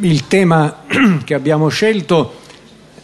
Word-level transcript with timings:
il 0.00 0.26
tema 0.26 0.84
che 1.24 1.34
abbiamo 1.34 1.68
scelto 1.68 2.40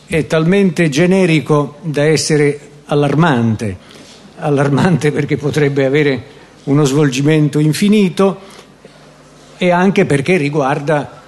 è 0.06 0.26
talmente 0.26 0.88
generico 0.88 1.76
da 1.82 2.02
essere 2.02 2.58
allarmante, 2.86 3.76
allarmante 4.36 5.12
perché 5.12 5.36
potrebbe 5.36 5.84
avere 5.84 6.24
uno 6.64 6.84
svolgimento 6.84 7.58
infinito 7.58 8.40
e 9.58 9.70
anche 9.70 10.06
perché 10.06 10.36
riguarda 10.36 11.20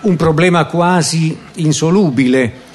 un 0.00 0.16
problema 0.16 0.64
quasi 0.66 1.36
insolubile, 1.54 2.66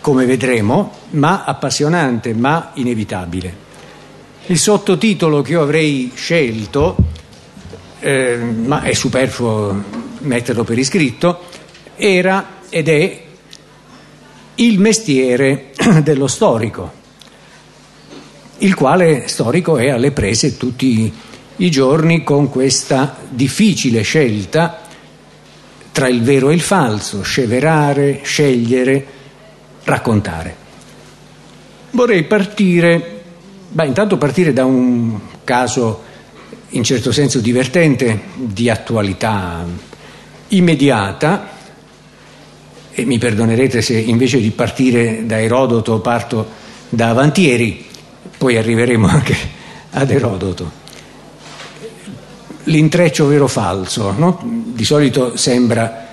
come 0.00 0.26
vedremo, 0.26 0.92
ma 1.10 1.44
appassionante, 1.44 2.34
ma 2.34 2.70
inevitabile. 2.74 3.60
Il 4.46 4.58
sottotitolo 4.58 5.42
che 5.42 5.52
io 5.52 5.62
avrei 5.62 6.12
scelto, 6.14 6.96
eh, 8.00 8.36
ma 8.36 8.82
è 8.82 8.92
superfluo 8.92 10.01
metterlo 10.22 10.64
per 10.64 10.78
iscritto, 10.78 11.44
era 11.96 12.60
ed 12.68 12.88
è 12.88 13.22
il 14.56 14.78
mestiere 14.78 15.70
dello 16.02 16.26
storico, 16.26 17.00
il 18.58 18.74
quale 18.74 19.28
storico 19.28 19.76
è 19.76 19.88
alle 19.88 20.12
prese 20.12 20.56
tutti 20.56 21.12
i 21.56 21.70
giorni 21.70 22.22
con 22.24 22.48
questa 22.48 23.16
difficile 23.28 24.02
scelta 24.02 24.80
tra 25.92 26.08
il 26.08 26.22
vero 26.22 26.50
e 26.50 26.54
il 26.54 26.60
falso, 26.60 27.22
sceverare, 27.22 28.20
scegliere, 28.22 29.06
raccontare. 29.84 30.56
Vorrei 31.90 32.24
partire, 32.24 33.22
beh, 33.68 33.86
intanto 33.86 34.16
partire 34.16 34.54
da 34.54 34.64
un 34.64 35.18
caso 35.44 36.10
in 36.70 36.82
certo 36.82 37.12
senso 37.12 37.40
divertente, 37.40 38.22
di 38.34 38.70
attualità 38.70 39.90
immediata, 40.52 41.48
e 42.90 43.04
mi 43.04 43.18
perdonerete 43.18 43.80
se 43.82 43.98
invece 43.98 44.40
di 44.40 44.50
partire 44.50 45.24
da 45.24 45.40
Erodoto 45.40 46.00
parto 46.00 46.46
da 46.88 47.08
Avantieri, 47.08 47.86
poi 48.36 48.56
arriveremo 48.56 49.06
anche 49.06 49.36
ad 49.90 50.10
Erodoto 50.10 50.80
l'intreccio 52.64 53.26
vero-falso. 53.26 54.12
No? 54.16 54.38
Di 54.42 54.84
solito 54.84 55.36
sembra 55.36 56.06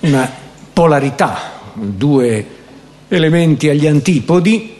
una 0.00 0.30
polarità, 0.72 1.60
due 1.74 2.46
elementi 3.08 3.68
agli 3.68 3.86
antipodi 3.86 4.76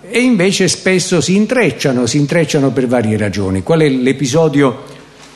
e 0.00 0.20
invece 0.20 0.68
spesso 0.68 1.20
si 1.20 1.36
intrecciano, 1.36 2.06
si 2.06 2.18
intrecciano 2.18 2.70
per 2.70 2.86
varie 2.86 3.16
ragioni. 3.16 3.62
Qual 3.62 3.80
è 3.80 3.88
l'episodio 3.88 4.84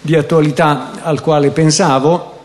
di 0.00 0.14
attualità 0.14 1.02
al 1.02 1.20
quale 1.20 1.50
pensavo? 1.50 2.35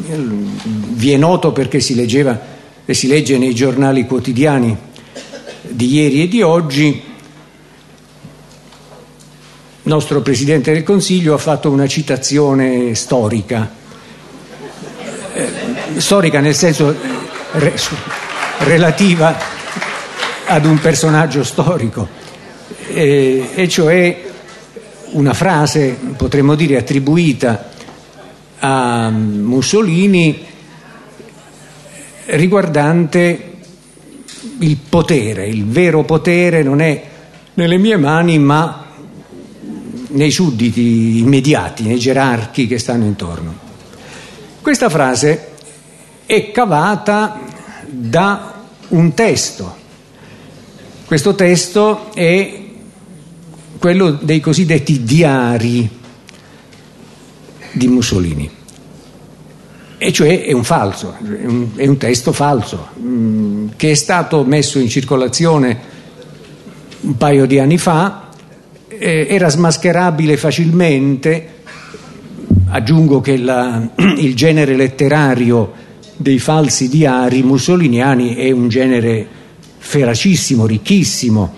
Vi 0.00 1.12
è 1.12 1.16
noto 1.16 1.52
perché 1.52 1.80
si 1.80 1.94
leggeva 1.94 2.56
e 2.84 2.94
si 2.94 3.06
legge 3.08 3.36
nei 3.36 3.54
giornali 3.54 4.06
quotidiani 4.06 4.76
di 5.62 5.92
ieri 5.92 6.22
e 6.22 6.28
di 6.28 6.42
oggi. 6.42 7.02
Nostro 9.82 10.20
Presidente 10.20 10.72
del 10.72 10.82
Consiglio 10.82 11.34
ha 11.34 11.38
fatto 11.38 11.70
una 11.70 11.86
citazione 11.86 12.94
storica, 12.94 13.70
eh, 15.32 15.48
storica 15.96 16.40
nel 16.40 16.54
senso 16.54 16.94
re, 17.52 17.74
relativa 18.58 19.36
ad 20.46 20.64
un 20.66 20.78
personaggio 20.78 21.42
storico, 21.42 22.06
eh, 22.88 23.50
e 23.54 23.68
cioè 23.68 24.24
una 25.12 25.32
frase, 25.32 25.98
potremmo 26.16 26.54
dire, 26.54 26.76
attribuita 26.76 27.70
a 28.60 29.10
Mussolini 29.10 30.44
riguardante 32.26 33.56
il 34.58 34.76
potere, 34.88 35.46
il 35.46 35.64
vero 35.66 36.04
potere 36.04 36.62
non 36.62 36.80
è 36.80 37.04
nelle 37.54 37.78
mie 37.78 37.96
mani 37.96 38.38
ma 38.38 38.86
nei 40.08 40.30
sudditi 40.30 41.18
immediati, 41.18 41.84
nei 41.84 41.98
gerarchi 41.98 42.66
che 42.66 42.78
stanno 42.78 43.04
intorno. 43.04 43.66
Questa 44.60 44.88
frase 44.88 45.52
è 46.26 46.50
cavata 46.50 47.40
da 47.86 48.64
un 48.88 49.14
testo. 49.14 49.76
Questo 51.06 51.34
testo 51.34 52.12
è 52.12 52.64
quello 53.78 54.10
dei 54.10 54.40
cosiddetti 54.40 55.02
diari 55.04 55.97
di 57.72 57.88
Mussolini. 57.88 58.50
E 60.00 60.12
cioè 60.12 60.44
è 60.44 60.52
un 60.52 60.64
falso, 60.64 61.16
è 61.76 61.86
un, 61.86 61.96
testo 61.96 62.32
falso, 62.32 62.88
mm, 63.00 63.68
che 63.76 63.90
è 63.90 63.94
stato 63.94 64.44
messo 64.44 64.78
in 64.78 64.88
circolazione 64.88 65.96
un 67.00 67.16
paio 67.16 67.46
di 67.46 67.58
anni 67.58 67.78
fa 67.78 68.28
era 68.98 69.48
smascherabile 69.48 70.36
facilmente, 70.36 71.56
aggiungo 72.70 73.20
che 73.20 73.36
la, 73.36 73.88
il 74.18 74.34
genere 74.34 74.76
letterario 74.76 75.86
dei 76.16 76.38
falsi 76.38 76.88
diari 76.88 77.42
mussoliniani 77.42 78.34
è 78.34 78.50
un 78.50 78.68
genere 78.68 79.26
feracissimo, 79.78 80.66
ricchissimo, 80.66 81.56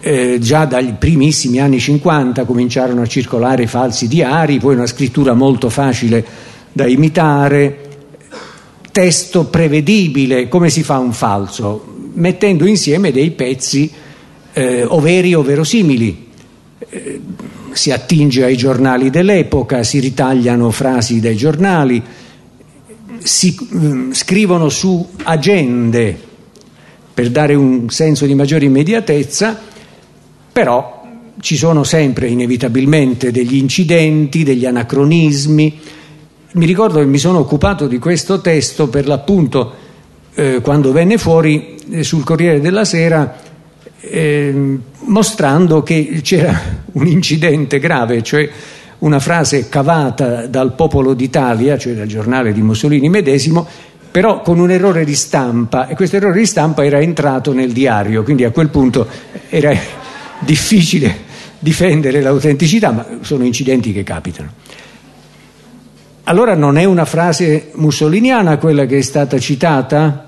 eh, 0.00 0.38
già 0.40 0.64
dagli 0.64 0.92
primissimi 0.92 1.58
anni 1.58 1.78
50 1.78 2.44
cominciarono 2.44 3.02
a 3.02 3.06
circolare 3.06 3.66
falsi 3.66 4.08
diari, 4.08 4.58
poi 4.58 4.74
una 4.74 4.86
scrittura 4.86 5.34
molto 5.34 5.68
facile 5.68 6.24
da 6.72 6.86
imitare, 6.86 7.88
testo 8.90 9.44
prevedibile, 9.44 10.48
come 10.48 10.70
si 10.70 10.82
fa 10.82 10.98
un 10.98 11.12
falso? 11.12 11.84
Mettendo 12.14 12.66
insieme 12.66 13.12
dei 13.12 13.30
pezzi 13.30 13.90
eh, 14.52 14.84
o 14.84 15.00
veri 15.00 15.34
o 15.34 15.42
verosimili 15.42 16.28
si 17.72 17.92
attinge 17.92 18.44
ai 18.44 18.56
giornali 18.56 19.10
dell'epoca, 19.10 19.82
si 19.82 20.00
ritagliano 20.00 20.70
frasi 20.70 21.20
dai 21.20 21.36
giornali, 21.36 22.02
si 23.18 23.56
mm, 23.74 24.12
scrivono 24.12 24.68
su 24.68 25.06
agende. 25.22 26.28
Per 27.12 27.30
dare 27.30 27.54
un 27.54 27.90
senso 27.90 28.24
di 28.26 28.34
maggiore 28.34 28.64
immediatezza, 28.64 29.60
però 30.52 31.00
ci 31.40 31.56
sono 31.56 31.84
sempre 31.84 32.28
inevitabilmente 32.28 33.30
degli 33.30 33.56
incidenti, 33.56 34.42
degli 34.42 34.66
anacronismi. 34.66 35.78
Mi 36.52 36.66
ricordo 36.66 36.98
che 36.98 37.06
mi 37.06 37.18
sono 37.18 37.38
occupato 37.38 37.86
di 37.86 37.98
questo 37.98 38.40
testo 38.40 38.88
per 38.88 39.06
l'appunto 39.06 39.72
eh, 40.34 40.60
quando 40.60 40.92
venne 40.92 41.18
fuori 41.18 41.76
eh, 41.90 42.02
sul 42.02 42.24
Corriere 42.24 42.60
della 42.60 42.84
Sera 42.84 43.36
eh, 44.00 44.78
mostrando 45.04 45.82
che 45.82 46.20
c'era 46.22 46.58
un 46.92 47.06
incidente 47.06 47.78
grave, 47.78 48.22
cioè 48.22 48.48
una 48.98 49.18
frase 49.18 49.68
cavata 49.68 50.46
dal 50.46 50.74
Popolo 50.74 51.14
d'Italia, 51.14 51.78
cioè 51.78 51.94
dal 51.94 52.06
giornale 52.06 52.52
di 52.52 52.60
Mussolini 52.60 53.08
medesimo, 53.08 53.66
però 54.10 54.42
con 54.42 54.58
un 54.58 54.70
errore 54.70 55.04
di 55.04 55.14
stampa 55.14 55.86
e 55.86 55.94
questo 55.94 56.16
errore 56.16 56.40
di 56.40 56.46
stampa 56.46 56.84
era 56.84 57.00
entrato 57.00 57.52
nel 57.52 57.72
diario, 57.72 58.22
quindi 58.22 58.44
a 58.44 58.50
quel 58.50 58.68
punto 58.68 59.06
era 59.48 59.72
difficile 60.40 61.28
difendere 61.58 62.20
l'autenticità, 62.20 62.90
ma 62.90 63.06
sono 63.20 63.44
incidenti 63.44 63.92
che 63.92 64.02
capitano. 64.02 64.52
Allora 66.24 66.54
non 66.54 66.78
è 66.78 66.84
una 66.84 67.04
frase 67.04 67.70
mussoliniana 67.74 68.58
quella 68.58 68.86
che 68.86 68.98
è 68.98 69.02
stata 69.02 69.38
citata? 69.38 70.26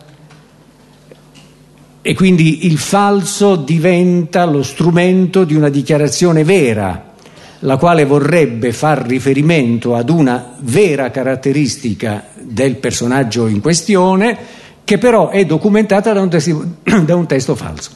e 2.05 2.15
quindi 2.15 2.67
il 2.67 2.78
falso 2.78 3.55
diventa 3.55 4.45
lo 4.45 4.65
strumento 4.65 5.45
di 5.45 5.55
una 5.55 5.69
dichiarazione 5.69 6.43
vera, 6.43 7.12
la 7.61 7.77
quale 7.77 8.05
vorrebbe 8.05 8.73
far 8.73 9.06
riferimento 9.06 9.94
ad 9.94 10.11
una 10.11 10.56
vera 10.59 11.12
caratteristica 11.12 12.25
del 12.41 12.75
personaggio 12.75 13.47
in 13.47 13.61
questione, 13.61 14.37
che 14.82 14.99
però 14.99 15.29
è 15.29 15.44
documentata 15.44 16.12
da 16.12 16.20
un, 16.20 16.29
testo, 16.29 16.67
da 17.05 17.15
un 17.15 17.26
testo 17.29 17.55
falso. 17.55 17.91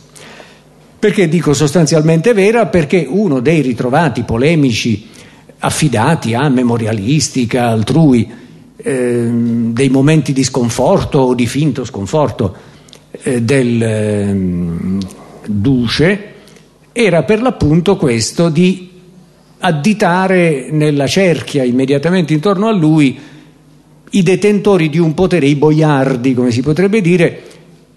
Perché 0.99 1.29
dico 1.29 1.53
sostanzialmente 1.53 2.33
vera? 2.33 2.67
Perché 2.67 3.07
uno 3.09 3.41
dei 3.41 3.61
ritrovati 3.61 4.23
polemici 4.23 5.07
affidati 5.59 6.35
a 6.35 6.49
memorialistica 6.49 7.69
altrui, 7.69 8.29
eh, 8.77 9.29
dei 9.31 9.89
momenti 9.89 10.33
di 10.33 10.45
sconforto 10.45 11.19
o 11.19 11.35
di 11.35 11.47
finto 11.47 11.85
sconforto, 11.85 12.55
eh, 13.23 13.43
del 13.43 13.83
eh, 13.83 15.01
duce 15.47 16.35
era 16.93 17.23
per 17.25 17.43
l'appunto 17.43 17.97
questo 17.97 18.49
di 18.49 18.91
additare 19.59 20.69
nella 20.71 21.07
cerchia 21.07 21.63
immediatamente 21.63 22.33
intorno 22.33 22.69
a 22.69 22.73
lui 22.73 23.19
i 24.11 24.23
detentori 24.23 24.89
di 24.89 24.99
un 24.99 25.13
potere, 25.13 25.47
i 25.47 25.57
boiardi 25.57 26.33
come 26.33 26.51
si 26.51 26.63
potrebbe 26.63 27.01
dire, 27.01 27.43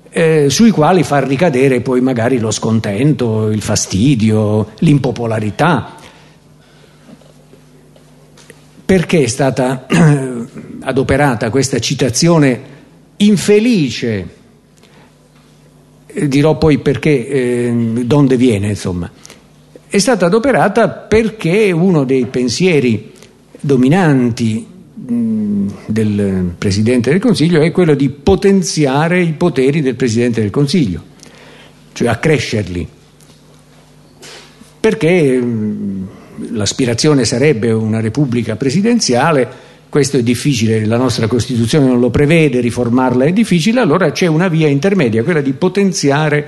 eh, 0.09 0.50
sui 0.50 0.71
quali 0.71 1.03
far 1.03 1.25
ricadere 1.27 1.81
poi 1.81 2.01
magari 2.01 2.39
lo 2.39 2.51
scontento, 2.51 3.50
il 3.50 3.61
fastidio, 3.61 4.71
l'impopolarità. 4.79 5.95
Perché 8.85 9.23
è 9.23 9.27
stata 9.27 9.85
adoperata 10.81 11.50
questa 11.51 11.79
citazione 11.79 12.77
infelice, 13.17 14.27
dirò 16.27 16.57
poi 16.57 16.79
perché, 16.79 17.27
eh, 17.27 17.73
donde 18.03 18.35
viene, 18.35 18.69
insomma, 18.69 19.09
è 19.88 19.97
stata 19.97 20.25
adoperata 20.25 20.89
perché 20.89 21.71
uno 21.71 22.03
dei 22.03 22.25
pensieri 22.25 23.12
dominanti 23.59 24.69
del 25.09 26.53
Presidente 26.57 27.09
del 27.09 27.19
Consiglio 27.19 27.61
è 27.61 27.71
quello 27.71 27.95
di 27.95 28.09
potenziare 28.09 29.21
i 29.21 29.33
poteri 29.33 29.81
del 29.81 29.95
Presidente 29.95 30.41
del 30.41 30.51
Consiglio, 30.51 31.03
cioè 31.94 32.07
accrescerli, 32.07 32.88
perché 34.79 35.44
l'aspirazione 36.51 37.25
sarebbe 37.25 37.71
una 37.71 38.00
repubblica 38.00 38.56
presidenziale, 38.56 39.67
questo 39.89 40.17
è 40.17 40.23
difficile, 40.23 40.85
la 40.85 40.97
nostra 40.97 41.27
Costituzione 41.27 41.88
non 41.88 42.00
lo 42.00 42.12
prevede, 42.12 42.59
riformarla 42.59 43.25
è 43.25 43.33
difficile, 43.33 43.79
allora 43.79 44.12
c'è 44.12 44.27
una 44.27 44.47
via 44.47 44.67
intermedia, 44.67 45.23
quella 45.23 45.41
di 45.41 45.53
potenziare 45.53 46.47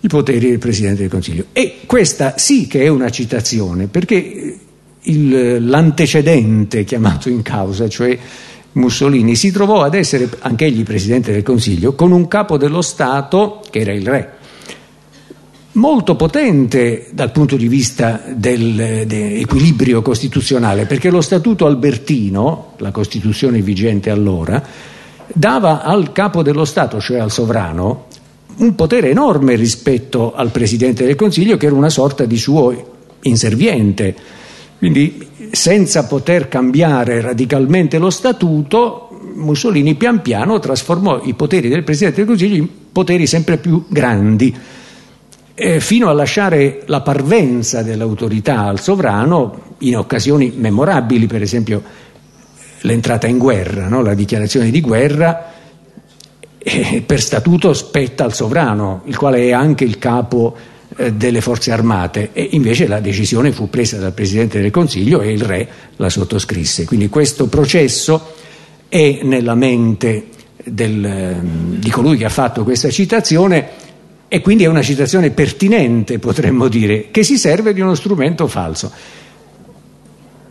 i 0.00 0.08
poteri 0.08 0.48
del 0.48 0.58
Presidente 0.58 1.02
del 1.02 1.10
Consiglio. 1.10 1.46
E 1.52 1.80
questa 1.86 2.34
sì 2.38 2.66
che 2.66 2.82
è 2.82 2.88
una 2.88 3.10
citazione, 3.10 3.86
perché 3.86 4.58
l'antecedente 5.04 6.84
chiamato 6.84 7.28
in 7.28 7.42
causa, 7.42 7.88
cioè 7.88 8.18
Mussolini, 8.72 9.34
si 9.34 9.50
trovò 9.50 9.82
ad 9.82 9.94
essere 9.94 10.28
anch'egli 10.40 10.82
Presidente 10.82 11.32
del 11.32 11.42
Consiglio 11.42 11.94
con 11.94 12.12
un 12.12 12.28
capo 12.28 12.56
dello 12.56 12.82
Stato, 12.82 13.60
che 13.68 13.80
era 13.80 13.92
il 13.92 14.06
re, 14.06 14.32
molto 15.72 16.16
potente 16.16 17.08
dal 17.12 17.32
punto 17.32 17.56
di 17.56 17.68
vista 17.68 18.22
dell'equilibrio 18.34 20.02
costituzionale, 20.02 20.86
perché 20.86 21.10
lo 21.10 21.20
Statuto 21.20 21.66
albertino, 21.66 22.74
la 22.78 22.90
Costituzione 22.90 23.60
vigente 23.60 24.10
allora, 24.10 24.62
dava 25.34 25.82
al 25.82 26.12
capo 26.12 26.42
dello 26.42 26.64
Stato, 26.64 27.00
cioè 27.00 27.18
al 27.18 27.30
sovrano, 27.30 28.06
un 28.56 28.74
potere 28.74 29.10
enorme 29.10 29.54
rispetto 29.54 30.34
al 30.34 30.50
Presidente 30.50 31.04
del 31.04 31.16
Consiglio, 31.16 31.56
che 31.56 31.66
era 31.66 31.74
una 31.74 31.90
sorta 31.90 32.24
di 32.24 32.36
suo 32.36 32.90
inserviente 33.22 34.14
quindi 34.82 35.28
senza 35.52 36.06
poter 36.06 36.48
cambiare 36.48 37.20
radicalmente 37.20 37.98
lo 37.98 38.10
statuto, 38.10 39.16
Mussolini 39.36 39.94
pian 39.94 40.22
piano 40.22 40.58
trasformò 40.58 41.22
i 41.22 41.34
poteri 41.34 41.68
del 41.68 41.84
Presidente 41.84 42.16
del 42.16 42.26
Consiglio 42.26 42.56
in 42.56 42.68
poteri 42.90 43.28
sempre 43.28 43.58
più 43.58 43.84
grandi, 43.86 44.52
eh, 45.54 45.78
fino 45.78 46.08
a 46.08 46.12
lasciare 46.12 46.82
la 46.86 47.00
parvenza 47.00 47.84
dell'autorità 47.84 48.62
al 48.62 48.80
sovrano 48.80 49.76
in 49.78 49.96
occasioni 49.96 50.52
memorabili, 50.52 51.28
per 51.28 51.42
esempio 51.42 51.80
l'entrata 52.80 53.28
in 53.28 53.38
guerra, 53.38 53.86
no? 53.86 54.02
la 54.02 54.14
dichiarazione 54.14 54.72
di 54.72 54.80
guerra, 54.80 55.52
eh, 56.58 57.04
per 57.06 57.20
statuto 57.20 57.72
spetta 57.72 58.24
al 58.24 58.34
sovrano, 58.34 59.02
il 59.04 59.16
quale 59.16 59.44
è 59.44 59.52
anche 59.52 59.84
il 59.84 59.98
capo 59.98 60.56
delle 61.12 61.40
forze 61.40 61.72
armate 61.72 62.30
e 62.32 62.48
invece 62.52 62.86
la 62.86 63.00
decisione 63.00 63.52
fu 63.52 63.70
presa 63.70 63.98
dal 63.98 64.12
Presidente 64.12 64.60
del 64.60 64.70
Consiglio 64.70 65.20
e 65.20 65.32
il 65.32 65.42
Re 65.42 65.68
la 65.96 66.10
sottoscrisse. 66.10 66.84
Quindi 66.84 67.08
questo 67.08 67.46
processo 67.46 68.34
è 68.88 69.20
nella 69.22 69.54
mente 69.54 70.26
del, 70.64 71.40
di 71.78 71.90
colui 71.90 72.16
che 72.16 72.24
ha 72.24 72.30
fatto 72.30 72.62
questa 72.62 72.90
citazione 72.90 73.90
e 74.28 74.40
quindi 74.40 74.64
è 74.64 74.66
una 74.66 74.82
citazione 74.82 75.30
pertinente, 75.30 76.18
potremmo 76.18 76.68
dire, 76.68 77.10
che 77.10 77.22
si 77.22 77.36
serve 77.36 77.74
di 77.74 77.80
uno 77.80 77.94
strumento 77.94 78.46
falso. 78.46 78.90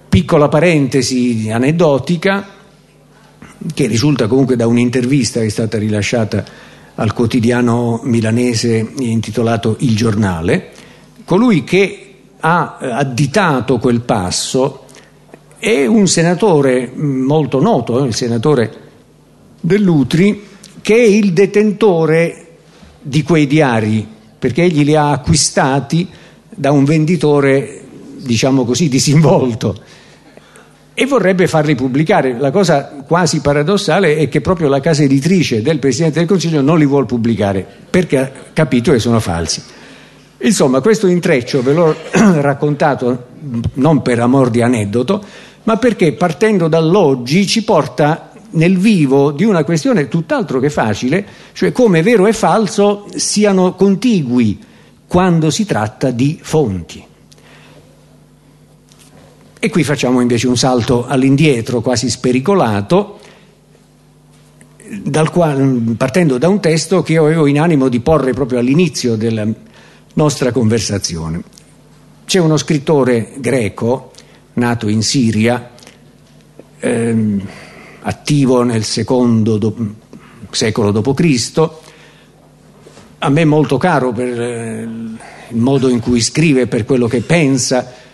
Piccola 0.09 0.49
parentesi 0.49 1.49
aneddotica 1.51 2.47
che 3.73 3.87
risulta 3.87 4.27
comunque 4.27 4.55
da 4.55 4.67
un'intervista 4.67 5.39
che 5.39 5.47
è 5.47 5.49
stata 5.49 5.77
rilasciata 5.77 6.43
al 6.95 7.13
quotidiano 7.13 8.01
milanese 8.03 8.93
intitolato 8.97 9.77
Il 9.79 9.95
Giornale, 9.95 10.71
colui 11.25 11.63
che 11.63 12.13
ha 12.39 12.77
eh, 12.81 12.89
additato 12.89 13.77
quel 13.77 14.01
passo 14.01 14.85
è 15.57 15.85
un 15.85 16.07
senatore 16.07 16.91
mm, 16.93 17.21
molto 17.21 17.61
noto, 17.61 18.03
eh, 18.03 18.07
il 18.07 18.15
senatore 18.15 18.79
Dell'Utri, 19.61 20.47
che 20.81 20.95
è 20.95 21.05
il 21.05 21.33
detentore 21.33 22.47
di 22.99 23.21
quei 23.21 23.45
diari, 23.45 24.07
perché 24.39 24.63
egli 24.63 24.83
li 24.83 24.95
ha 24.95 25.11
acquistati 25.11 26.07
da 26.49 26.71
un 26.71 26.83
venditore, 26.83 27.83
diciamo 28.17 28.65
così, 28.65 28.89
disinvolto 28.89 29.79
e 30.93 31.05
vorrebbe 31.05 31.47
farli 31.47 31.75
pubblicare. 31.75 32.37
La 32.37 32.51
cosa 32.51 33.03
quasi 33.05 33.41
paradossale 33.41 34.17
è 34.17 34.27
che 34.27 34.41
proprio 34.41 34.67
la 34.67 34.79
casa 34.79 35.03
editrice 35.03 35.61
del 35.61 35.79
Presidente 35.79 36.19
del 36.19 36.27
Consiglio 36.27 36.61
non 36.61 36.77
li 36.77 36.85
vuole 36.85 37.05
pubblicare 37.05 37.65
perché 37.89 38.17
ha 38.17 38.31
capito 38.53 38.91
che 38.91 38.99
sono 38.99 39.19
falsi. 39.19 39.61
Insomma, 40.39 40.81
questo 40.81 41.07
intreccio 41.07 41.61
ve 41.61 41.73
l'ho 41.73 41.95
raccontato 42.41 43.27
non 43.73 44.01
per 44.01 44.19
amor 44.19 44.49
di 44.49 44.61
aneddoto, 44.61 45.23
ma 45.63 45.77
perché 45.77 46.13
partendo 46.13 46.67
dall'oggi 46.67 47.45
ci 47.45 47.63
porta 47.63 48.31
nel 48.51 48.77
vivo 48.77 49.31
di 49.31 49.43
una 49.43 49.63
questione 49.63 50.07
tutt'altro 50.07 50.59
che 50.59 50.69
facile, 50.69 51.25
cioè 51.53 51.71
come 51.71 52.01
vero 52.01 52.27
e 52.27 52.33
falso 52.33 53.05
siano 53.15 53.75
contigui 53.75 54.59
quando 55.07 55.49
si 55.49 55.65
tratta 55.65 56.09
di 56.11 56.39
fonti. 56.41 57.05
E 59.63 59.69
qui 59.69 59.83
facciamo 59.83 60.21
invece 60.21 60.47
un 60.47 60.57
salto 60.57 61.05
all'indietro, 61.05 61.81
quasi 61.81 62.09
spericolato, 62.09 63.19
quale, 65.31 65.93
partendo 65.95 66.39
da 66.39 66.47
un 66.47 66.59
testo 66.59 67.03
che 67.03 67.13
io 67.13 67.25
avevo 67.25 67.45
in 67.45 67.59
animo 67.59 67.87
di 67.87 67.99
porre 67.99 68.33
proprio 68.33 68.57
all'inizio 68.57 69.15
della 69.15 69.45
nostra 70.15 70.51
conversazione. 70.51 71.43
C'è 72.25 72.39
uno 72.39 72.57
scrittore 72.57 73.33
greco, 73.37 74.13
nato 74.53 74.87
in 74.87 75.03
Siria, 75.03 75.69
ehm, 76.79 77.47
attivo 78.01 78.63
nel 78.63 78.83
secondo 78.83 79.59
do, 79.59 79.75
secolo 80.49 80.89
d.C., 80.89 81.69
a 83.19 83.29
me 83.29 83.45
molto 83.45 83.77
caro 83.77 84.11
per 84.11 84.41
eh, 84.41 84.81
il 85.49 85.59
modo 85.59 85.87
in 85.87 85.99
cui 85.99 86.19
scrive, 86.19 86.65
per 86.65 86.83
quello 86.83 87.05
che 87.05 87.21
pensa, 87.21 88.09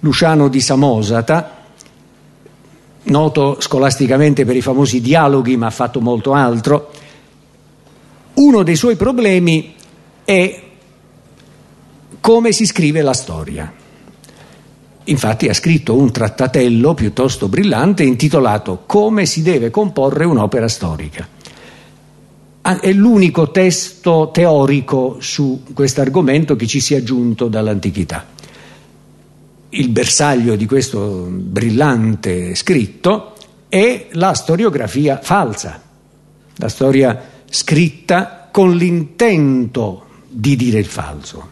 Luciano 0.00 0.48
di 0.48 0.60
Samosata, 0.60 1.64
noto 3.04 3.56
scolasticamente 3.60 4.44
per 4.44 4.56
i 4.56 4.60
famosi 4.60 5.00
dialoghi, 5.00 5.56
ma 5.56 5.66
ha 5.66 5.70
fatto 5.70 6.00
molto 6.00 6.32
altro. 6.32 6.90
Uno 8.34 8.62
dei 8.62 8.76
suoi 8.76 8.96
problemi 8.96 9.74
è 10.24 10.62
come 12.20 12.52
si 12.52 12.66
scrive 12.66 13.00
la 13.02 13.14
storia. 13.14 13.72
Infatti 15.04 15.48
ha 15.48 15.54
scritto 15.54 15.94
un 15.94 16.10
trattatello 16.10 16.92
piuttosto 16.92 17.48
brillante 17.48 18.02
intitolato 18.02 18.82
Come 18.86 19.24
si 19.24 19.40
deve 19.42 19.70
comporre 19.70 20.24
un'opera 20.24 20.68
storica. 20.68 21.28
Ah, 22.62 22.80
è 22.80 22.92
l'unico 22.92 23.52
testo 23.52 24.30
teorico 24.32 25.18
su 25.20 25.62
questo 25.72 26.00
argomento 26.00 26.56
che 26.56 26.66
ci 26.66 26.80
sia 26.80 27.00
giunto 27.04 27.46
dall'antichità 27.46 28.34
il 29.76 29.88
bersaglio 29.90 30.56
di 30.56 30.66
questo 30.66 31.28
brillante 31.30 32.54
scritto 32.54 33.34
è 33.68 34.08
la 34.12 34.32
storiografia 34.32 35.20
falsa, 35.22 35.82
la 36.56 36.68
storia 36.68 37.20
scritta 37.48 38.48
con 38.50 38.74
l'intento 38.74 40.04
di 40.28 40.56
dire 40.56 40.78
il 40.78 40.86
falso, 40.86 41.48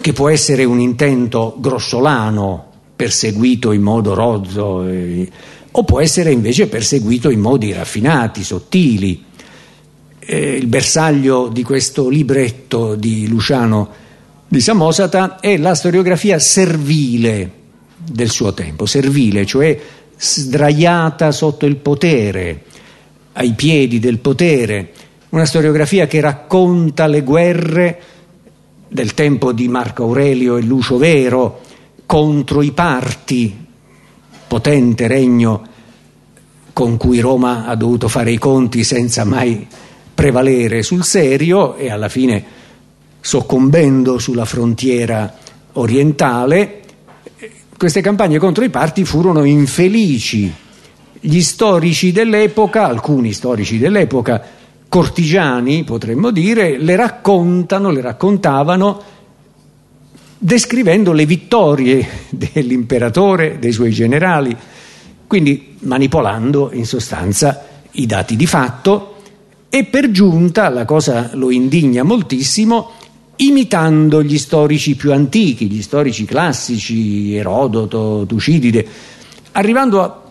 che 0.00 0.12
può 0.12 0.28
essere 0.28 0.64
un 0.64 0.78
intento 0.78 1.56
grossolano, 1.58 2.66
perseguito 2.94 3.72
in 3.72 3.82
modo 3.82 4.12
rozzo, 4.12 4.86
eh, 4.86 5.30
o 5.70 5.84
può 5.84 6.00
essere 6.00 6.32
invece 6.32 6.66
perseguito 6.66 7.30
in 7.30 7.40
modi 7.40 7.72
raffinati, 7.72 8.42
sottili. 8.42 9.24
Eh, 10.18 10.56
il 10.56 10.66
bersaglio 10.66 11.48
di 11.48 11.62
questo 11.62 12.08
libretto 12.08 12.94
di 12.94 13.26
Luciano 13.26 14.06
di 14.48 14.60
Samosata 14.60 15.40
è 15.40 15.58
la 15.58 15.74
storiografia 15.74 16.38
servile 16.38 17.50
del 17.98 18.30
suo 18.30 18.54
tempo, 18.54 18.86
servile, 18.86 19.44
cioè 19.44 19.78
sdraiata 20.16 21.30
sotto 21.32 21.66
il 21.66 21.76
potere, 21.76 22.64
ai 23.34 23.52
piedi 23.52 23.98
del 23.98 24.18
potere, 24.18 24.92
una 25.30 25.44
storiografia 25.44 26.06
che 26.06 26.20
racconta 26.20 27.06
le 27.06 27.22
guerre 27.22 28.00
del 28.88 29.12
tempo 29.12 29.52
di 29.52 29.68
Marco 29.68 30.04
Aurelio 30.04 30.56
e 30.56 30.62
Lucio 30.62 30.96
Vero 30.96 31.60
contro 32.06 32.62
i 32.62 32.72
parti, 32.72 33.66
potente 34.46 35.06
regno 35.06 35.66
con 36.72 36.96
cui 36.96 37.20
Roma 37.20 37.66
ha 37.66 37.74
dovuto 37.74 38.08
fare 38.08 38.30
i 38.30 38.38
conti 38.38 38.82
senza 38.82 39.24
mai 39.24 39.66
prevalere 40.14 40.82
sul 40.82 41.04
serio 41.04 41.76
e 41.76 41.90
alla 41.90 42.08
fine 42.08 42.56
soccombendo 43.20 44.18
sulla 44.18 44.44
frontiera 44.44 45.34
orientale, 45.72 46.82
queste 47.76 48.00
campagne 48.00 48.38
contro 48.38 48.64
i 48.64 48.70
parti 48.70 49.04
furono 49.04 49.44
infelici. 49.44 50.52
Gli 51.20 51.40
storici 51.40 52.12
dell'epoca, 52.12 52.86
alcuni 52.86 53.32
storici 53.32 53.78
dell'epoca, 53.78 54.42
cortigiani 54.88 55.84
potremmo 55.84 56.30
dire, 56.30 56.78
le 56.78 56.96
raccontano, 56.96 57.90
le 57.90 58.00
raccontavano 58.00 59.02
descrivendo 60.38 61.12
le 61.12 61.26
vittorie 61.26 62.06
dell'imperatore, 62.30 63.58
dei 63.58 63.72
suoi 63.72 63.90
generali, 63.90 64.56
quindi 65.26 65.76
manipolando 65.80 66.70
in 66.72 66.86
sostanza 66.86 67.64
i 67.92 68.06
dati 68.06 68.36
di 68.36 68.46
fatto. 68.46 69.14
E 69.68 69.84
per 69.84 70.10
giunta, 70.10 70.68
la 70.70 70.86
cosa 70.86 71.30
lo 71.34 71.50
indigna 71.50 72.02
moltissimo, 72.02 72.92
imitando 73.38 74.22
gli 74.22 74.38
storici 74.38 74.96
più 74.96 75.12
antichi, 75.12 75.66
gli 75.66 75.82
storici 75.82 76.24
classici, 76.24 77.34
Erodoto, 77.34 78.24
Tucidide, 78.26 78.86
arrivando 79.52 80.02
a 80.02 80.22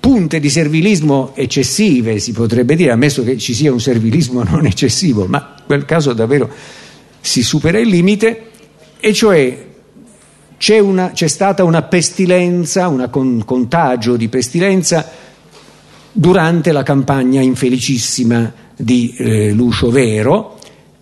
punte 0.00 0.40
di 0.40 0.50
servilismo 0.50 1.32
eccessive, 1.34 2.18
si 2.18 2.32
potrebbe 2.32 2.74
dire, 2.74 2.90
ammesso 2.90 3.22
che 3.22 3.38
ci 3.38 3.54
sia 3.54 3.72
un 3.72 3.80
servilismo 3.80 4.42
non 4.48 4.66
eccessivo, 4.66 5.26
ma 5.26 5.54
in 5.58 5.64
quel 5.66 5.84
caso 5.84 6.12
davvero 6.12 6.50
si 7.20 7.42
supera 7.42 7.78
il 7.78 7.88
limite, 7.88 8.48
e 8.98 9.12
cioè 9.12 9.66
c'è, 10.56 11.28
stata 11.28 11.64
una 11.64 11.82
pestilenza, 11.82 12.88
un 12.88 13.08
con, 13.10 13.42
contagio 13.46 14.16
di 14.16 14.28
pestilenza 14.28 15.10
durante 16.12 16.72
la 16.72 16.82
campagna 16.82 17.40
infelicissima 17.40 18.52
di 18.76 19.14
eh, 19.16 19.52
Lucio 19.52 19.90
Vero, 19.90 20.58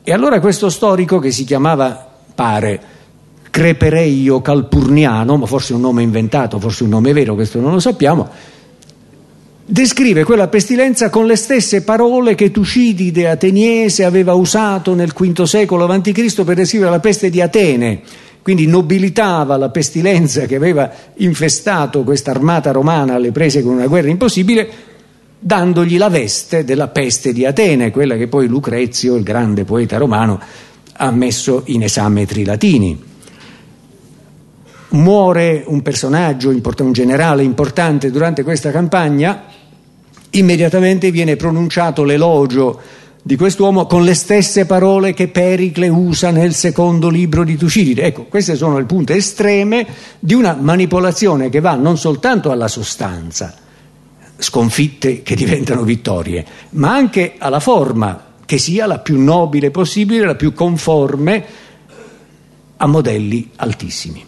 e 0.09 0.13
allora 0.15 0.41
questo 0.41 0.71
storico 0.71 1.19
che 1.19 1.31
si 1.31 1.45
chiamava, 1.45 2.09
pare, 2.35 2.81
Crepereio 3.51 4.41
Calpurniano, 4.41 5.37
ma 5.37 5.45
forse 5.45 5.75
un 5.75 5.83
nome 5.83 6.03
inventato, 6.03 6.59
forse 6.59 6.85
un 6.85 6.89
nome 6.89 7.13
vero, 7.13 7.35
questo 7.35 7.61
non 7.61 7.73
lo 7.73 7.79
sappiamo, 7.79 8.27
descrive 9.67 10.25
quella 10.25 10.49
pestilenza 10.49 11.11
con 11.11 11.27
le 11.27 11.37
stesse 11.37 11.83
parole 11.83 12.35
che 12.35 12.51
Tucidide 12.51 13.29
ateniese 13.29 14.07
aveva 14.07 14.33
usato 14.33 14.95
nel 14.95 15.13
V 15.13 15.43
secolo 15.43 15.85
a.C. 15.85 16.43
per 16.43 16.55
descrivere 16.55 16.91
la 16.91 17.01
peste 17.01 17.29
di 17.29 17.43
Atene, 17.43 18.01
quindi 18.41 18.67
nobilitava 18.67 19.59
la 19.59 19.69
pestilenza 19.69 20.47
che 20.47 20.57
aveva 20.57 20.91
infestato 21.17 22.03
questa 22.03 22.31
armata 22.31 22.71
romana 22.71 23.17
alle 23.17 23.31
prese 23.31 23.63
con 23.63 23.75
una 23.75 23.87
guerra 23.87 24.09
impossibile, 24.09 24.71
dandogli 25.39 25.99
la 25.99 26.09
veste 26.09 26.65
della 26.65 26.89
peste 26.89 27.33
di 27.33 27.45
Atene, 27.45 27.91
quella 27.91 28.17
che 28.17 28.29
poi 28.29 28.47
Lucrezio, 28.47 29.15
il 29.17 29.23
grande 29.23 29.65
poeta 29.65 29.97
romano, 29.97 30.41
ha 30.93 31.11
messo 31.11 31.63
in 31.67 31.83
esame 31.83 32.27
trilatini 32.27 33.07
muore 34.91 35.65
un 35.67 35.83
personaggio, 35.83 36.49
un 36.51 36.93
generale 36.93 37.43
importante 37.43 38.11
durante 38.11 38.43
questa 38.43 38.71
campagna, 38.71 39.45
immediatamente 40.31 41.11
viene 41.11 41.37
pronunciato 41.37 42.05
l'elogio 42.05 42.81
di 43.23 43.37
quest'uomo 43.37 43.87
con 43.87 44.05
le 44.05 44.15
stesse 44.15 44.65
parole 44.65 45.13
che 45.13 45.29
Pericle 45.29 45.89
usa 45.89 46.31
nel 46.31 46.55
secondo 46.55 47.11
libro 47.11 47.45
di 47.45 47.57
Tucidide. 47.57 48.05
Ecco, 48.05 48.25
queste 48.25 48.57
sono 48.57 48.79
le 48.79 48.85
punte 48.85 49.15
estreme 49.15 49.87
di 50.19 50.33
una 50.35 50.57
manipolazione 50.59 51.51
che 51.51 51.61
va 51.61 51.75
non 51.75 51.99
soltanto 51.99 52.51
alla 52.51 52.69
sostanza, 52.69 53.55
sconfitte 54.39 55.23
che 55.23 55.35
diventano 55.35 55.83
vittorie, 55.83 56.47
ma 56.71 56.95
anche 56.95 57.35
alla 57.39 57.61
forma, 57.61 58.27
che 58.47 58.59
sia 58.59 58.87
la 58.87 58.99
più 58.99 59.21
nobile 59.21 59.71
possibile, 59.71 60.25
la 60.25 60.35
più 60.35 60.55
conforme 60.55 61.45
a 62.77 62.87
modelli 62.87 63.51
altissimi. 63.57 64.25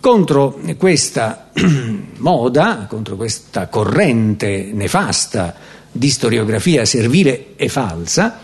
Contro 0.00 0.58
questa 0.78 1.50
moda, 2.18 2.86
contro 2.88 3.16
questa 3.16 3.66
corrente 3.68 4.70
nefasta 4.72 5.54
di 5.90 6.08
storiografia 6.08 6.84
servile 6.84 7.56
e 7.56 7.68
falsa, 7.68 8.40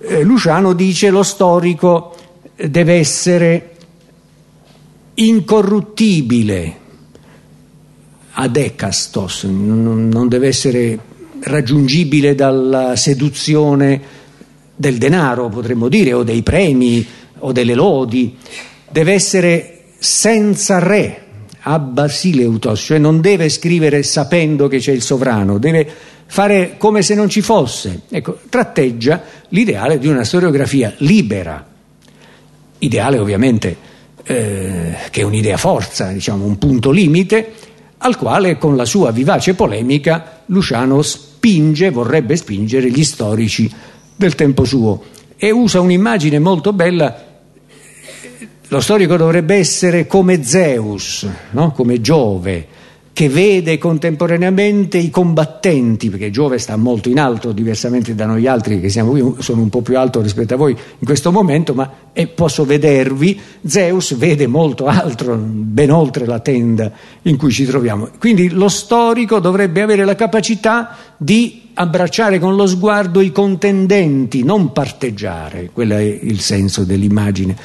eh, 0.00 0.22
Luciano 0.22 0.72
dice 0.72 1.10
lo 1.10 1.22
storico 1.22 2.16
deve 2.56 2.94
essere 2.94 3.76
incorruttibile 5.14 6.82
ad 8.34 8.56
ecastos, 8.56 9.44
non 9.44 10.28
deve 10.28 10.48
essere 10.48 10.98
raggiungibile 11.40 12.34
dalla 12.34 12.96
seduzione 12.96 14.00
del 14.74 14.98
denaro, 14.98 15.48
potremmo 15.48 15.88
dire, 15.88 16.12
o 16.12 16.22
dei 16.22 16.42
premi 16.42 17.06
o 17.38 17.52
delle 17.52 17.74
lodi, 17.74 18.36
deve 18.90 19.12
essere 19.12 19.82
senza 19.98 20.78
re, 20.78 21.22
abba 21.60 22.08
sileutos, 22.08 22.80
cioè 22.80 22.98
non 22.98 23.20
deve 23.20 23.48
scrivere 23.48 24.02
sapendo 24.02 24.68
che 24.68 24.78
c'è 24.78 24.92
il 24.92 25.02
sovrano, 25.02 25.58
deve 25.58 25.88
fare 26.26 26.74
come 26.78 27.02
se 27.02 27.14
non 27.14 27.28
ci 27.28 27.40
fosse. 27.40 28.02
Ecco, 28.08 28.40
tratteggia 28.48 29.22
l'ideale 29.48 29.98
di 29.98 30.08
una 30.08 30.24
storiografia 30.24 30.92
libera, 30.98 31.64
ideale 32.78 33.18
ovviamente 33.18 33.76
eh, 34.24 34.94
che 35.10 35.20
è 35.20 35.24
un'idea 35.24 35.56
forza, 35.56 36.08
diciamo 36.08 36.44
un 36.44 36.58
punto 36.58 36.90
limite, 36.90 37.52
al 38.04 38.16
quale 38.18 38.58
con 38.58 38.76
la 38.76 38.84
sua 38.84 39.10
vivace 39.10 39.54
polemica 39.54 40.42
Luciano 40.46 41.00
spinge, 41.00 41.90
vorrebbe 41.90 42.36
spingere 42.36 42.90
gli 42.90 43.02
storici 43.02 43.72
del 44.14 44.34
tempo 44.34 44.64
suo 44.64 45.02
e 45.36 45.50
usa 45.50 45.80
un'immagine 45.80 46.38
molto 46.38 46.72
bella 46.72 47.32
lo 48.68 48.80
storico 48.80 49.16
dovrebbe 49.16 49.54
essere 49.54 50.06
come 50.06 50.42
Zeus, 50.42 51.28
no? 51.50 51.70
come 51.72 52.00
Giove, 52.00 52.66
che 53.14 53.28
vede 53.28 53.78
contemporaneamente 53.78 54.98
i 54.98 55.08
combattenti, 55.08 56.10
perché 56.10 56.32
Giove 56.32 56.58
sta 56.58 56.76
molto 56.76 57.08
in 57.08 57.20
alto, 57.20 57.52
diversamente 57.52 58.16
da 58.16 58.26
noi 58.26 58.48
altri 58.48 58.80
che 58.80 58.88
siamo 58.88 59.10
qui, 59.12 59.36
sono 59.38 59.62
un 59.62 59.68
po' 59.68 59.82
più 59.82 59.96
alto 59.96 60.20
rispetto 60.20 60.54
a 60.54 60.56
voi 60.56 60.72
in 60.72 61.06
questo 61.06 61.30
momento, 61.30 61.74
ma 61.74 61.88
posso 62.34 62.64
vedervi, 62.64 63.40
Zeus 63.64 64.16
vede 64.16 64.48
molto 64.48 64.86
altro, 64.86 65.36
ben 65.36 65.92
oltre 65.92 66.26
la 66.26 66.40
tenda 66.40 66.90
in 67.22 67.36
cui 67.36 67.52
ci 67.52 67.64
troviamo. 67.64 68.08
Quindi 68.18 68.50
lo 68.50 68.68
storico 68.68 69.38
dovrebbe 69.38 69.80
avere 69.80 70.04
la 70.04 70.16
capacità 70.16 70.96
di 71.16 71.70
abbracciare 71.74 72.40
con 72.40 72.56
lo 72.56 72.66
sguardo 72.66 73.20
i 73.20 73.30
contendenti, 73.30 74.42
non 74.42 74.72
parteggiare, 74.72 75.70
quello 75.72 75.94
è 75.94 76.02
il 76.02 76.40
senso 76.40 76.82
dell'immagine 76.82 77.56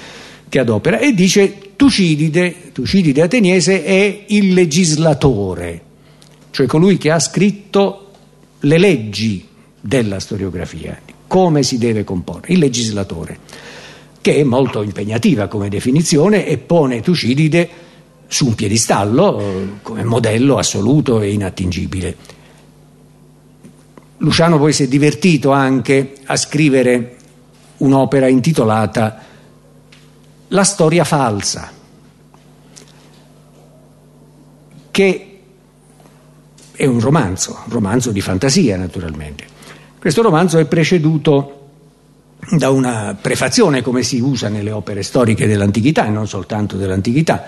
che 0.47 0.59
adopera 0.59 0.99
e 0.99 1.11
dice 1.15 1.68
Tucidide, 1.79 2.73
Tucidide 2.73 3.21
ateniese 3.21 3.85
è 3.85 4.25
il 4.27 4.51
legislatore, 4.51 5.81
cioè 6.51 6.67
colui 6.67 6.97
che 6.97 7.09
ha 7.09 7.19
scritto 7.19 8.11
le 8.59 8.77
leggi 8.77 9.47
della 9.79 10.19
storiografia, 10.19 10.99
come 11.25 11.63
si 11.63 11.77
deve 11.77 12.03
comporre, 12.03 12.51
il 12.51 12.59
legislatore, 12.59 13.39
che 14.19 14.35
è 14.35 14.43
molto 14.43 14.81
impegnativa 14.81 15.47
come 15.47 15.69
definizione 15.69 16.45
e 16.45 16.57
pone 16.57 16.99
Tucidide 16.99 17.69
su 18.27 18.47
un 18.47 18.55
piedistallo 18.55 19.39
eh, 19.39 19.67
come 19.81 20.03
modello 20.03 20.57
assoluto 20.57 21.21
e 21.21 21.31
inattingibile. 21.31 22.15
Luciano 24.17 24.57
poi 24.57 24.73
si 24.73 24.83
è 24.83 24.87
divertito 24.89 25.51
anche 25.51 26.15
a 26.25 26.35
scrivere 26.35 27.15
un'opera 27.77 28.27
intitolata 28.27 29.27
la 30.49 30.63
storia 30.63 31.03
falsa, 31.03 31.71
che 34.91 35.39
è 36.71 36.85
un 36.85 36.99
romanzo, 36.99 37.59
un 37.65 37.71
romanzo 37.71 38.11
di 38.11 38.21
fantasia 38.21 38.77
naturalmente. 38.77 39.45
Questo 39.99 40.21
romanzo 40.21 40.57
è 40.57 40.65
preceduto 40.65 41.55
da 42.51 42.69
una 42.69 43.17
prefazione 43.19 43.81
come 43.81 44.01
si 44.01 44.19
usa 44.19 44.47
nelle 44.47 44.71
opere 44.71 45.03
storiche 45.03 45.45
dell'antichità 45.45 46.05
e 46.05 46.09
non 46.09 46.27
soltanto 46.27 46.77
dell'antichità, 46.77 47.45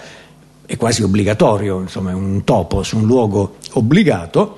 è 0.65 0.75
quasi 0.77 1.01
obbligatorio, 1.01 1.79
insomma 1.79 2.11
è 2.11 2.13
un 2.13 2.43
topo 2.43 2.83
su 2.83 2.97
un 2.97 3.05
luogo 3.05 3.55
obbligato 3.73 4.57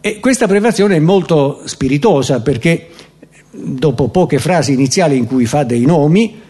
e 0.00 0.20
questa 0.20 0.46
prefazione 0.46 0.96
è 0.96 1.00
molto 1.00 1.62
spiritosa 1.64 2.40
perché 2.40 2.88
dopo 3.50 4.08
poche 4.08 4.38
frasi 4.38 4.72
iniziali 4.72 5.16
in 5.16 5.26
cui 5.26 5.44
fa 5.46 5.64
dei 5.64 5.84
nomi 5.84 6.40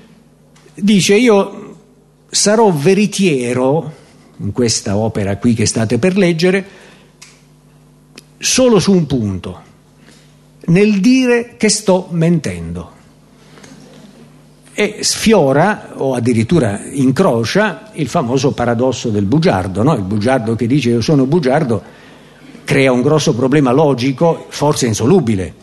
dice 0.81 1.15
io 1.15 1.77
sarò 2.31 2.71
veritiero 2.71 3.93
in 4.39 4.53
questa 4.53 4.97
opera 4.97 5.37
qui 5.37 5.55
che 5.55 5.67
state 5.67 5.99
per 5.99 6.17
leggere 6.17 6.67
solo 8.39 8.79
su 8.79 8.93
un 8.93 9.07
punto, 9.07 9.61
nel 10.67 11.01
dire 11.01 11.57
che 11.57 11.69
sto 11.69 12.09
mentendo. 12.11 12.97
E 14.73 14.99
sfiora 15.01 15.95
o 15.97 16.15
addirittura 16.15 16.81
incrocia 16.85 17.91
il 17.95 18.07
famoso 18.07 18.53
paradosso 18.53 19.09
del 19.09 19.25
bugiardo, 19.25 19.83
no? 19.83 19.95
il 19.95 20.03
bugiardo 20.03 20.55
che 20.55 20.69
dice 20.69 20.91
io 20.91 21.01
sono 21.01 21.27
bugiardo 21.27 21.83
crea 22.63 22.93
un 22.93 23.03
grosso 23.03 23.35
problema 23.35 23.73
logico, 23.73 24.45
forse 24.51 24.87
insolubile. 24.87 25.55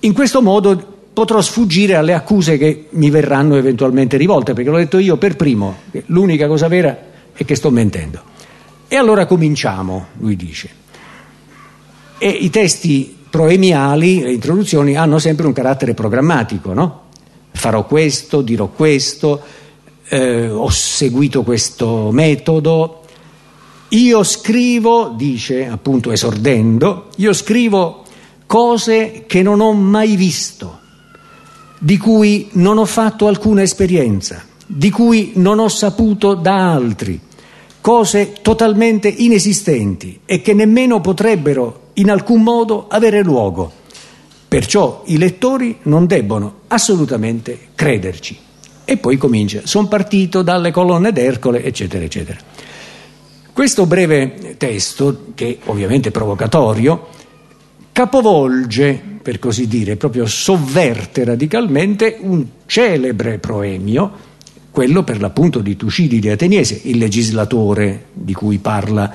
In 0.00 0.12
questo 0.12 0.42
modo 0.42 0.91
potrò 1.12 1.40
sfuggire 1.40 1.94
alle 1.94 2.14
accuse 2.14 2.56
che 2.56 2.86
mi 2.90 3.10
verranno 3.10 3.56
eventualmente 3.56 4.16
rivolte, 4.16 4.54
perché 4.54 4.70
l'ho 4.70 4.78
detto 4.78 4.98
io 4.98 5.16
per 5.16 5.36
primo, 5.36 5.76
l'unica 6.06 6.46
cosa 6.46 6.68
vera 6.68 6.98
è 7.32 7.44
che 7.44 7.54
sto 7.54 7.70
mentendo. 7.70 8.22
E 8.88 8.96
allora 8.96 9.26
cominciamo, 9.26 10.06
lui 10.18 10.36
dice. 10.36 10.68
E 12.18 12.28
i 12.28 12.50
testi 12.50 13.16
proemiali, 13.28 14.20
le 14.20 14.32
introduzioni, 14.32 14.96
hanno 14.96 15.18
sempre 15.18 15.46
un 15.46 15.52
carattere 15.52 15.94
programmatico, 15.94 16.74
no? 16.74 17.00
Farò 17.52 17.86
questo, 17.86 18.42
dirò 18.42 18.68
questo, 18.68 19.40
eh, 20.08 20.48
ho 20.48 20.68
seguito 20.68 21.42
questo 21.42 22.10
metodo. 22.12 23.00
Io 23.88 24.22
scrivo, 24.22 25.14
dice 25.16 25.66
appunto 25.66 26.12
esordendo, 26.12 27.08
io 27.16 27.32
scrivo 27.32 28.04
cose 28.46 29.24
che 29.26 29.42
non 29.42 29.60
ho 29.60 29.72
mai 29.72 30.16
visto, 30.16 30.80
di 31.84 31.96
cui 31.96 32.48
non 32.52 32.78
ho 32.78 32.84
fatto 32.84 33.26
alcuna 33.26 33.62
esperienza, 33.62 34.44
di 34.64 34.88
cui 34.88 35.32
non 35.34 35.58
ho 35.58 35.66
saputo 35.66 36.34
da 36.34 36.72
altri, 36.72 37.18
cose 37.80 38.34
totalmente 38.40 39.08
inesistenti 39.08 40.20
e 40.24 40.40
che 40.40 40.54
nemmeno 40.54 41.00
potrebbero 41.00 41.88
in 41.94 42.08
alcun 42.08 42.40
modo 42.40 42.86
avere 42.88 43.24
luogo. 43.24 43.72
Perciò 44.46 45.02
i 45.06 45.18
lettori 45.18 45.78
non 45.82 46.06
debbono 46.06 46.60
assolutamente 46.68 47.58
crederci. 47.74 48.38
E 48.84 48.96
poi 48.96 49.16
comincia, 49.16 49.62
sono 49.64 49.88
partito 49.88 50.42
dalle 50.42 50.70
colonne 50.70 51.10
d'Ercole, 51.10 51.64
eccetera, 51.64 52.04
eccetera. 52.04 52.38
Questo 53.52 53.86
breve 53.86 54.54
testo, 54.56 55.32
che 55.34 55.58
ovviamente 55.64 56.10
è 56.10 56.12
provocatorio, 56.12 57.08
capovolge, 57.90 59.11
per 59.22 59.38
così 59.38 59.68
dire, 59.68 59.96
proprio 59.96 60.26
sovverte 60.26 61.24
radicalmente 61.24 62.18
un 62.20 62.44
celebre 62.66 63.38
proemio, 63.38 64.30
quello 64.70 65.04
per 65.04 65.20
l'appunto 65.20 65.60
di 65.60 65.76
Tucidide 65.76 66.32
Ateniese, 66.32 66.80
il 66.84 66.98
legislatore 66.98 68.06
di 68.12 68.32
cui 68.32 68.58
parla 68.58 69.12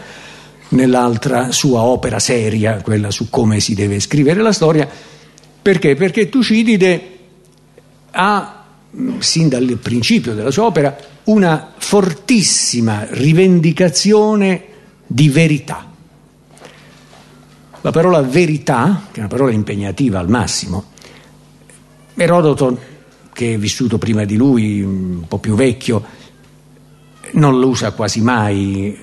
nell'altra 0.70 1.52
sua 1.52 1.82
opera 1.82 2.20
seria, 2.20 2.82
quella 2.82 3.12
su 3.12 3.30
come 3.30 3.60
si 3.60 3.74
deve 3.74 4.00
scrivere 4.00 4.42
la 4.42 4.54
storia. 4.54 4.88
Perché? 5.62 5.96
Perché 5.96 6.30
Tucidide 6.30 7.02
ha, 8.12 8.66
sin 9.20 9.50
dal 9.50 9.78
principio 9.82 10.34
della 10.34 10.52
sua 10.52 10.66
opera, 10.66 10.96
una 11.26 11.74
fortissima 11.78 13.06
rivendicazione 13.10 14.64
di 15.06 15.28
verità. 15.30 15.92
La 17.88 17.94
parola 17.94 18.22
verità, 18.22 19.03
che 19.12 19.15
è 19.15 19.20
una 19.20 19.29
parola 19.29 19.53
impegnativa 19.53 20.20
al 20.20 20.27
massimo, 20.27 20.88
Erodoto, 22.15 22.77
che 23.32 23.53
è 23.53 23.58
vissuto 23.58 23.98
prima 23.98 24.25
di 24.25 24.36
lui, 24.36 24.82
un 24.82 25.24
po' 25.25 25.38
più 25.38 25.56
vecchio, 25.56 26.03
non 27.36 27.58
lo 27.58 27.70
usa 27.70 27.94
quasi 27.94 28.20
mai. 28.20 28.94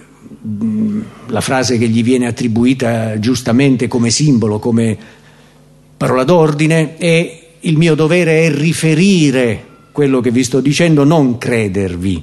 La 1.29 1.41
frase 1.41 1.79
che 1.79 1.89
gli 1.89 2.03
viene 2.03 2.27
attribuita 2.27 3.19
giustamente 3.19 3.89
come 3.89 4.11
simbolo, 4.11 4.59
come 4.59 4.99
parola 5.97 6.25
d'ordine, 6.25 6.99
è 6.99 7.43
il 7.61 7.79
mio 7.79 7.95
dovere 7.95 8.43
è 8.43 8.51
riferire 8.51 9.65
quello 9.93 10.21
che 10.21 10.31
vi 10.31 10.45
sto 10.45 10.61
dicendo, 10.61 11.05
non 11.05 11.39
credervi. 11.39 12.23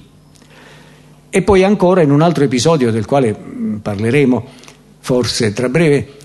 E 1.28 1.42
poi 1.42 1.64
ancora 1.64 2.04
in 2.04 2.12
un 2.12 2.22
altro 2.22 2.44
episodio 2.44 2.92
del 2.92 3.08
quale 3.08 3.36
parleremo 3.82 4.70
forse 5.00 5.52
tra 5.54 5.68
breve, 5.68 6.20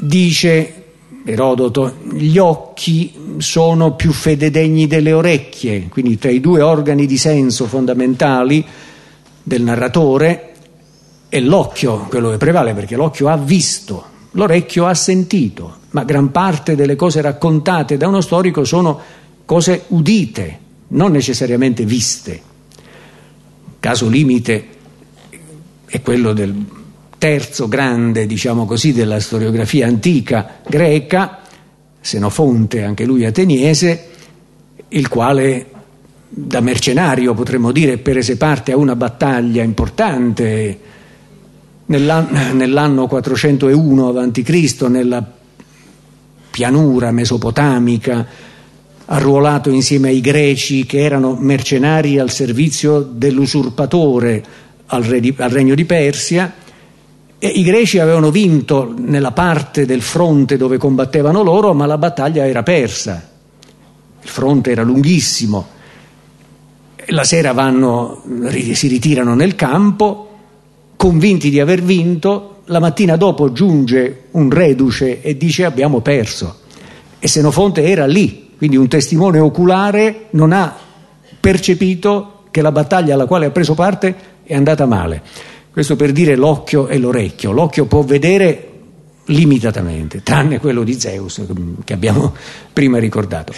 dice 0.00 0.74
Erodoto, 1.24 1.96
gli 2.12 2.38
occhi 2.38 3.12
sono 3.38 3.94
più 3.94 4.12
fededegni 4.12 4.86
delle 4.86 5.12
orecchie, 5.12 5.88
quindi 5.88 6.18
tra 6.18 6.30
i 6.30 6.40
due 6.40 6.62
organi 6.62 7.06
di 7.06 7.18
senso 7.18 7.66
fondamentali 7.66 8.64
del 9.42 9.62
narratore 9.62 10.52
è 11.28 11.38
l'occhio 11.40 12.06
quello 12.08 12.30
che 12.30 12.38
prevale, 12.38 12.72
perché 12.72 12.96
l'occhio 12.96 13.28
ha 13.28 13.36
visto, 13.36 14.04
l'orecchio 14.32 14.86
ha 14.86 14.94
sentito, 14.94 15.76
ma 15.90 16.04
gran 16.04 16.30
parte 16.30 16.74
delle 16.74 16.96
cose 16.96 17.20
raccontate 17.20 17.96
da 17.96 18.08
uno 18.08 18.22
storico 18.22 18.64
sono 18.64 18.98
cose 19.44 19.84
udite, 19.88 20.58
non 20.88 21.12
necessariamente 21.12 21.84
viste. 21.84 22.40
Caso 23.78 24.08
limite 24.08 24.68
è 25.84 26.00
quello 26.00 26.32
del 26.32 26.54
terzo 27.20 27.68
grande, 27.68 28.24
diciamo 28.24 28.64
così, 28.64 28.94
della 28.94 29.20
storiografia 29.20 29.86
antica 29.86 30.60
greca, 30.66 31.40
Senofonte, 32.00 32.82
anche 32.82 33.04
lui 33.04 33.26
ateniese, 33.26 34.08
il 34.88 35.06
quale 35.08 35.66
da 36.30 36.60
mercenario 36.60 37.34
potremmo 37.34 37.72
dire 37.72 37.98
prese 37.98 38.38
parte 38.38 38.72
a 38.72 38.78
una 38.78 38.96
battaglia 38.96 39.62
importante 39.62 40.78
nell'anno 41.84 43.06
401 43.06 44.08
a.C. 44.08 44.82
nella 44.88 45.32
pianura 46.50 47.10
mesopotamica, 47.10 48.26
arruolato 49.04 49.68
insieme 49.68 50.08
ai 50.08 50.22
greci 50.22 50.86
che 50.86 51.00
erano 51.00 51.36
mercenari 51.38 52.18
al 52.18 52.30
servizio 52.30 53.00
dell'usurpatore 53.00 54.42
al, 54.86 55.20
di, 55.20 55.34
al 55.36 55.50
regno 55.50 55.74
di 55.74 55.84
Persia 55.84 56.68
e 57.42 57.48
I 57.48 57.62
greci 57.62 57.98
avevano 57.98 58.30
vinto 58.30 58.94
nella 58.98 59.30
parte 59.30 59.86
del 59.86 60.02
fronte 60.02 60.58
dove 60.58 60.76
combattevano 60.76 61.42
loro, 61.42 61.72
ma 61.72 61.86
la 61.86 61.96
battaglia 61.96 62.46
era 62.46 62.62
persa. 62.62 63.30
Il 64.20 64.28
fronte 64.28 64.70
era 64.70 64.82
lunghissimo. 64.82 65.66
La 67.06 67.24
sera 67.24 67.54
vanno, 67.54 68.22
si 68.74 68.88
ritirano 68.88 69.34
nel 69.34 69.54
campo, 69.54 70.28
convinti 70.96 71.48
di 71.48 71.58
aver 71.60 71.80
vinto. 71.82 72.56
La 72.66 72.78
mattina 72.78 73.16
dopo 73.16 73.52
giunge 73.52 74.24
un 74.32 74.50
reduce 74.50 75.22
e 75.22 75.38
dice 75.38 75.64
abbiamo 75.64 76.02
perso. 76.02 76.58
E 77.18 77.26
Senofonte 77.26 77.84
era 77.84 78.04
lì, 78.04 78.50
quindi 78.58 78.76
un 78.76 78.86
testimone 78.86 79.38
oculare 79.38 80.26
non 80.32 80.52
ha 80.52 80.76
percepito 81.40 82.42
che 82.50 82.60
la 82.60 82.70
battaglia 82.70 83.14
alla 83.14 83.24
quale 83.24 83.46
ha 83.46 83.50
preso 83.50 83.72
parte 83.72 84.14
è 84.42 84.54
andata 84.54 84.84
male. 84.84 85.22
Questo 85.80 85.96
per 85.96 86.12
dire 86.12 86.36
l'occhio 86.36 86.88
e 86.88 86.98
l'orecchio. 86.98 87.52
L'occhio 87.52 87.86
può 87.86 88.02
vedere 88.02 88.68
limitatamente, 89.24 90.22
tranne 90.22 90.60
quello 90.60 90.82
di 90.82 91.00
Zeus 91.00 91.40
che 91.84 91.94
abbiamo 91.94 92.34
prima 92.70 92.98
ricordato. 92.98 93.54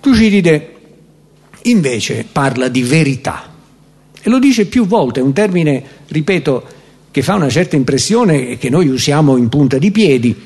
Tucidide 0.00 0.74
invece 1.62 2.26
parla 2.30 2.68
di 2.68 2.82
verità 2.82 3.50
e 4.20 4.28
lo 4.28 4.38
dice 4.38 4.66
più 4.66 4.86
volte, 4.86 5.20
è 5.20 5.22
un 5.22 5.32
termine, 5.32 5.82
ripeto, 6.08 6.64
che 7.10 7.22
fa 7.22 7.36
una 7.36 7.48
certa 7.48 7.74
impressione 7.74 8.50
e 8.50 8.58
che 8.58 8.68
noi 8.68 8.88
usiamo 8.88 9.38
in 9.38 9.48
punta 9.48 9.78
di 9.78 9.90
piedi. 9.90 10.36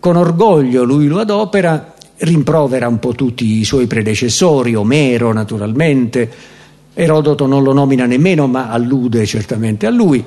Con 0.00 0.16
orgoglio 0.16 0.82
lui 0.82 1.06
lo 1.06 1.20
adopera, 1.20 1.94
rimprovera 2.16 2.88
un 2.88 2.98
po' 2.98 3.12
tutti 3.12 3.60
i 3.60 3.64
suoi 3.64 3.86
predecessori, 3.86 4.74
Omero 4.74 5.32
naturalmente, 5.32 6.28
Erodoto 6.94 7.46
non 7.46 7.64
lo 7.64 7.72
nomina 7.72 8.06
nemmeno, 8.06 8.46
ma 8.46 8.70
allude 8.70 9.26
certamente 9.26 9.86
a 9.86 9.90
lui. 9.90 10.24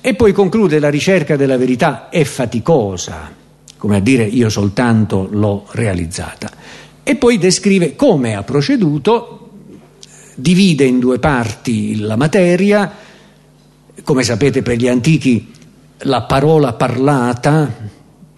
E 0.00 0.14
poi 0.14 0.32
conclude 0.32 0.78
la 0.78 0.88
ricerca 0.88 1.34
della 1.34 1.56
verità 1.56 2.08
è 2.08 2.22
faticosa, 2.22 3.32
come 3.76 3.96
a 3.96 4.00
dire 4.00 4.24
io 4.24 4.48
soltanto 4.48 5.26
l'ho 5.28 5.66
realizzata. 5.72 6.50
E 7.02 7.16
poi 7.16 7.36
descrive 7.38 7.96
come 7.96 8.36
ha 8.36 8.44
proceduto, 8.44 9.50
divide 10.36 10.84
in 10.84 11.00
due 11.00 11.18
parti 11.18 11.98
la 11.98 12.16
materia, 12.16 12.92
come 14.04 14.22
sapete 14.22 14.62
per 14.62 14.76
gli 14.76 14.88
antichi 14.88 15.50
la 15.98 16.22
parola 16.22 16.74
parlata, 16.74 17.90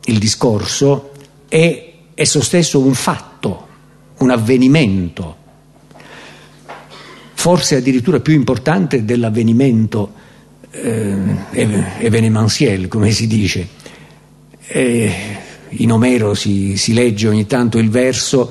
il 0.04 0.18
discorso, 0.18 1.10
è 1.48 1.92
esso 2.14 2.40
stesso 2.40 2.78
un 2.78 2.94
fatto, 2.94 3.66
un 4.18 4.30
avvenimento 4.30 5.44
forse 7.46 7.76
addirittura 7.76 8.18
più 8.18 8.34
importante 8.34 9.04
dell'avvenimento 9.04 10.12
eh, 10.72 11.16
evenementiel, 12.00 12.88
come 12.88 13.12
si 13.12 13.28
dice. 13.28 13.68
E 14.66 15.12
in 15.68 15.92
Omero 15.92 16.34
si, 16.34 16.76
si 16.76 16.92
legge 16.92 17.28
ogni 17.28 17.46
tanto 17.46 17.78
il 17.78 17.88
verso 17.88 18.50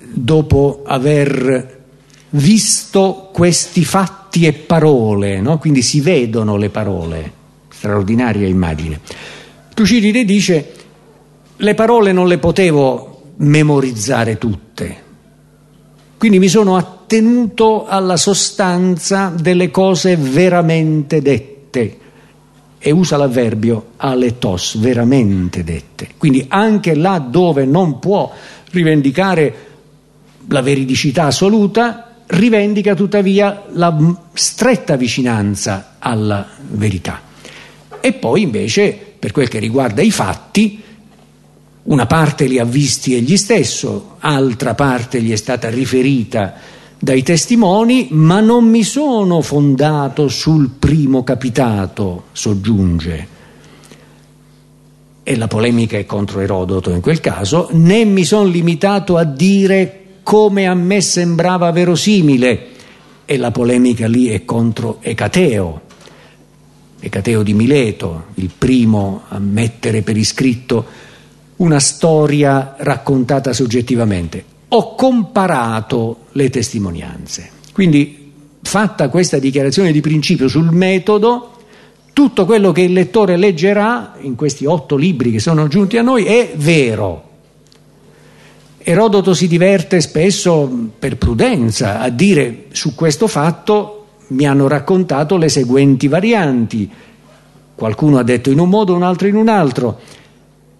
dopo 0.00 0.82
aver 0.84 1.84
visto 2.30 3.30
questi 3.32 3.84
fatti 3.84 4.44
e 4.44 4.54
parole, 4.54 5.40
no? 5.40 5.58
quindi 5.58 5.82
si 5.82 6.00
vedono 6.00 6.56
le 6.56 6.68
parole, 6.68 7.32
straordinaria 7.68 8.48
immagine. 8.48 8.98
Tucidide 9.72 10.24
dice, 10.24 10.72
le 11.58 11.74
parole 11.74 12.10
non 12.10 12.26
le 12.26 12.38
potevo 12.38 13.34
memorizzare 13.36 14.36
tutte, 14.36 14.96
quindi 16.18 16.40
mi 16.40 16.48
sono 16.48 16.91
attenuto 17.12 17.86
alla 17.86 18.16
sostanza 18.16 19.30
delle 19.38 19.70
cose 19.70 20.16
veramente 20.16 21.20
dette 21.20 21.98
e 22.78 22.90
usa 22.90 23.18
l'avverbio 23.18 23.90
aletos, 23.98 24.78
veramente 24.78 25.62
dette. 25.62 26.08
Quindi 26.16 26.46
anche 26.48 26.94
là 26.94 27.18
dove 27.18 27.66
non 27.66 27.98
può 27.98 28.32
rivendicare 28.70 29.54
la 30.48 30.62
veridicità 30.62 31.26
assoluta, 31.26 32.14
rivendica 32.28 32.94
tuttavia 32.94 33.64
la 33.72 33.94
stretta 34.32 34.96
vicinanza 34.96 35.96
alla 35.98 36.48
verità. 36.70 37.20
E 38.00 38.14
poi 38.14 38.40
invece, 38.40 38.98
per 39.18 39.32
quel 39.32 39.48
che 39.48 39.58
riguarda 39.58 40.00
i 40.00 40.10
fatti, 40.10 40.82
una 41.84 42.06
parte 42.06 42.46
li 42.46 42.58
ha 42.58 42.64
visti 42.64 43.14
egli 43.14 43.36
stesso, 43.36 44.16
altra 44.20 44.74
parte 44.74 45.20
gli 45.20 45.30
è 45.30 45.36
stata 45.36 45.68
riferita 45.68 46.71
dai 47.02 47.24
testimoni, 47.24 48.06
ma 48.12 48.38
non 48.38 48.64
mi 48.64 48.84
sono 48.84 49.40
fondato 49.40 50.28
sul 50.28 50.70
primo 50.78 51.24
capitato, 51.24 52.26
soggiunge. 52.30 53.26
E 55.24 55.36
la 55.36 55.48
polemica 55.48 55.98
è 55.98 56.06
contro 56.06 56.38
Erodoto 56.38 56.90
in 56.90 57.00
quel 57.00 57.18
caso, 57.18 57.66
né 57.72 58.04
mi 58.04 58.22
sono 58.22 58.44
limitato 58.44 59.16
a 59.16 59.24
dire 59.24 59.98
come 60.22 60.68
a 60.68 60.74
me 60.74 61.00
sembrava 61.00 61.72
verosimile, 61.72 62.68
e 63.24 63.36
la 63.36 63.50
polemica 63.50 64.06
lì 64.06 64.28
è 64.28 64.44
contro 64.44 64.98
Ecateo, 65.00 65.80
Ecateo 67.00 67.42
di 67.42 67.52
Mileto, 67.52 68.26
il 68.34 68.50
primo 68.56 69.22
a 69.26 69.40
mettere 69.40 70.02
per 70.02 70.16
iscritto 70.16 70.84
una 71.56 71.80
storia 71.80 72.76
raccontata 72.78 73.52
soggettivamente. 73.52 74.51
Ho 74.74 74.94
comparato 74.94 76.28
le 76.32 76.48
testimonianze. 76.48 77.50
Quindi, 77.72 78.32
fatta 78.62 79.10
questa 79.10 79.38
dichiarazione 79.38 79.92
di 79.92 80.00
principio 80.00 80.48
sul 80.48 80.70
metodo, 80.70 81.50
tutto 82.14 82.46
quello 82.46 82.72
che 82.72 82.82
il 82.82 82.92
lettore 82.92 83.36
leggerà 83.36 84.14
in 84.20 84.34
questi 84.34 84.64
otto 84.64 84.96
libri 84.96 85.30
che 85.30 85.40
sono 85.40 85.68
giunti 85.68 85.98
a 85.98 86.02
noi 86.02 86.24
è 86.24 86.52
vero. 86.56 87.30
Erodoto 88.78 89.34
si 89.34 89.46
diverte 89.46 90.00
spesso 90.00 90.90
per 90.98 91.16
prudenza 91.16 92.00
a 92.00 92.08
dire 92.08 92.64
su 92.72 92.94
questo 92.94 93.26
fatto 93.26 94.06
mi 94.28 94.46
hanno 94.46 94.68
raccontato 94.68 95.36
le 95.36 95.48
seguenti 95.48 96.08
varianti. 96.08 96.90
Qualcuno 97.74 98.18
ha 98.18 98.22
detto 98.22 98.50
in 98.50 98.58
un 98.58 98.68
modo, 98.68 98.94
un 98.94 99.02
altro 99.02 99.28
in 99.28 99.36
un 99.36 99.48
altro. 99.48 100.00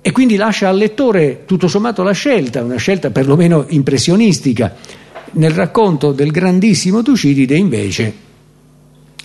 E 0.04 0.10
quindi 0.10 0.34
lascia 0.34 0.68
al 0.68 0.76
lettore 0.76 1.44
tutto 1.44 1.68
sommato 1.68 2.02
la 2.02 2.10
scelta, 2.10 2.64
una 2.64 2.76
scelta 2.76 3.10
perlomeno 3.10 3.66
impressionistica. 3.68 4.74
Nel 5.34 5.52
racconto 5.52 6.10
del 6.10 6.32
grandissimo 6.32 7.02
Tucidide 7.02 7.56
invece 7.56 8.12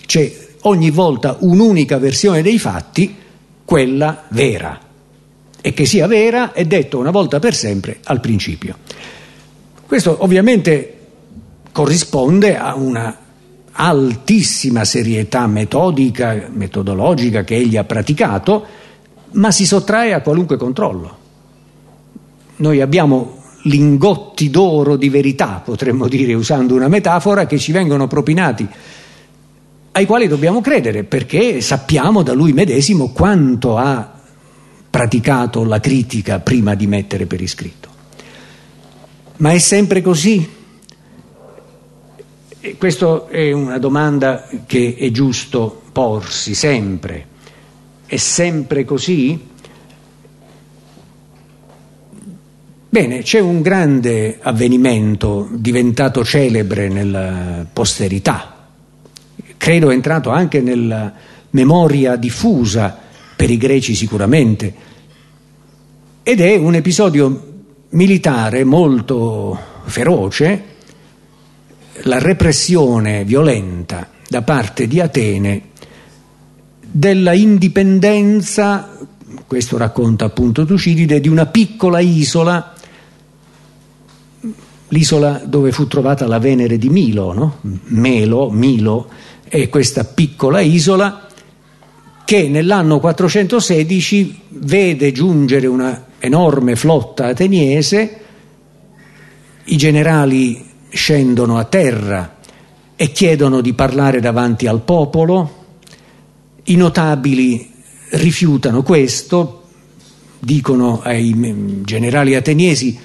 c'è 0.06 0.32
ogni 0.62 0.90
volta 0.90 1.36
un'unica 1.40 1.98
versione 1.98 2.42
dei 2.42 2.60
fatti, 2.60 3.14
quella 3.64 4.26
vera. 4.28 4.78
E 5.60 5.74
che 5.74 5.84
sia 5.84 6.06
vera 6.06 6.52
è 6.52 6.64
detto 6.64 6.96
una 6.98 7.10
volta 7.10 7.40
per 7.40 7.56
sempre 7.56 7.98
al 8.04 8.20
principio. 8.20 8.76
Questo 9.84 10.22
ovviamente 10.22 10.94
corrisponde 11.72 12.56
a 12.56 12.76
una 12.76 13.18
altissima 13.72 14.84
serietà 14.84 15.46
metodica, 15.46 16.48
metodologica 16.52 17.42
che 17.42 17.56
egli 17.56 17.76
ha 17.76 17.84
praticato, 17.84 18.64
ma 19.32 19.50
si 19.50 19.66
sottrae 19.66 20.12
a 20.12 20.20
qualunque 20.20 20.56
controllo. 20.56 21.16
Noi 22.56 22.80
abbiamo 22.80 23.42
lingotti 23.62 24.50
d'oro 24.50 24.96
di 24.96 25.08
verità, 25.08 25.62
potremmo 25.64 26.08
dire 26.08 26.34
usando 26.34 26.74
una 26.74 26.88
metafora, 26.88 27.46
che 27.46 27.58
ci 27.58 27.72
vengono 27.72 28.06
propinati, 28.06 28.66
ai 29.92 30.06
quali 30.06 30.28
dobbiamo 30.28 30.60
credere, 30.60 31.04
perché 31.04 31.60
sappiamo 31.60 32.22
da 32.22 32.32
lui 32.32 32.52
medesimo 32.52 33.08
quanto 33.10 33.76
ha 33.76 34.12
praticato 34.90 35.64
la 35.64 35.80
critica 35.80 36.40
prima 36.40 36.74
di 36.74 36.86
mettere 36.86 37.26
per 37.26 37.40
iscritto. 37.40 37.88
Ma 39.38 39.52
è 39.52 39.58
sempre 39.58 40.02
così? 40.02 40.56
Questa 42.76 43.28
è 43.28 43.52
una 43.52 43.78
domanda 43.78 44.48
che 44.66 44.96
è 44.98 45.10
giusto 45.10 45.82
porsi 45.92 46.54
sempre. 46.54 47.26
È 48.08 48.16
sempre 48.16 48.86
così? 48.86 49.38
Bene, 52.88 53.20
c'è 53.20 53.38
un 53.38 53.60
grande 53.60 54.38
avvenimento 54.40 55.46
diventato 55.52 56.24
celebre 56.24 56.88
nella 56.88 57.66
posterità, 57.70 58.70
credo 59.58 59.90
è 59.90 59.92
entrato 59.92 60.30
anche 60.30 60.62
nella 60.62 61.12
memoria 61.50 62.16
diffusa 62.16 62.96
per 63.36 63.50
i 63.50 63.58
greci 63.58 63.94
sicuramente, 63.94 64.74
ed 66.22 66.40
è 66.40 66.56
un 66.56 66.76
episodio 66.76 67.64
militare 67.90 68.64
molto 68.64 69.58
feroce, 69.84 70.62
la 72.04 72.18
repressione 72.18 73.22
violenta 73.24 74.08
da 74.26 74.40
parte 74.40 74.86
di 74.86 74.98
Atene 74.98 75.67
della 76.90 77.34
indipendenza, 77.34 78.96
questo 79.46 79.76
racconta 79.76 80.24
appunto 80.24 80.64
Tucidide, 80.64 81.20
di 81.20 81.28
una 81.28 81.46
piccola 81.46 82.00
isola, 82.00 82.72
l'isola 84.88 85.42
dove 85.44 85.70
fu 85.70 85.86
trovata 85.86 86.26
la 86.26 86.38
Venere 86.38 86.78
di 86.78 86.88
Milo, 86.88 87.32
no? 87.32 87.58
Melo, 87.88 88.50
Milo, 88.50 89.08
è 89.46 89.68
questa 89.68 90.04
piccola 90.04 90.60
isola 90.60 91.26
che 92.24 92.48
nell'anno 92.48 93.00
416 93.00 94.40
vede 94.48 95.12
giungere 95.12 95.66
una 95.66 96.06
enorme 96.18 96.74
flotta 96.74 97.26
ateniese, 97.26 98.20
i 99.64 99.76
generali 99.76 100.64
scendono 100.88 101.58
a 101.58 101.64
terra 101.64 102.36
e 102.96 103.12
chiedono 103.12 103.60
di 103.60 103.74
parlare 103.74 104.20
davanti 104.20 104.66
al 104.66 104.80
popolo, 104.80 105.57
i 106.68 106.76
notabili 106.76 107.70
rifiutano 108.10 108.82
questo, 108.82 109.64
dicono 110.38 111.00
ai 111.02 111.82
generali 111.84 112.34
ateniesi 112.34 112.98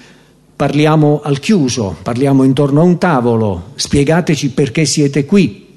parliamo 0.56 1.22
al 1.24 1.40
chiuso, 1.40 1.96
parliamo 2.02 2.44
intorno 2.44 2.82
a 2.82 2.84
un 2.84 2.98
tavolo, 2.98 3.72
spiegateci 3.76 4.52
perché 4.52 4.86
siete 4.86 5.26
qui. 5.26 5.76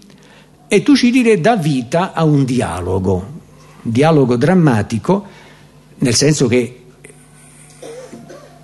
E 0.68 0.82
Tucidide 0.82 1.40
dà 1.40 1.56
vita 1.56 2.12
a 2.12 2.24
un 2.24 2.44
dialogo, 2.44 3.26
dialogo 3.82 4.36
drammatico, 4.36 5.24
nel 5.98 6.14
senso 6.14 6.46
che 6.46 6.82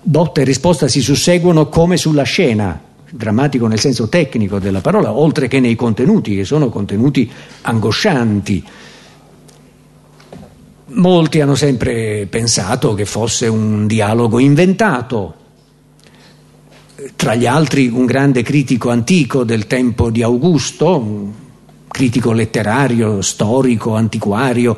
botta 0.02 0.40
e 0.40 0.44
risposta 0.44 0.88
si 0.88 1.00
susseguono 1.00 1.68
come 1.68 1.96
sulla 1.96 2.24
scena, 2.24 2.80
drammatico 3.10 3.66
nel 3.66 3.78
senso 3.78 4.08
tecnico 4.08 4.58
della 4.58 4.80
parola, 4.80 5.12
oltre 5.12 5.48
che 5.48 5.60
nei 5.60 5.74
contenuti, 5.74 6.36
che 6.36 6.44
sono 6.44 6.68
contenuti 6.68 7.30
angoscianti. 7.62 8.64
Molti 10.94 11.40
hanno 11.40 11.54
sempre 11.54 12.26
pensato 12.28 12.92
che 12.92 13.06
fosse 13.06 13.46
un 13.46 13.86
dialogo 13.86 14.38
inventato, 14.38 15.34
tra 17.16 17.34
gli 17.34 17.46
altri 17.46 17.88
un 17.88 18.04
grande 18.04 18.42
critico 18.42 18.90
antico 18.90 19.42
del 19.44 19.66
tempo 19.66 20.10
di 20.10 20.22
Augusto, 20.22 21.32
critico 21.88 22.32
letterario, 22.32 23.22
storico, 23.22 23.94
antiquario, 23.94 24.76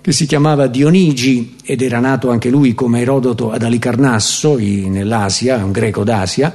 che 0.00 0.12
si 0.12 0.26
chiamava 0.26 0.66
Dionigi 0.66 1.56
ed 1.64 1.82
era 1.82 2.00
nato 2.00 2.30
anche 2.30 2.48
lui 2.48 2.74
come 2.74 3.00
Erodoto 3.00 3.52
ad 3.52 3.62
Alicarnasso, 3.62 4.56
nell'Asia, 4.56 5.62
un 5.62 5.70
greco 5.70 6.02
d'Asia. 6.02 6.54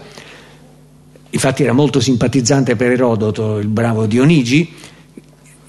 Infatti 1.29 1.63
era 1.63 1.73
molto 1.73 1.99
simpatizzante 1.99 2.75
per 2.75 2.91
Erodoto, 2.91 3.59
il 3.59 3.67
bravo 3.67 4.05
Dionigi, 4.07 4.73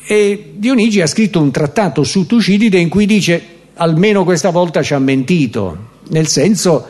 e 0.07 0.53
Dionigi 0.57 1.01
ha 1.01 1.07
scritto 1.07 1.41
un 1.41 1.51
trattato 1.51 2.05
su 2.05 2.27
Tucidide 2.27 2.79
in 2.79 2.89
cui 2.89 3.07
dice 3.07 3.43
almeno 3.75 4.25
questa 4.25 4.51
volta 4.51 4.83
ci 4.83 4.95
ha 4.95 4.99
mentito, 4.99 5.77
nel 6.09 6.27
senso 6.27 6.87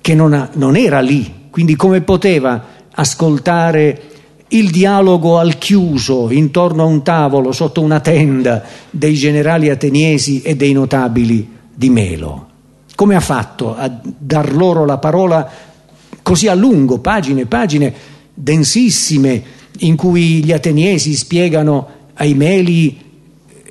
che 0.00 0.14
non, 0.14 0.34
ha, 0.34 0.50
non 0.54 0.76
era 0.76 1.00
lì, 1.00 1.48
quindi 1.50 1.74
come 1.74 2.02
poteva 2.02 2.78
ascoltare 2.92 4.02
il 4.48 4.70
dialogo 4.70 5.38
al 5.38 5.58
chiuso 5.58 6.30
intorno 6.30 6.82
a 6.82 6.86
un 6.86 7.02
tavolo 7.02 7.52
sotto 7.52 7.80
una 7.80 8.00
tenda 8.00 8.62
dei 8.90 9.14
generali 9.14 9.70
ateniesi 9.70 10.42
e 10.42 10.56
dei 10.56 10.72
notabili 10.72 11.48
di 11.72 11.88
Melo. 11.88 12.48
Come 12.94 13.14
ha 13.14 13.20
fatto 13.20 13.74
a 13.74 13.90
dar 14.02 14.52
loro 14.52 14.84
la 14.84 14.98
parola 14.98 15.48
così 16.22 16.48
a 16.48 16.54
lungo, 16.54 16.98
pagine 16.98 17.42
e 17.42 17.46
pagine 17.46 17.94
densissime, 18.34 19.42
in 19.78 19.96
cui 19.96 20.44
gli 20.44 20.52
ateniesi 20.52 21.14
spiegano 21.14 21.98
ai 22.20 22.34
Meli 22.34 22.98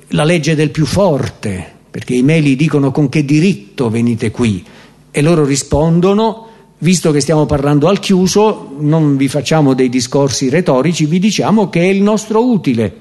la 0.08 0.24
legge 0.24 0.56
del 0.56 0.70
più 0.70 0.84
forte, 0.84 1.64
perché 1.88 2.14
i 2.14 2.22
Meli 2.22 2.56
dicono 2.56 2.90
con 2.90 3.08
che 3.08 3.24
diritto 3.24 3.88
venite 3.88 4.32
qui, 4.32 4.64
e 5.12 5.22
loro 5.22 5.44
rispondono, 5.44 6.46
visto 6.78 7.12
che 7.12 7.20
stiamo 7.20 7.46
parlando 7.46 7.86
al 7.86 8.00
chiuso, 8.00 8.74
non 8.80 9.16
vi 9.16 9.28
facciamo 9.28 9.74
dei 9.74 9.88
discorsi 9.88 10.48
retorici, 10.48 11.06
vi 11.06 11.20
diciamo 11.20 11.68
che 11.68 11.80
è 11.80 11.86
il 11.86 12.02
nostro 12.02 12.44
utile. 12.44 12.96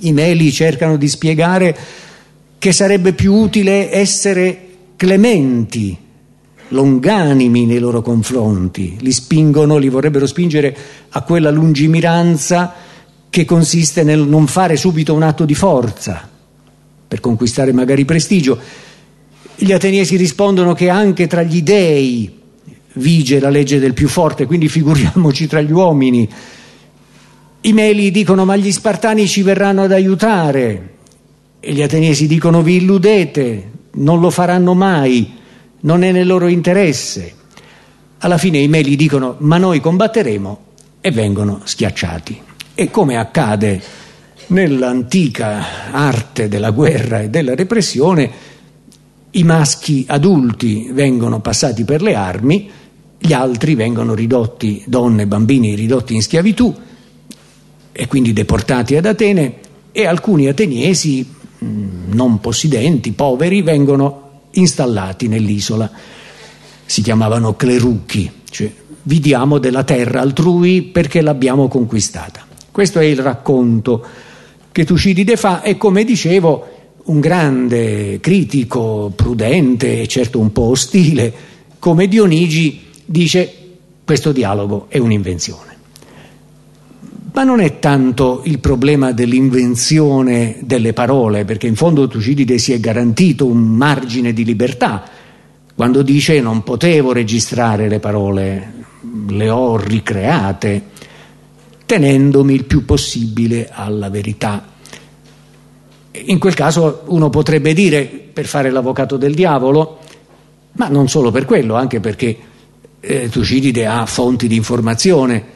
I 0.00 0.12
Meli 0.12 0.50
cercano 0.50 0.96
di 0.96 1.08
spiegare 1.08 1.76
che 2.58 2.72
sarebbe 2.72 3.12
più 3.12 3.34
utile 3.34 3.94
essere 3.94 4.62
clementi 4.96 5.96
longanimi 6.70 7.66
nei 7.66 7.78
loro 7.78 8.02
confronti, 8.02 8.96
li 8.98 9.12
spingono, 9.12 9.76
li 9.76 9.88
vorrebbero 9.88 10.26
spingere 10.26 10.76
a 11.10 11.22
quella 11.22 11.50
lungimiranza 11.50 12.85
che 13.36 13.44
consiste 13.44 14.02
nel 14.02 14.20
non 14.20 14.46
fare 14.46 14.76
subito 14.78 15.12
un 15.12 15.22
atto 15.22 15.44
di 15.44 15.52
forza 15.52 16.26
per 17.06 17.20
conquistare 17.20 17.70
magari 17.70 18.06
prestigio. 18.06 18.58
Gli 19.56 19.72
ateniesi 19.72 20.16
rispondono 20.16 20.72
che 20.72 20.88
anche 20.88 21.26
tra 21.26 21.42
gli 21.42 21.60
dei 21.60 22.34
vige 22.94 23.38
la 23.38 23.50
legge 23.50 23.78
del 23.78 23.92
più 23.92 24.08
forte, 24.08 24.46
quindi 24.46 24.68
figuriamoci 24.68 25.46
tra 25.48 25.60
gli 25.60 25.70
uomini. 25.70 26.26
I 27.60 27.72
Meli 27.74 28.10
dicono 28.10 28.46
ma 28.46 28.56
gli 28.56 28.72
Spartani 28.72 29.28
ci 29.28 29.42
verranno 29.42 29.82
ad 29.82 29.92
aiutare 29.92 30.94
e 31.60 31.74
gli 31.74 31.82
ateniesi 31.82 32.26
dicono 32.26 32.62
vi 32.62 32.76
illudete, 32.76 33.70
non 33.96 34.18
lo 34.18 34.30
faranno 34.30 34.72
mai, 34.72 35.30
non 35.80 36.04
è 36.04 36.10
nel 36.10 36.26
loro 36.26 36.46
interesse. 36.46 37.34
Alla 38.16 38.38
fine 38.38 38.56
i 38.56 38.68
Meli 38.68 38.96
dicono 38.96 39.36
ma 39.40 39.58
noi 39.58 39.80
combatteremo 39.80 40.60
e 41.02 41.10
vengono 41.10 41.60
schiacciati. 41.64 42.54
E 42.78 42.90
come 42.90 43.16
accade 43.16 43.82
nell'antica 44.48 45.90
arte 45.92 46.46
della 46.46 46.72
guerra 46.72 47.22
e 47.22 47.30
della 47.30 47.54
repressione, 47.54 48.30
i 49.30 49.42
maschi 49.44 50.04
adulti 50.06 50.90
vengono 50.92 51.40
passati 51.40 51.84
per 51.84 52.02
le 52.02 52.14
armi, 52.14 52.70
gli 53.18 53.32
altri 53.32 53.76
vengono 53.76 54.12
ridotti, 54.12 54.84
donne 54.86 55.22
e 55.22 55.26
bambini 55.26 55.74
ridotti 55.74 56.14
in 56.14 56.20
schiavitù 56.20 56.74
e 57.92 58.06
quindi 58.08 58.34
deportati 58.34 58.94
ad 58.94 59.06
Atene 59.06 59.54
e 59.90 60.04
alcuni 60.04 60.46
ateniesi 60.46 61.26
mm, 61.64 62.12
non 62.12 62.40
possidenti, 62.40 63.12
poveri, 63.12 63.62
vengono 63.62 64.48
installati 64.50 65.28
nell'isola. 65.28 65.90
Si 66.84 67.00
chiamavano 67.00 67.56
clerucchi, 67.56 68.30
cioè 68.50 68.70
vi 69.04 69.18
diamo 69.18 69.56
della 69.56 69.82
terra 69.82 70.20
altrui 70.20 70.82
perché 70.82 71.22
l'abbiamo 71.22 71.68
conquistata. 71.68 72.44
Questo 72.76 72.98
è 72.98 73.04
il 73.04 73.20
racconto 73.20 74.04
che 74.70 74.84
Tucidide 74.84 75.38
fa 75.38 75.62
e 75.62 75.78
come 75.78 76.04
dicevo 76.04 76.66
un 77.04 77.20
grande 77.20 78.20
critico 78.20 79.10
prudente 79.16 80.02
e 80.02 80.06
certo 80.06 80.38
un 80.38 80.52
po' 80.52 80.64
ostile 80.64 81.32
come 81.78 82.06
Dionigi 82.06 82.82
dice 83.02 83.50
questo 84.04 84.30
dialogo 84.30 84.88
è 84.90 84.98
un'invenzione. 84.98 85.74
Ma 87.32 87.44
non 87.44 87.60
è 87.60 87.78
tanto 87.78 88.42
il 88.44 88.58
problema 88.58 89.12
dell'invenzione 89.12 90.58
delle 90.60 90.92
parole, 90.92 91.46
perché 91.46 91.66
in 91.66 91.76
fondo 91.76 92.06
Tucidide 92.08 92.58
si 92.58 92.74
è 92.74 92.78
garantito 92.78 93.46
un 93.46 93.56
margine 93.56 94.34
di 94.34 94.44
libertà 94.44 95.02
quando 95.74 96.02
dice 96.02 96.42
non 96.42 96.62
potevo 96.62 97.14
registrare 97.14 97.88
le 97.88 98.00
parole, 98.00 98.72
le 99.28 99.48
ho 99.48 99.78
ricreate, 99.78 100.94
tenendomi 101.86 102.52
il 102.52 102.64
più 102.64 102.84
possibile 102.84 103.68
alla 103.72 104.10
verità. 104.10 104.74
In 106.12 106.38
quel 106.38 106.54
caso 106.54 107.02
uno 107.06 107.30
potrebbe 107.30 107.72
dire, 107.72 108.04
per 108.04 108.46
fare 108.46 108.70
l'avvocato 108.70 109.16
del 109.16 109.34
diavolo, 109.34 109.98
ma 110.72 110.88
non 110.88 111.08
solo 111.08 111.30
per 111.30 111.44
quello, 111.44 111.74
anche 111.74 112.00
perché 112.00 112.36
eh, 113.00 113.28
Tucidide 113.28 113.86
ha 113.86 114.04
fonti 114.06 114.48
di 114.48 114.56
informazione, 114.56 115.54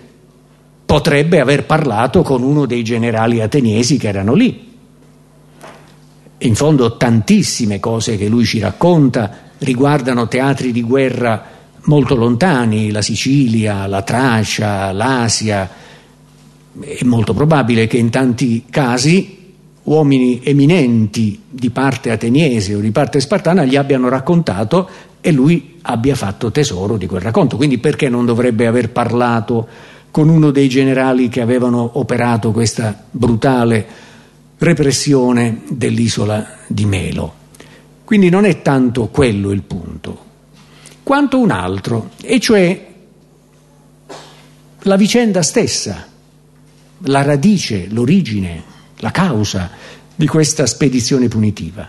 potrebbe 0.87 1.41
aver 1.41 1.67
parlato 1.67 2.23
con 2.23 2.43
uno 2.43 2.67
dei 2.67 2.83
generali 2.83 3.41
ateniesi 3.41 3.99
che 3.99 4.09
erano 4.09 4.35
lì. 4.35 4.69
In 6.39 6.55
fondo 6.55 6.97
tantissime 6.97 7.81
cose 7.81 8.17
che 8.17 8.29
lui 8.29 8.45
ci 8.45 8.61
racconta 8.61 9.49
riguardano 9.59 10.27
teatri 10.27 10.73
di 10.73 10.83
guerra 10.83 11.45
molto 11.85 12.15
lontani, 12.15 12.91
la 12.91 13.03
Sicilia, 13.03 13.87
la 13.87 14.03
Tracia, 14.03 14.91
l'Asia. 14.93 15.80
È 16.79 17.05
molto 17.05 17.35
probabile 17.35 17.87
che 17.87 17.97
in 17.97 18.11
tanti 18.11 18.65
casi 18.71 19.39
uomini 19.83 20.41
eminenti 20.45 21.41
di 21.49 21.71
parte 21.71 22.11
ateniese 22.11 22.75
o 22.75 22.81
di 22.81 22.91
parte 22.91 23.19
spartana 23.19 23.65
gli 23.65 23.77
abbiano 23.77 24.09
raccontato 24.09 24.89
e 25.21 25.33
lui 25.33 25.79
abbia 25.83 26.15
fatto 26.15 26.51
tesoro 26.51 26.97
di 26.97 27.07
quel 27.07 27.21
racconto. 27.21 27.57
Quindi 27.57 27.79
perché 27.79 28.09
non 28.09 28.25
dovrebbe 28.25 28.67
aver 28.67 28.91
parlato 28.91 29.67
con 30.11 30.29
uno 30.29 30.51
dei 30.51 30.69
generali 30.69 31.29
che 31.29 31.41
avevano 31.41 31.91
operato 31.95 32.53
questa 32.53 33.05
brutale 33.11 33.87
repressione 34.59 35.63
dell'isola 35.69 36.59
di 36.67 36.85
Melo? 36.85 37.35
Quindi 38.05 38.29
non 38.29 38.45
è 38.45 38.61
tanto 38.61 39.07
quello 39.07 39.51
il 39.51 39.63
punto, 39.63 40.25
quanto 41.03 41.39
un 41.39 41.51
altro, 41.51 42.11
e 42.21 42.41
cioè 42.41 42.89
la 44.83 44.97
vicenda 44.97 45.43
stessa, 45.43 46.09
la 47.05 47.23
radice, 47.23 47.87
l'origine, 47.91 48.63
la 48.97 49.11
causa 49.11 49.71
di 50.15 50.27
questa 50.27 50.67
spedizione 50.67 51.29
punitiva. 51.29 51.89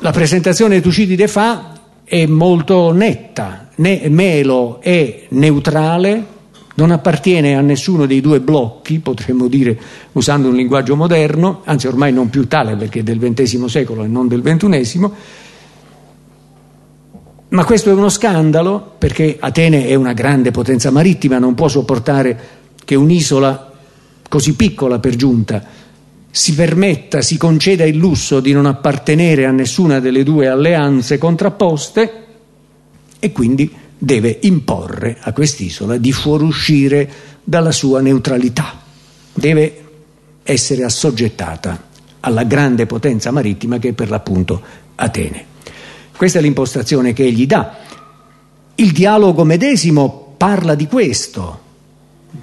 La 0.00 0.10
presentazione 0.10 0.76
di 0.76 0.82
Tucidide 0.82 1.28
fa 1.28 1.72
è 2.04 2.26
molto 2.26 2.92
netta, 2.92 3.68
ne, 3.76 4.08
Melo 4.08 4.80
è 4.80 5.26
neutrale, 5.30 6.36
non 6.74 6.90
appartiene 6.90 7.56
a 7.56 7.60
nessuno 7.60 8.06
dei 8.06 8.20
due 8.20 8.40
blocchi, 8.40 8.98
potremmo 9.00 9.48
dire 9.48 9.78
usando 10.12 10.48
un 10.48 10.54
linguaggio 10.54 10.96
moderno, 10.96 11.62
anzi 11.64 11.86
ormai 11.86 12.12
non 12.12 12.30
più 12.30 12.46
tale 12.46 12.76
perché 12.76 13.00
è 13.00 13.02
del 13.02 13.18
XX 13.18 13.64
secolo 13.64 14.04
e 14.04 14.06
non 14.06 14.28
del 14.28 14.42
XXI, 14.42 15.10
ma 17.50 17.64
questo 17.64 17.90
è 17.90 17.94
uno 17.94 18.08
scandalo 18.08 18.94
perché 18.98 19.38
Atene 19.40 19.86
è 19.86 19.94
una 19.94 20.12
grande 20.12 20.50
potenza 20.50 20.90
marittima, 20.90 21.38
non 21.38 21.54
può 21.54 21.68
sopportare 21.68 22.57
che 22.88 22.94
un'isola 22.94 23.70
così 24.30 24.54
piccola 24.54 24.98
per 24.98 25.14
giunta 25.14 25.62
si 26.30 26.54
permetta, 26.54 27.20
si 27.20 27.36
conceda 27.36 27.84
il 27.84 27.98
lusso 27.98 28.40
di 28.40 28.52
non 28.52 28.64
appartenere 28.64 29.44
a 29.44 29.50
nessuna 29.50 30.00
delle 30.00 30.22
due 30.22 30.48
alleanze 30.48 31.18
contrapposte 31.18 32.24
e 33.18 33.30
quindi 33.30 33.70
deve 33.98 34.38
imporre 34.40 35.18
a 35.20 35.34
quest'isola 35.34 35.98
di 35.98 36.12
fuoruscire 36.12 37.10
dalla 37.44 37.72
sua 37.72 38.00
neutralità, 38.00 38.80
deve 39.34 39.84
essere 40.42 40.84
assoggettata 40.84 41.88
alla 42.20 42.44
grande 42.44 42.86
potenza 42.86 43.30
marittima 43.30 43.78
che 43.78 43.90
è 43.90 43.92
per 43.92 44.08
l'appunto 44.08 44.62
Atene. 44.94 45.44
Questa 46.16 46.38
è 46.38 46.42
l'impostazione 46.42 47.12
che 47.12 47.24
egli 47.24 47.46
dà. 47.46 47.76
Il 48.76 48.92
dialogo 48.92 49.44
medesimo 49.44 50.32
parla 50.38 50.74
di 50.74 50.86
questo. 50.86 51.66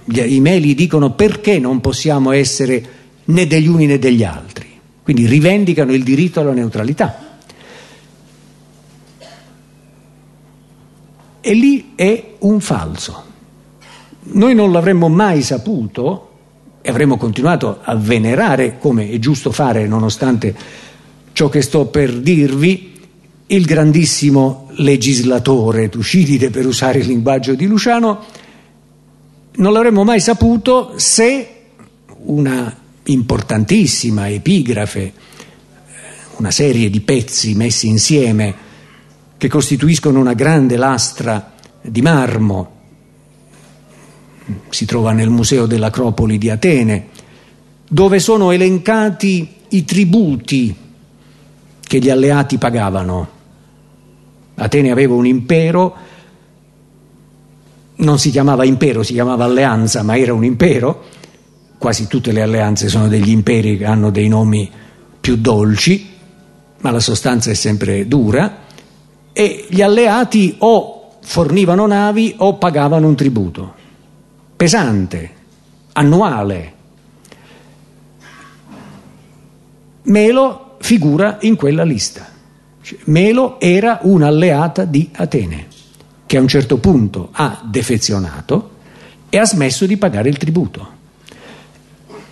I 0.05 0.39
meli 0.39 0.75
dicono 0.75 1.11
perché 1.13 1.59
non 1.59 1.81
possiamo 1.81 2.31
essere 2.31 2.83
né 3.25 3.47
degli 3.47 3.67
uni 3.67 3.85
né 3.85 3.99
degli 3.99 4.23
altri. 4.23 4.67
Quindi 5.03 5.25
rivendicano 5.27 5.93
il 5.93 6.03
diritto 6.03 6.39
alla 6.39 6.53
neutralità. 6.53 7.39
E 11.41 11.53
lì 11.53 11.91
è 11.95 12.33
un 12.39 12.59
falso. 12.59 13.23
Noi 14.21 14.55
non 14.55 14.71
l'avremmo 14.71 15.09
mai 15.09 15.43
saputo 15.43 16.31
e 16.81 16.89
avremmo 16.89 17.17
continuato 17.17 17.79
a 17.83 17.95
venerare, 17.95 18.79
come 18.79 19.09
è 19.09 19.19
giusto 19.19 19.51
fare 19.51 19.87
nonostante 19.87 20.55
ciò 21.33 21.49
che 21.49 21.61
sto 21.61 21.85
per 21.85 22.19
dirvi, 22.19 22.93
il 23.47 23.65
grandissimo 23.65 24.69
legislatore 24.77 25.89
Tucidide, 25.89 26.49
per 26.49 26.65
usare 26.65 26.99
il 26.99 27.07
linguaggio 27.07 27.53
di 27.53 27.67
Luciano, 27.67 28.23
non 29.57 29.73
l'avremmo 29.73 30.03
mai 30.03 30.19
saputo 30.19 30.93
se 30.97 31.49
una 32.25 32.75
importantissima 33.03 34.29
epigrafe, 34.29 35.13
una 36.37 36.51
serie 36.51 36.89
di 36.89 37.01
pezzi 37.01 37.53
messi 37.55 37.87
insieme 37.87 38.63
che 39.37 39.47
costituiscono 39.47 40.19
una 40.19 40.33
grande 40.33 40.75
lastra 40.75 41.53
di 41.81 42.01
marmo, 42.01 42.71
si 44.69 44.85
trova 44.85 45.11
nel 45.11 45.29
Museo 45.29 45.65
dell'Acropoli 45.65 46.37
di 46.37 46.49
Atene, 46.49 47.07
dove 47.87 48.19
sono 48.19 48.51
elencati 48.51 49.53
i 49.69 49.85
tributi 49.85 50.75
che 51.81 51.99
gli 51.99 52.09
alleati 52.09 52.57
pagavano. 52.57 53.29
Atene 54.55 54.91
aveva 54.91 55.13
un 55.13 55.25
impero, 55.25 55.95
non 57.97 58.19
si 58.19 58.29
chiamava 58.29 58.65
impero, 58.65 59.03
si 59.03 59.13
chiamava 59.13 59.45
alleanza, 59.45 60.03
ma 60.03 60.17
era 60.17 60.33
un 60.33 60.43
impero, 60.43 61.03
quasi 61.77 62.07
tutte 62.07 62.31
le 62.31 62.41
alleanze 62.41 62.89
sono 62.89 63.07
degli 63.07 63.29
imperi 63.29 63.77
che 63.77 63.85
hanno 63.85 64.09
dei 64.09 64.27
nomi 64.27 64.69
più 65.19 65.37
dolci, 65.37 66.09
ma 66.81 66.91
la 66.91 66.99
sostanza 66.99 67.51
è 67.51 67.55
sempre 67.55 68.07
dura, 68.07 68.63
e 69.33 69.65
gli 69.69 69.81
alleati 69.81 70.55
o 70.59 71.17
fornivano 71.21 71.87
navi 71.87 72.35
o 72.37 72.57
pagavano 72.57 73.07
un 73.07 73.15
tributo 73.15 73.83
pesante, 74.55 75.31
annuale. 75.93 76.73
Melo 80.03 80.77
figura 80.79 81.37
in 81.41 81.55
quella 81.55 81.83
lista. 81.83 82.27
Melo 83.05 83.59
era 83.59 83.99
un'alleata 84.03 84.85
di 84.85 85.09
Atene, 85.11 85.67
che 86.25 86.37
a 86.37 86.41
un 86.41 86.47
certo 86.47 86.77
punto 86.77 87.29
ha 87.31 87.61
defezionato 87.65 88.71
e 89.29 89.37
ha 89.37 89.45
smesso 89.45 89.85
di 89.85 89.97
pagare 89.97 90.29
il 90.29 90.37
tributo. 90.37 90.93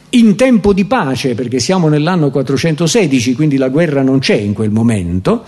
In 0.09 0.35
tempo 0.35 0.73
di 0.73 0.85
pace, 0.85 1.33
perché 1.33 1.59
siamo 1.59 1.87
nell'anno 1.87 2.29
416, 2.29 3.33
quindi 3.33 3.57
la 3.57 3.69
guerra 3.69 4.03
non 4.03 4.19
c'è 4.19 4.35
in 4.35 4.53
quel 4.53 4.69
momento, 4.69 5.43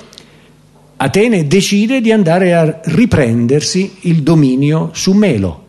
Atene 0.98 1.46
decide 1.46 2.00
di 2.00 2.12
andare 2.14 2.54
a 2.54 2.80
riprendersi 2.86 3.98
il 4.02 4.24
dominio 4.24 4.92
su 4.94 5.12
Melo. 5.12 5.64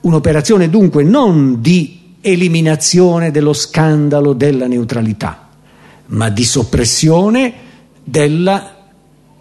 Un'operazione 0.00 0.68
dunque 0.68 1.04
non 1.04 1.60
di 1.60 2.16
eliminazione 2.20 3.30
dello 3.30 3.52
scandalo 3.52 4.32
della 4.32 4.66
neutralità, 4.66 5.48
ma 6.06 6.28
di 6.28 6.44
soppressione 6.44 7.54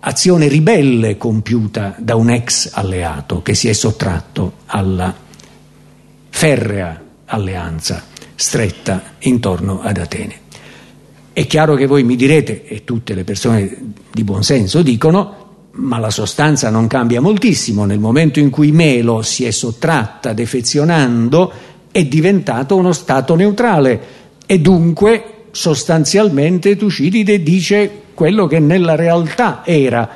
dell'azione 0.02 0.48
ribelle 0.48 1.16
compiuta 1.16 1.96
da 2.00 2.16
un 2.16 2.32
ex 2.32 2.72
alleato 2.74 3.44
che 3.44 3.54
si 3.54 3.70
è 3.70 3.74
sottratto 3.74 4.54
alla 4.66 5.16
ferrea 6.30 7.02
alleanza 7.26 8.04
stretta 8.34 9.04
intorno 9.20 9.80
ad 9.82 9.98
Atene. 9.98 10.40
È 11.32 11.46
chiaro 11.46 11.76
che 11.76 11.86
voi 11.86 12.04
mi 12.04 12.16
direte, 12.16 12.66
e 12.66 12.84
tutte 12.84 13.14
le 13.14 13.24
persone 13.24 13.94
di 14.12 14.24
buon 14.24 14.44
senso 14.44 14.82
dicono, 14.82 15.70
ma 15.74 16.00
la 16.00 16.10
sostanza 16.10 16.72
non 16.72 16.88
cambia 16.88 17.22
moltissimo. 17.22 17.86
Nel 17.86 18.00
momento 18.00 18.40
in 18.40 18.50
cui 18.50 18.72
Melo 18.72 19.22
si 19.22 19.46
è 19.46 19.52
sottratta 19.52 20.34
defezionando, 20.34 21.52
è 21.92 22.04
diventato 22.06 22.76
uno 22.76 22.92
Stato 22.92 23.36
neutrale 23.36 24.02
e 24.46 24.60
dunque 24.60 25.24
sostanzialmente 25.52 26.76
Tucidide 26.76 27.44
dice 27.44 28.02
quello 28.22 28.46
che 28.46 28.60
nella 28.60 28.94
realtà 28.94 29.64
era, 29.66 30.08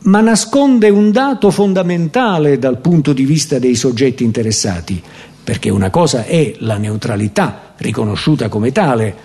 ma 0.00 0.20
nasconde 0.20 0.88
un 0.88 1.12
dato 1.12 1.52
fondamentale 1.52 2.58
dal 2.58 2.78
punto 2.78 3.12
di 3.12 3.24
vista 3.24 3.60
dei 3.60 3.76
soggetti 3.76 4.24
interessati, 4.24 5.00
perché 5.44 5.70
una 5.70 5.88
cosa 5.88 6.24
è 6.24 6.54
la 6.58 6.78
neutralità 6.78 7.74
riconosciuta 7.76 8.48
come 8.48 8.72
tale, 8.72 9.16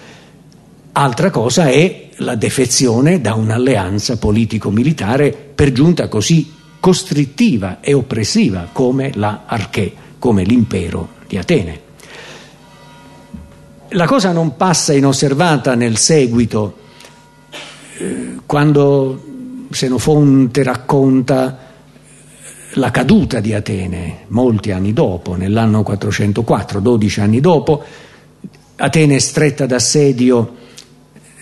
altra 0.91 1.31
cosa 1.31 1.69
è 1.69 2.09
la 2.17 2.35
defezione 2.35 3.19
da 3.19 3.33
un'alleanza 3.33 4.19
politico-militare 4.19 5.35
per 5.55 5.71
giunta 5.71 6.07
così 6.07 6.53
costrittiva 6.79 7.79
e 7.81 7.95
oppressiva 7.95 8.67
come 8.71 9.09
la 9.15 9.45
Arché, 9.47 9.91
come 10.19 10.43
l'impero 10.43 11.13
di 11.27 11.35
Atene. 11.39 11.81
La 13.93 14.05
cosa 14.05 14.31
non 14.31 14.55
passa 14.55 14.93
inosservata 14.93 15.73
nel 15.73 15.97
seguito, 15.97 16.75
quando 18.45 19.21
Senofonte 19.69 20.63
racconta 20.63 21.67
la 22.73 22.91
caduta 22.91 23.39
di 23.39 23.53
Atene, 23.53 24.25
molti 24.27 24.71
anni 24.71 24.93
dopo, 24.93 25.35
nell'anno 25.35 25.83
404, 25.83 26.79
12 26.79 27.19
anni 27.19 27.39
dopo, 27.39 27.83
Atene 28.77 29.15
è 29.15 29.19
stretta 29.19 29.65
d'assedio 29.65 30.55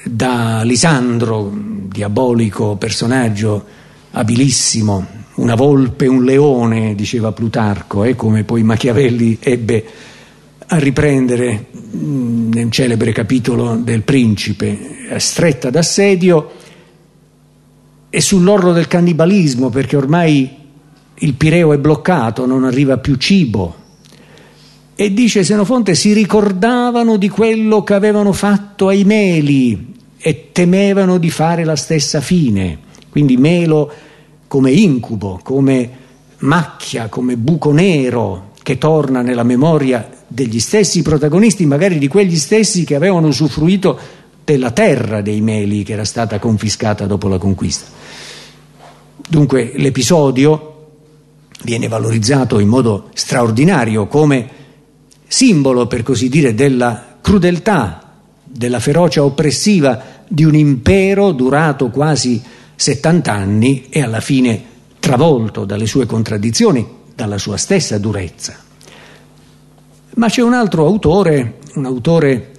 da 0.04 0.62
Lisandro, 0.64 1.52
diabolico 1.54 2.76
personaggio 2.76 3.66
abilissimo, 4.12 5.06
una 5.36 5.56
volpe, 5.56 6.08
un 6.08 6.24
leone, 6.24 6.96
diceva 6.96 7.32
Plutarco, 7.32 8.04
eh, 8.04 8.16
come 8.16 8.44
poi 8.44 8.64
Machiavelli 8.64 9.38
ebbe 9.40 9.86
a 10.70 10.78
riprendere 10.80 11.68
mm, 11.96 12.52
nel 12.52 12.72
celebre 12.72 13.12
capitolo 13.14 13.76
del 13.76 14.04
Principe, 14.04 15.18
stretta 15.18 15.70
d'assedio 15.70 16.52
e 18.10 18.22
sull'orlo 18.22 18.74
del 18.74 18.88
cannibalismo, 18.88 19.70
perché 19.70 19.96
ormai 19.96 20.50
il 21.14 21.34
Pireo 21.36 21.74
è 21.74 21.78
bloccato, 21.78 22.46
non 22.46 22.66
arriva 22.66 22.98
più 22.98 23.16
cibo. 23.16 23.86
E 24.96 25.14
dice 25.14 25.44
Senofonte, 25.44 25.96
si 25.96 26.12
ricordavano 26.12 27.18
di 27.18 27.30
quello 27.30 27.84
che 27.84 27.94
avevano 27.94 28.34
fatto 28.34 28.88
ai 28.88 29.04
Meli 29.04 29.94
e 30.18 30.50
temevano 30.52 31.18
di 31.18 31.30
fare 31.30 31.64
la 31.64 31.76
stessa 31.76 32.20
fine. 32.20 32.80
Quindi 33.10 33.38
Melo 33.38 33.92
come 34.48 34.72
incubo, 34.72 35.40
come 35.44 35.90
macchia, 36.40 37.08
come 37.10 37.38
buco 37.38 37.72
nero 37.72 38.47
che 38.68 38.78
torna 38.78 39.22
nella 39.22 39.44
memoria 39.44 40.10
degli 40.28 40.60
stessi 40.60 41.02
protagonisti, 41.02 41.66
magari 41.66 41.98
di 41.98 42.10
quegli 42.10 42.36
stessi 42.36 42.84
che 42.84 42.96
avevano 42.96 43.28
usufruito 43.28 43.98
della 44.44 44.72
terra 44.72 45.22
dei 45.22 45.40
Meli 45.40 45.84
che 45.84 45.94
era 45.94 46.04
stata 46.04 46.38
confiscata 46.38 47.06
dopo 47.06 47.30
la 47.30 47.38
conquista. 47.38 47.86
Dunque 49.26 49.72
l'episodio 49.78 50.88
viene 51.64 51.88
valorizzato 51.88 52.60
in 52.60 52.68
modo 52.68 53.10
straordinario 53.14 54.06
come 54.08 54.50
simbolo, 55.26 55.88
per 55.88 56.04
così 56.04 56.28
dire, 56.28 56.54
della 56.54 57.20
crudeltà, 57.22 58.16
della 58.44 58.82
ferocia 58.82 59.24
oppressiva 59.24 60.26
di 60.28 60.44
un 60.44 60.56
impero 60.56 61.32
durato 61.32 61.90
quasi 61.90 62.44
70 62.76 63.32
anni 63.32 63.86
e 63.88 64.02
alla 64.02 64.20
fine 64.20 64.62
travolto 65.00 65.64
dalle 65.64 65.86
sue 65.86 66.06
contraddizioni, 66.06 66.97
dalla 67.18 67.40
sua 67.40 67.58
stessa 67.58 67.98
durezza. 67.98 68.56
Ma 70.18 70.30
c'è 70.30 70.44
un 70.44 70.54
altro 70.54 70.86
autore, 70.86 71.58
un 71.74 71.86
autore 71.86 72.52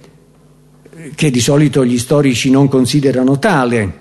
che 1.15 1.31
di 1.31 1.39
solito 1.39 1.85
gli 1.85 1.97
storici 1.97 2.49
non 2.49 2.67
considerano 2.67 3.39
tale, 3.39 3.99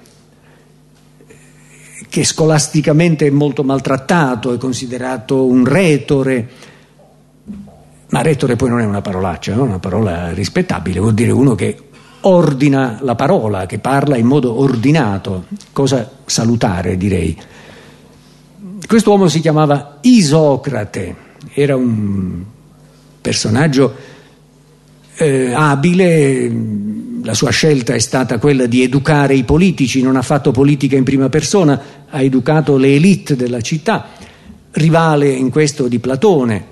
che 2.09 2.25
scolasticamente 2.25 3.29
è 3.29 3.31
molto 3.31 3.63
maltrattato, 3.63 4.53
è 4.53 4.59
considerato 4.59 5.45
un 5.45 5.65
retore, 5.65 6.49
ma 8.09 8.21
retore 8.21 8.57
poi 8.57 8.71
non 8.71 8.81
è 8.81 8.85
una 8.85 9.01
parolaccia, 9.01 9.53
è 9.53 9.57
una 9.57 9.79
parola 9.79 10.33
rispettabile, 10.33 10.99
vuol 10.99 11.15
dire 11.15 11.31
uno 11.31 11.55
che 11.55 11.85
ordina 12.23 12.99
la 13.03 13.15
parola, 13.15 13.67
che 13.67 13.79
parla 13.79 14.17
in 14.17 14.27
modo 14.27 14.59
ordinato, 14.59 15.45
cosa 15.71 16.11
salutare 16.25 16.97
direi. 16.97 17.41
Quest'uomo 18.89 19.29
si 19.29 19.41
chiamava 19.41 19.99
Isocrate, 20.01 21.15
era 21.53 21.77
un 21.77 22.43
personaggio 23.21 23.95
eh, 25.15 25.53
abile, 25.53 26.51
la 27.23 27.35
sua 27.35 27.51
scelta 27.51 27.93
è 27.93 27.99
stata 27.99 28.39
quella 28.39 28.65
di 28.65 28.83
educare 28.83 29.35
i 29.35 29.45
politici, 29.45 30.01
non 30.01 30.17
ha 30.17 30.23
fatto 30.23 30.53
politica 30.53 30.97
in 30.97 31.05
prima 31.05 31.29
persona, 31.29 31.79
ha 32.09 32.23
educato 32.23 32.79
le 32.79 32.95
elite 32.95 33.37
della 33.37 33.61
città, 33.61 34.09
rivale 34.71 35.29
in 35.29 35.51
questo 35.51 35.87
di 35.87 35.99
Platone, 35.99 36.65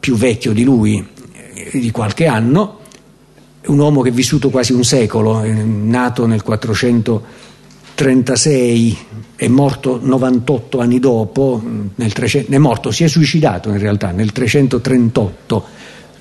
più 0.00 0.16
vecchio 0.16 0.52
di 0.52 0.64
lui 0.64 1.06
eh, 1.54 1.78
di 1.78 1.92
qualche 1.92 2.26
anno, 2.26 2.80
un 3.66 3.78
uomo 3.78 4.00
che 4.00 4.08
è 4.08 4.12
vissuto 4.12 4.50
quasi 4.50 4.72
un 4.72 4.82
secolo, 4.82 5.40
è 5.40 5.52
nato 5.52 6.26
nel 6.26 6.42
436, 7.96 8.96
è 9.36 9.48
morto 9.48 9.98
98 10.02 10.80
anni 10.80 10.98
dopo, 10.98 11.62
300, 11.96 12.52
è 12.52 12.58
morto, 12.58 12.90
si 12.90 13.04
è 13.04 13.08
suicidato 13.08 13.70
in 13.70 13.78
realtà 13.78 14.10
nel 14.10 14.32
338, 14.32 15.64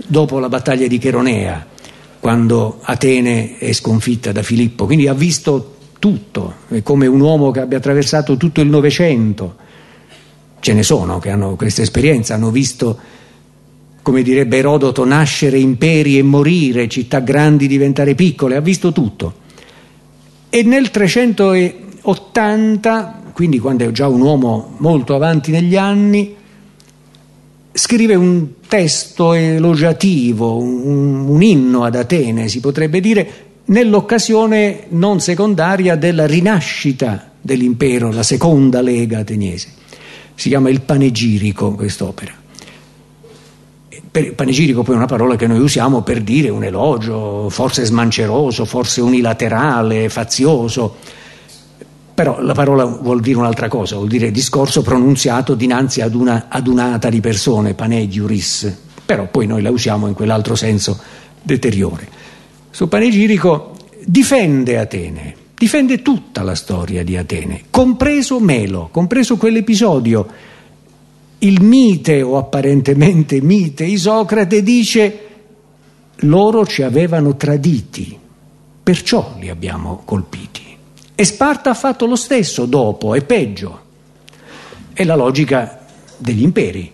dopo 0.08 0.40
la 0.40 0.48
battaglia 0.48 0.88
di 0.88 0.98
Cheronea, 0.98 1.68
quando 2.22 2.80
Atene 2.82 3.58
è 3.58 3.74
sconfitta 3.74 4.32
da 4.32 4.42
Filippo, 4.42 4.86
quindi 4.86 5.10
ha 5.10 5.14
visto 5.14 5.76
tutto, 6.00 6.54
è 6.70 6.82
come 6.82 7.08
un 7.08 7.20
uomo 7.20 7.52
che 7.52 7.60
abbia 7.60 7.80
attraversato 7.80 8.38
tutto 8.38 8.62
il 8.62 8.70
Novecento. 8.70 9.56
Ce 10.62 10.74
ne 10.74 10.82
sono 10.82 11.20
che 11.20 11.30
hanno 11.30 11.58
questa 11.58 11.82
esperienza, 11.82 12.36
hanno 12.36 12.52
visto 12.52 12.98
come 14.02 14.22
direbbe 14.22 14.58
Erodoto, 14.58 15.04
nascere 15.04 15.58
imperi 15.58 16.18
e 16.18 16.24
morire, 16.24 16.88
città 16.88 17.20
grandi 17.20 17.68
diventare 17.68 18.16
piccole, 18.16 18.56
ha 18.56 18.62
visto 18.62 18.94
tutto. 18.94 19.44
E 20.56 20.64
nel 20.64 20.90
380, 20.90 23.24
quindi 23.34 23.60
quando 23.60 23.86
è 23.86 23.92
già 23.92 24.08
un 24.08 24.22
uomo 24.22 24.76
molto 24.78 25.14
avanti 25.14 25.52
negli 25.52 25.76
anni, 25.76 26.34
scrive 27.74 28.16
un 28.16 28.48
testo 28.66 29.34
elogiativo, 29.34 30.56
un, 30.56 31.28
un 31.28 31.44
inno 31.44 31.84
ad 31.84 31.96
Atene, 31.96 32.48
si 32.48 32.62
potrebbe 32.62 33.02
dire, 33.02 33.30
nell'occasione 33.66 34.86
non 34.92 35.20
secondaria 35.20 35.98
della 35.98 36.26
rinascita 36.26 37.32
dell'impero, 37.42 38.14
la 38.14 38.24
seconda 38.24 38.80
lega 38.80 39.20
ateniese. 39.20 39.68
Si 40.36 40.48
chiama 40.48 40.70
il 40.70 40.80
panegirico 40.80 41.74
quest'opera. 41.74 42.45
Per, 44.16 44.34
panegirico 44.34 44.82
poi 44.82 44.94
è 44.94 44.98
una 44.98 45.08
parola 45.08 45.36
che 45.36 45.46
noi 45.46 45.60
usiamo 45.60 46.02
per 46.02 46.22
dire 46.22 46.48
un 46.48 46.64
elogio, 46.64 47.50
forse 47.50 47.84
smanceroso, 47.84 48.64
forse 48.64 49.02
unilaterale, 49.02 50.08
fazioso. 50.08 50.96
Però 52.14 52.42
la 52.42 52.54
parola 52.54 52.86
vuol 52.86 53.20
dire 53.20 53.38
un'altra 53.38 53.68
cosa, 53.68 53.98
vuol 53.98 54.08
dire 54.08 54.32
discorso 54.32 54.84
pronunziato 54.84 55.54
dinanzi 55.54 56.00
ad 56.00 56.16
una 56.16 56.46
adunata 56.48 57.10
di 57.10 57.20
persone, 57.20 57.74
panegiuris, 57.74 58.78
però 59.04 59.28
poi 59.28 59.48
noi 59.48 59.62
la 59.62 59.70
usiamo 59.70 60.08
in 60.08 60.14
quell'altro 60.14 60.56
senso 60.56 60.98
deteriore. 61.42 62.08
Su 62.70 62.88
panegirico 62.88 63.76
difende 64.06 64.78
Atene, 64.78 65.36
difende 65.58 66.02
tutta 66.02 66.42
la 66.42 66.56
storia 66.56 67.04
di 67.04 67.18
Atene, 67.18 67.64
compreso 67.70 68.40
Melo, 68.40 68.88
compreso 68.94 69.36
quell'episodio. 69.36 70.54
Il 71.40 71.62
mite 71.62 72.22
o 72.22 72.38
apparentemente 72.38 73.42
mite 73.42 73.84
Isocrate 73.84 74.64
dice 74.64 75.20
loro 76.20 76.66
ci 76.66 76.82
avevano 76.82 77.36
traditi, 77.36 78.18
perciò 78.82 79.36
li 79.40 79.50
abbiamo 79.50 80.02
colpiti. 80.06 80.64
E 81.14 81.24
Sparta 81.24 81.72
ha 81.72 81.74
fatto 81.74 82.06
lo 82.06 82.16
stesso 82.16 82.66
dopo, 82.66 83.16
è 83.16 83.24
peggio. 83.24 83.84
È 84.94 85.04
la 85.04 85.16
logica 85.16 85.86
degli 86.18 86.42
imperi. 86.42 86.92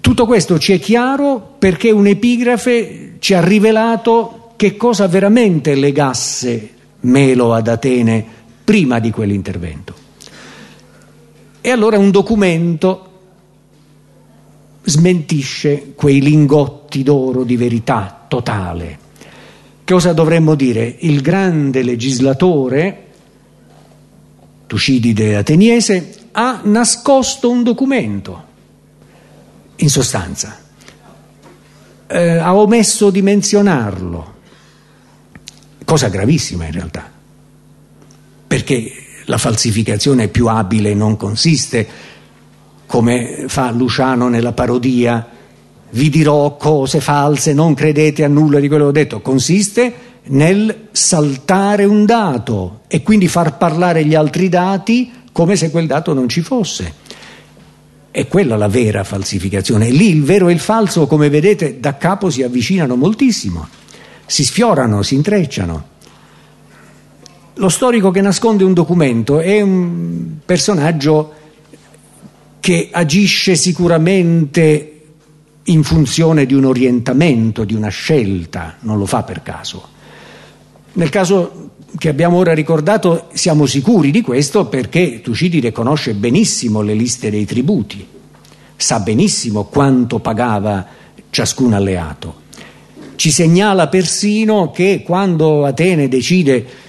Tutto 0.00 0.26
questo 0.26 0.58
ci 0.58 0.72
è 0.72 0.78
chiaro 0.78 1.54
perché 1.58 1.90
un'epigrafe 1.90 3.16
ci 3.18 3.34
ha 3.34 3.44
rivelato 3.44 4.52
che 4.56 4.76
cosa 4.76 5.06
veramente 5.08 5.74
legasse 5.74 6.70
Melo 7.00 7.52
ad 7.52 7.68
Atene 7.68 8.24
prima 8.64 8.98
di 8.98 9.10
quell'intervento. 9.10 10.03
E 11.66 11.70
allora 11.70 11.96
un 11.96 12.10
documento 12.10 13.08
smentisce 14.82 15.94
quei 15.94 16.20
lingotti 16.20 17.02
d'oro 17.02 17.42
di 17.42 17.56
verità 17.56 18.26
totale. 18.28 18.98
Cosa 19.82 20.12
dovremmo 20.12 20.56
dire? 20.56 20.96
Il 20.98 21.22
grande 21.22 21.82
legislatore, 21.82 23.06
Tucidide 24.66 25.36
ateniese, 25.36 26.28
ha 26.32 26.60
nascosto 26.64 27.50
un 27.50 27.62
documento 27.62 28.44
in 29.76 29.88
sostanza. 29.88 30.58
Eh, 32.06 32.36
ha 32.36 32.54
omesso 32.54 33.08
di 33.08 33.22
menzionarlo, 33.22 34.34
cosa 35.86 36.08
gravissima 36.08 36.66
in 36.66 36.72
realtà, 36.72 37.10
perché 38.46 39.03
la 39.24 39.38
falsificazione 39.38 40.28
più 40.28 40.48
abile 40.48 40.94
non 40.94 41.16
consiste, 41.16 41.86
come 42.86 43.44
fa 43.48 43.70
Luciano 43.70 44.28
nella 44.28 44.52
parodia, 44.52 45.26
vi 45.90 46.10
dirò 46.10 46.56
cose 46.56 47.00
false, 47.00 47.52
non 47.52 47.74
credete 47.74 48.24
a 48.24 48.28
nulla 48.28 48.58
di 48.58 48.68
quello 48.68 48.84
che 48.84 48.88
ho 48.88 48.92
detto, 48.92 49.20
consiste 49.20 49.94
nel 50.26 50.88
saltare 50.90 51.84
un 51.84 52.04
dato 52.04 52.80
e 52.88 53.02
quindi 53.02 53.28
far 53.28 53.56
parlare 53.56 54.04
gli 54.04 54.14
altri 54.14 54.48
dati 54.48 55.10
come 55.32 55.56
se 55.56 55.70
quel 55.70 55.86
dato 55.86 56.12
non 56.12 56.28
ci 56.28 56.40
fosse. 56.40 57.02
È 58.10 58.28
quella 58.28 58.56
la 58.56 58.68
vera 58.68 59.02
falsificazione. 59.02 59.90
Lì 59.90 60.08
il 60.08 60.22
vero 60.22 60.48
e 60.48 60.52
il 60.52 60.60
falso, 60.60 61.06
come 61.06 61.28
vedete, 61.28 61.80
da 61.80 61.96
capo 61.96 62.30
si 62.30 62.42
avvicinano 62.42 62.94
moltissimo, 62.94 63.66
si 64.24 64.44
sfiorano, 64.44 65.02
si 65.02 65.16
intrecciano. 65.16 65.92
Lo 67.56 67.68
storico 67.68 68.10
che 68.10 68.20
nasconde 68.20 68.64
un 68.64 68.72
documento 68.72 69.38
è 69.38 69.60
un 69.60 70.38
personaggio 70.44 71.32
che 72.58 72.88
agisce 72.90 73.54
sicuramente 73.54 75.02
in 75.62 75.84
funzione 75.84 76.46
di 76.46 76.54
un 76.54 76.64
orientamento, 76.64 77.62
di 77.62 77.74
una 77.74 77.90
scelta, 77.90 78.76
non 78.80 78.98
lo 78.98 79.06
fa 79.06 79.22
per 79.22 79.42
caso. 79.42 79.88
Nel 80.94 81.10
caso 81.10 81.70
che 81.96 82.08
abbiamo 82.08 82.38
ora 82.38 82.54
ricordato 82.54 83.28
siamo 83.34 83.66
sicuri 83.66 84.10
di 84.10 84.20
questo 84.20 84.66
perché 84.66 85.20
Tucidide 85.20 85.70
conosce 85.70 86.14
benissimo 86.14 86.82
le 86.82 86.94
liste 86.94 87.30
dei 87.30 87.44
tributi, 87.44 88.04
sa 88.74 88.98
benissimo 88.98 89.64
quanto 89.64 90.18
pagava 90.18 90.84
ciascun 91.30 91.72
alleato. 91.72 92.42
Ci 93.14 93.30
segnala 93.30 93.86
persino 93.86 94.72
che 94.72 95.02
quando 95.04 95.64
Atene 95.64 96.08
decide 96.08 96.82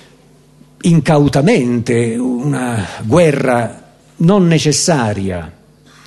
incautamente 0.88 2.16
una 2.16 2.86
guerra 3.04 3.84
non 4.18 4.48
necessaria, 4.48 5.52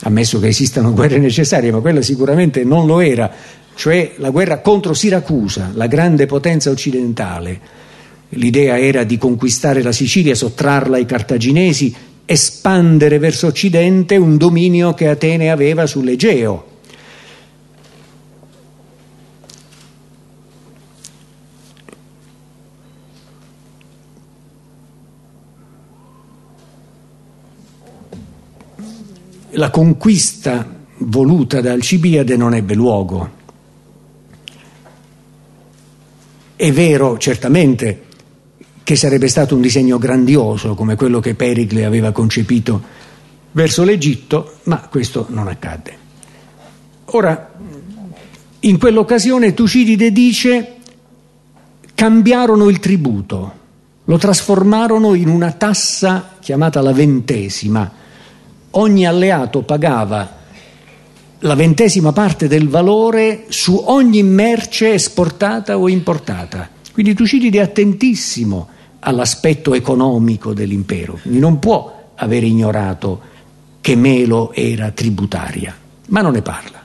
ammesso 0.02 0.38
che 0.40 0.48
esistano 0.48 0.92
guerre 0.92 1.18
necessarie, 1.18 1.70
ma 1.70 1.80
quella 1.80 2.02
sicuramente 2.02 2.64
non 2.64 2.86
lo 2.86 3.00
era, 3.00 3.30
cioè 3.74 4.14
la 4.16 4.30
guerra 4.30 4.60
contro 4.60 4.94
Siracusa, 4.94 5.70
la 5.74 5.86
grande 5.86 6.26
potenza 6.26 6.70
occidentale, 6.70 7.60
L'idea 8.32 8.78
era 8.78 9.04
di 9.04 9.16
conquistare 9.16 9.82
la 9.82 9.92
Sicilia, 9.92 10.34
sottrarla 10.34 10.96
ai 10.96 11.06
cartaginesi, 11.06 11.94
espandere 12.26 13.18
verso 13.18 13.46
occidente 13.46 14.16
un 14.16 14.36
dominio 14.36 14.92
che 14.92 15.08
Atene 15.08 15.50
aveva 15.50 15.86
sull'Egeo. 15.86 16.67
La 29.58 29.70
conquista 29.70 30.64
voluta 30.98 31.60
da 31.60 31.72
Alcibiade 31.72 32.36
non 32.36 32.54
ebbe 32.54 32.74
luogo. 32.74 33.30
È 36.54 36.70
vero, 36.70 37.18
certamente, 37.18 38.04
che 38.84 38.94
sarebbe 38.94 39.26
stato 39.26 39.56
un 39.56 39.60
disegno 39.60 39.98
grandioso 39.98 40.76
come 40.76 40.94
quello 40.94 41.18
che 41.18 41.34
Pericle 41.34 41.84
aveva 41.84 42.12
concepito 42.12 42.80
verso 43.50 43.82
l'Egitto, 43.82 44.58
ma 44.64 44.86
questo 44.88 45.26
non 45.30 45.48
accadde. 45.48 45.98
Ora, 47.06 47.52
in 48.60 48.78
quell'occasione 48.78 49.54
Tucidide 49.54 50.12
dice 50.12 50.76
cambiarono 51.96 52.68
il 52.68 52.78
tributo, 52.78 53.52
lo 54.04 54.18
trasformarono 54.18 55.14
in 55.14 55.28
una 55.28 55.50
tassa 55.50 56.36
chiamata 56.38 56.80
la 56.80 56.92
ventesima. 56.92 58.06
Ogni 58.78 59.06
alleato 59.06 59.62
pagava 59.62 60.36
la 61.40 61.54
ventesima 61.56 62.12
parte 62.12 62.46
del 62.46 62.68
valore 62.68 63.46
su 63.48 63.82
ogni 63.86 64.22
merce 64.22 64.94
esportata 64.94 65.76
o 65.76 65.88
importata. 65.88 66.68
Quindi 66.92 67.12
Tucidide 67.14 67.58
è 67.58 67.62
attentissimo 67.62 68.68
all'aspetto 69.00 69.74
economico 69.74 70.54
dell'impero, 70.54 71.18
quindi 71.20 71.40
non 71.40 71.58
può 71.58 72.12
aver 72.14 72.44
ignorato 72.44 73.20
che 73.80 73.96
Melo 73.96 74.52
era 74.52 74.92
tributaria, 74.92 75.76
ma 76.08 76.20
non 76.20 76.32
ne 76.32 76.42
parla. 76.42 76.80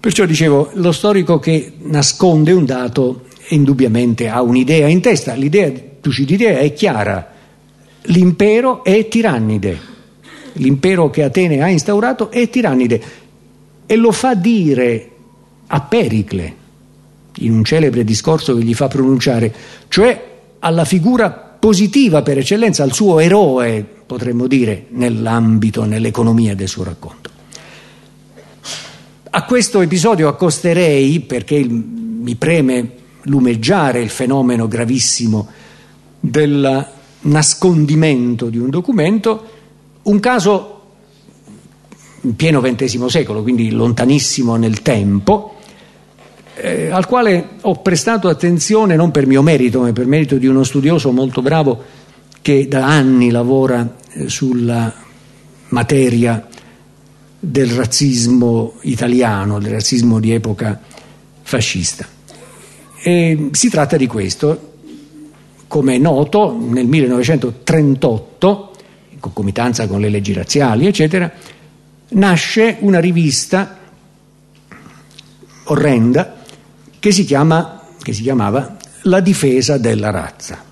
Perciò 0.00 0.24
dicevo, 0.24 0.70
lo 0.74 0.92
storico 0.92 1.38
che 1.38 1.74
nasconde 1.80 2.52
un 2.52 2.64
dato 2.64 3.24
indubbiamente 3.48 4.28
ha 4.28 4.40
un'idea 4.40 4.88
in 4.88 5.02
testa, 5.02 5.34
l'idea 5.34 5.68
di 5.68 5.82
Tucididea 6.00 6.60
è 6.60 6.72
chiara, 6.72 7.30
l'impero 8.04 8.82
è 8.84 9.06
tirannide, 9.08 9.91
l'impero 10.54 11.10
che 11.10 11.22
Atene 11.22 11.62
ha 11.62 11.68
instaurato 11.68 12.30
è 12.30 12.48
tirannide 12.48 13.02
e 13.86 13.96
lo 13.96 14.12
fa 14.12 14.34
dire 14.34 15.10
a 15.66 15.80
Pericle 15.80 16.56
in 17.36 17.52
un 17.52 17.64
celebre 17.64 18.04
discorso 18.04 18.54
che 18.56 18.62
gli 18.62 18.74
fa 18.74 18.88
pronunciare, 18.88 19.52
cioè 19.88 20.30
alla 20.58 20.84
figura 20.84 21.30
positiva 21.30 22.22
per 22.22 22.38
eccellenza, 22.38 22.82
al 22.82 22.92
suo 22.92 23.18
eroe, 23.18 23.86
potremmo 24.04 24.46
dire, 24.46 24.86
nell'ambito, 24.90 25.84
nell'economia 25.84 26.54
del 26.54 26.68
suo 26.68 26.84
racconto. 26.84 27.30
A 29.30 29.44
questo 29.44 29.80
episodio 29.80 30.28
accosterei, 30.28 31.20
perché 31.20 31.64
mi 31.64 32.34
preme 32.34 32.90
lumeggiare 33.22 34.00
il 34.02 34.10
fenomeno 34.10 34.68
gravissimo 34.68 35.48
del 36.20 36.86
nascondimento 37.20 38.48
di 38.48 38.58
un 38.58 38.68
documento, 38.68 39.51
un 40.02 40.20
caso 40.20 40.80
in 42.22 42.36
pieno 42.36 42.60
XX 42.60 43.06
secolo, 43.06 43.42
quindi 43.42 43.70
lontanissimo 43.70 44.56
nel 44.56 44.82
tempo, 44.82 45.56
eh, 46.54 46.90
al 46.90 47.06
quale 47.06 47.50
ho 47.60 47.80
prestato 47.80 48.28
attenzione 48.28 48.94
non 48.94 49.10
per 49.10 49.26
mio 49.26 49.42
merito, 49.42 49.80
ma 49.80 49.92
per 49.92 50.06
merito 50.06 50.36
di 50.36 50.46
uno 50.46 50.62
studioso 50.62 51.10
molto 51.10 51.42
bravo 51.42 51.82
che 52.40 52.68
da 52.68 52.86
anni 52.86 53.30
lavora 53.30 53.96
eh, 54.12 54.28
sulla 54.28 54.92
materia 55.68 56.46
del 57.38 57.70
razzismo 57.70 58.74
italiano, 58.82 59.58
del 59.58 59.72
razzismo 59.72 60.20
di 60.20 60.32
epoca 60.32 60.80
fascista. 61.42 62.06
E 63.02 63.48
si 63.52 63.68
tratta 63.68 63.96
di 63.96 64.06
questo. 64.06 64.70
Come 65.66 65.94
è 65.94 65.98
noto, 65.98 66.56
nel 66.56 66.86
1938, 66.86 68.66
in 68.66 68.71
concomitanza 69.22 69.86
con 69.86 70.00
le 70.00 70.08
leggi 70.08 70.32
razziali, 70.32 70.86
eccetera, 70.86 71.30
nasce 72.08 72.76
una 72.80 72.98
rivista 72.98 73.78
orrenda 75.64 76.42
che 76.98 77.12
si, 77.12 77.24
chiama, 77.24 77.82
che 78.02 78.12
si 78.12 78.22
chiamava 78.22 78.76
La 79.02 79.20
difesa 79.20 79.78
della 79.78 80.10
razza. 80.10 80.62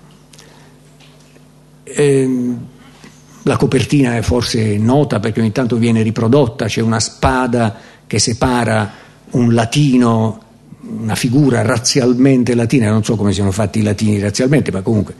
Eh, 1.83 2.55
la 3.43 3.57
copertina 3.57 4.17
è 4.17 4.21
forse 4.21 4.77
nota 4.77 5.19
perché 5.19 5.39
ogni 5.39 5.51
tanto 5.51 5.77
viene 5.77 6.01
riprodotta, 6.01 6.65
c'è 6.65 6.81
una 6.81 6.99
spada 6.99 7.75
che 8.05 8.19
separa 8.19 8.91
un 9.31 9.53
latino 9.53 10.49
una 10.83 11.15
figura 11.15 11.61
razzialmente 11.61 12.55
latina, 12.55 12.89
non 12.89 13.03
so 13.03 13.15
come 13.15 13.33
siano 13.33 13.51
fatti 13.51 13.79
i 13.79 13.83
latini 13.83 14.19
razzialmente, 14.19 14.71
ma 14.71 14.81
comunque 14.81 15.15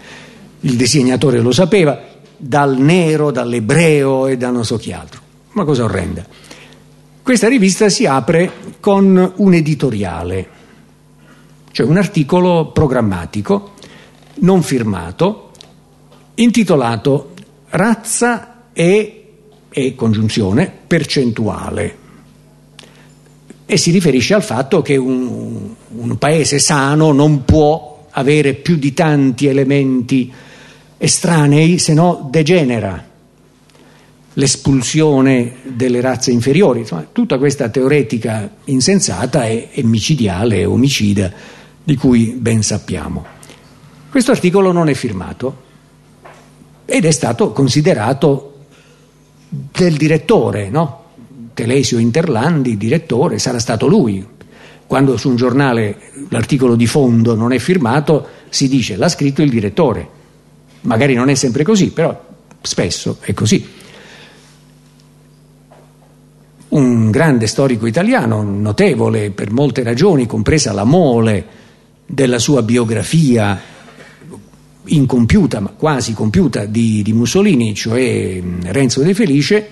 il 0.62 0.76
disegnatore 0.76 1.40
lo 1.40 1.52
sapeva, 1.52 2.00
dal 2.42 2.78
nero, 2.78 3.30
dall'ebreo 3.30 4.26
e 4.26 4.36
da 4.36 4.50
non 4.50 4.66
so 4.66 4.78
chi 4.78 4.92
altro. 4.92 5.22
Una 5.54 5.64
cosa 5.64 5.84
orrenda. 5.84 6.26
Questa 7.22 7.48
rivista 7.48 7.88
si 7.90 8.06
apre 8.08 8.52
con 8.80 9.34
un 9.36 9.54
editoriale, 9.54 10.50
cioè 11.72 11.86
un 11.86 11.98
articolo 11.98 12.72
programmatico 12.72 13.74
non 14.36 14.64
firmato, 14.64 15.52
intitolato 16.36 17.34
Razza 17.70 18.64
e, 18.74 19.34
e 19.70 19.96
congiunzione 19.96 20.72
percentuale 20.88 22.00
e 23.72 23.78
si 23.78 23.92
riferisce 23.92 24.34
al 24.34 24.44
fatto 24.44 24.82
che 24.82 24.98
un, 24.98 25.74
un 25.96 26.18
paese 26.18 26.60
sano 26.60 27.14
non 27.14 27.46
può 27.46 28.08
avere 28.12 28.54
più 28.54 28.76
di 28.76 28.94
tanti 28.94 29.48
elementi 29.48 30.30
estranei, 31.04 31.80
se 31.80 31.96
no 31.96 32.28
degenera 32.30 33.10
l'espulsione 34.34 35.56
delle 35.64 36.00
razze 36.00 36.30
inferiori. 36.30 36.82
Insomma, 36.82 37.08
tutta 37.12 37.40
questa 37.40 37.70
teoretica 37.70 38.50
insensata 38.66 39.48
e, 39.48 39.70
e 39.72 39.84
micidiale 39.84 40.60
e 40.60 40.66
omicida 40.66 41.32
di 41.84 41.96
cui 41.96 42.36
ben 42.38 42.62
sappiamo. 42.62 43.26
Questo 44.12 44.30
articolo 44.30 44.72
non 44.72 44.90
è 44.90 44.94
firmato 44.94 45.70
ed 46.86 47.06
è 47.06 47.12
stato 47.12 47.52
considerato 47.52 48.66
del 49.50 49.98
direttore, 49.98 50.70
no? 50.70 51.00
Telesio 51.56 51.98
Interlandi, 51.98 52.78
direttore, 52.78 53.40
sarà 53.40 53.58
stato 53.58 53.88
lui. 53.88 54.24
Quando 54.86 55.18
su 55.18 55.30
un 55.30 55.36
giornale 55.36 55.98
l'articolo 56.30 56.76
di 56.76 56.86
fondo 56.86 57.34
non 57.34 57.54
è 57.54 57.58
firmato, 57.58 58.28
si 58.50 58.68
dice 58.68 58.98
l'ha 58.98 59.10
scritto 59.10 59.42
il 59.42 59.50
direttore. 59.50 60.20
Magari 60.82 61.14
non 61.14 61.30
è 61.30 61.36
sempre 61.36 61.64
così, 61.64 61.92
però 61.92 62.30
spesso 62.62 63.18
è 63.22 63.34
così. 63.34 63.68
Un 66.70 67.12
grande 67.12 67.48
storico 67.48 67.86
italiano, 67.86 68.42
notevole 68.44 69.32
per 69.32 69.52
molte 69.52 69.84
ragioni, 69.84 70.26
compresa 70.26 70.72
la 70.72 70.86
mole 70.86 71.46
della 72.06 72.40
sua 72.40 72.62
biografia 72.62 73.60
incompiuta, 74.86 75.60
ma 75.60 75.70
quasi 75.70 76.14
compiuta, 76.14 76.66
di, 76.66 77.02
di 77.02 77.14
Mussolini, 77.14 77.74
cioè 77.74 78.42
Renzo 78.64 79.02
De 79.02 79.14
Felice, 79.14 79.70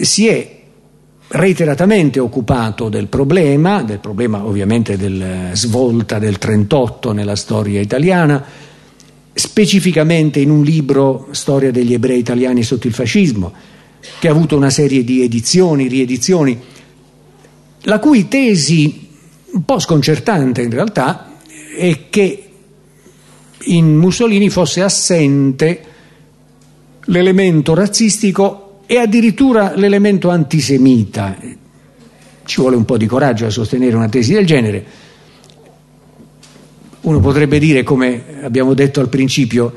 si 0.00 0.28
è 0.28 0.58
reiteratamente 1.28 2.18
occupato 2.18 2.88
del 2.88 3.06
problema, 3.06 3.82
del 3.82 4.00
problema 4.00 4.44
ovviamente 4.44 4.96
del 4.96 5.50
svolta 5.52 6.18
del 6.18 6.38
38 6.38 7.12
nella 7.12 7.36
storia 7.36 7.80
italiana, 7.80 8.44
specificamente 9.32 10.40
in 10.40 10.50
un 10.50 10.62
libro 10.62 11.28
Storia 11.30 11.70
degli 11.70 11.92
ebrei 11.92 12.18
italiani 12.18 12.62
sotto 12.62 12.86
il 12.86 12.94
fascismo, 12.94 13.52
che 14.18 14.28
ha 14.28 14.30
avuto 14.30 14.56
una 14.56 14.70
serie 14.70 15.04
di 15.04 15.22
edizioni, 15.22 15.88
riedizioni, 15.88 16.58
la 17.82 17.98
cui 17.98 18.28
tesi 18.28 19.08
un 19.52 19.64
po' 19.64 19.78
sconcertante 19.78 20.62
in 20.62 20.70
realtà 20.70 21.36
è 21.76 22.08
che 22.10 22.44
in 23.64 23.96
Mussolini 23.96 24.48
fosse 24.48 24.82
assente 24.82 25.84
l'elemento 27.04 27.74
razzistico 27.74 28.82
e 28.86 28.98
addirittura 28.98 29.74
l'elemento 29.74 30.30
antisemita. 30.30 31.36
Ci 32.44 32.60
vuole 32.60 32.76
un 32.76 32.84
po' 32.84 32.96
di 32.96 33.06
coraggio 33.06 33.46
a 33.46 33.50
sostenere 33.50 33.96
una 33.96 34.08
tesi 34.08 34.32
del 34.32 34.46
genere. 34.46 34.84
Uno 37.02 37.20
potrebbe 37.20 37.58
dire, 37.58 37.82
come 37.82 38.42
abbiamo 38.42 38.74
detto 38.74 39.00
al 39.00 39.08
principio, 39.08 39.72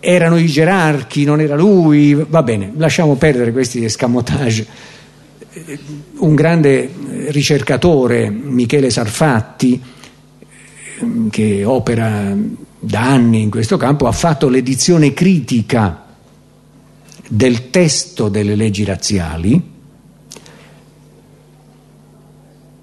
erano 0.00 0.38
i 0.38 0.46
gerarchi, 0.46 1.24
non 1.24 1.40
era 1.40 1.54
lui, 1.54 2.14
va 2.14 2.42
bene, 2.42 2.72
lasciamo 2.76 3.16
perdere 3.16 3.52
questi 3.52 3.84
escamotage. 3.84 4.66
Un 6.18 6.34
grande 6.34 6.90
ricercatore, 7.28 8.30
Michele 8.30 8.88
Sarfatti, 8.88 9.82
che 11.30 11.64
opera 11.64 12.34
da 12.78 13.00
anni 13.00 13.42
in 13.42 13.50
questo 13.50 13.76
campo, 13.76 14.06
ha 14.06 14.12
fatto 14.12 14.48
l'edizione 14.48 15.12
critica 15.12 16.06
del 17.28 17.70
testo 17.70 18.28
delle 18.28 18.54
leggi 18.54 18.84
razziali 18.84 19.69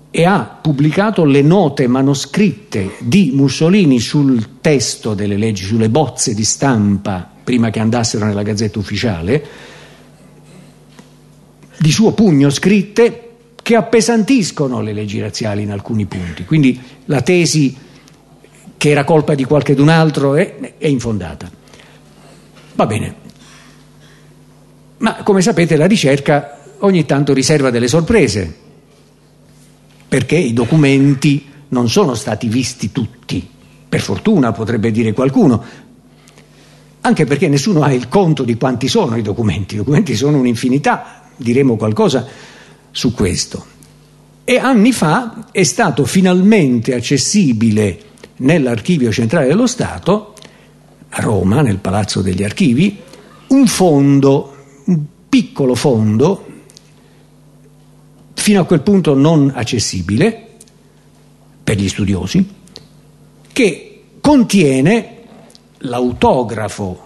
e 0.09 0.25
ha 0.25 0.59
pubblicato 0.61 1.25
le 1.25 1.41
note 1.41 1.87
manoscritte 1.87 2.95
di 2.99 3.31
Mussolini 3.33 3.99
sul 3.99 4.59
testo 4.61 5.13
delle 5.13 5.37
leggi, 5.37 5.63
sulle 5.63 5.89
bozze 5.89 6.33
di 6.33 6.43
stampa 6.43 7.29
prima 7.47 7.69
che 7.69 7.79
andassero 7.79 8.25
nella 8.25 8.43
gazzetta 8.43 8.77
ufficiale, 8.77 9.45
di 11.77 11.91
suo 11.91 12.11
pugno 12.11 12.49
scritte 12.49 13.23
che 13.61 13.75
appesantiscono 13.75 14.81
le 14.81 14.91
leggi 14.91 15.19
razziali 15.19 15.61
in 15.61 15.71
alcuni 15.71 16.05
punti. 16.05 16.43
Quindi 16.43 16.77
la 17.05 17.21
tesi 17.21 17.73
che 18.75 18.89
era 18.89 19.05
colpa 19.05 19.33
di 19.33 19.45
qualcun 19.45 19.87
altro 19.87 20.35
è, 20.35 20.75
è 20.77 20.87
infondata. 20.87 21.49
Va 22.75 22.85
bene, 22.85 23.15
ma 24.97 25.23
come 25.23 25.41
sapete 25.41 25.77
la 25.77 25.85
ricerca 25.85 26.59
ogni 26.79 27.05
tanto 27.05 27.33
riserva 27.33 27.69
delle 27.69 27.87
sorprese, 27.87 28.55
perché 30.07 30.35
i 30.35 30.53
documenti 30.53 31.45
non 31.69 31.89
sono 31.89 32.13
stati 32.15 32.47
visti 32.47 32.91
tutti, 32.91 33.47
per 33.87 33.99
fortuna 34.01 34.51
potrebbe 34.51 34.91
dire 34.91 35.13
qualcuno, 35.13 35.63
anche 37.01 37.25
perché 37.25 37.47
nessuno 37.47 37.83
ha 37.83 37.93
il 37.93 38.07
conto 38.07 38.43
di 38.43 38.55
quanti 38.57 38.87
sono 38.87 39.15
i 39.15 39.21
documenti, 39.21 39.75
i 39.75 39.77
documenti 39.77 40.15
sono 40.15 40.37
un'infinità, 40.37 41.29
diremo 41.35 41.75
qualcosa 41.75 42.25
su 42.91 43.13
questo. 43.13 43.65
E 44.43 44.57
anni 44.57 44.91
fa 44.91 45.47
è 45.51 45.63
stato 45.63 46.05
finalmente 46.05 46.93
accessibile 46.93 47.99
nell'archivio 48.37 49.11
centrale 49.11 49.47
dello 49.47 49.67
Stato, 49.67 50.33
a 51.09 51.21
Roma, 51.21 51.61
nel 51.61 51.77
Palazzo 51.77 52.21
degli 52.21 52.43
Archivi, 52.43 52.97
un 53.47 53.67
fondo 53.67 54.55
un 54.87 55.03
piccolo 55.29 55.75
fondo, 55.75 56.45
fino 58.47 58.61
a 58.61 58.63
quel 58.63 58.79
punto 58.79 59.13
non 59.13 59.51
accessibile 59.53 60.47
per 61.61 61.75
gli 61.75 61.89
studiosi, 61.89 62.47
che 63.51 64.03
contiene 64.21 65.17
l'autografo 65.79 67.03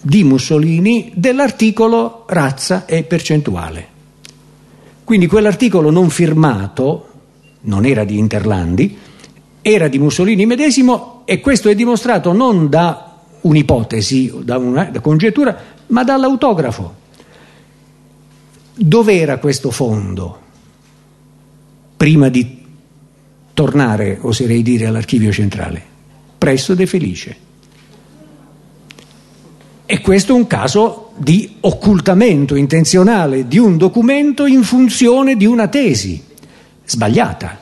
di 0.00 0.24
Mussolini 0.24 1.12
dell'articolo 1.14 2.24
razza 2.26 2.86
e 2.86 3.04
percentuale. 3.04 3.86
Quindi 5.04 5.28
quell'articolo 5.28 5.92
non 5.92 6.10
firmato, 6.10 7.06
non 7.60 7.86
era 7.86 8.02
di 8.02 8.18
Interlandi, 8.18 8.98
era 9.62 9.86
di 9.86 10.00
Mussolini 10.00 10.44
medesimo 10.44 11.22
e 11.24 11.38
questo 11.38 11.68
è 11.68 11.76
dimostrato 11.76 12.32
non 12.32 12.68
da 12.68 13.20
un'ipotesi, 13.42 14.40
da 14.42 14.58
una 14.58 14.86
da 14.86 14.98
congettura, 14.98 15.56
ma 15.86 16.02
dall'autografo. 16.02 17.01
Dov'era 18.74 19.38
questo 19.38 19.70
fondo? 19.70 20.40
Prima 21.96 22.28
di 22.28 22.60
tornare, 23.52 24.18
oserei 24.20 24.62
dire, 24.62 24.86
all'archivio 24.86 25.30
centrale, 25.30 25.82
presso 26.38 26.74
De 26.74 26.86
Felice. 26.86 27.36
E 29.84 30.00
questo 30.00 30.32
è 30.32 30.36
un 30.36 30.46
caso 30.46 31.12
di 31.16 31.56
occultamento 31.60 32.54
intenzionale 32.54 33.46
di 33.46 33.58
un 33.58 33.76
documento 33.76 34.46
in 34.46 34.62
funzione 34.62 35.36
di 35.36 35.44
una 35.44 35.68
tesi 35.68 36.22
sbagliata. 36.84 37.60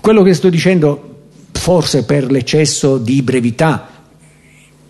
Quello 0.00 0.22
che 0.22 0.34
sto 0.34 0.50
dicendo, 0.50 1.28
forse 1.52 2.04
per 2.04 2.30
l'eccesso 2.30 2.98
di 2.98 3.22
brevità, 3.22 3.88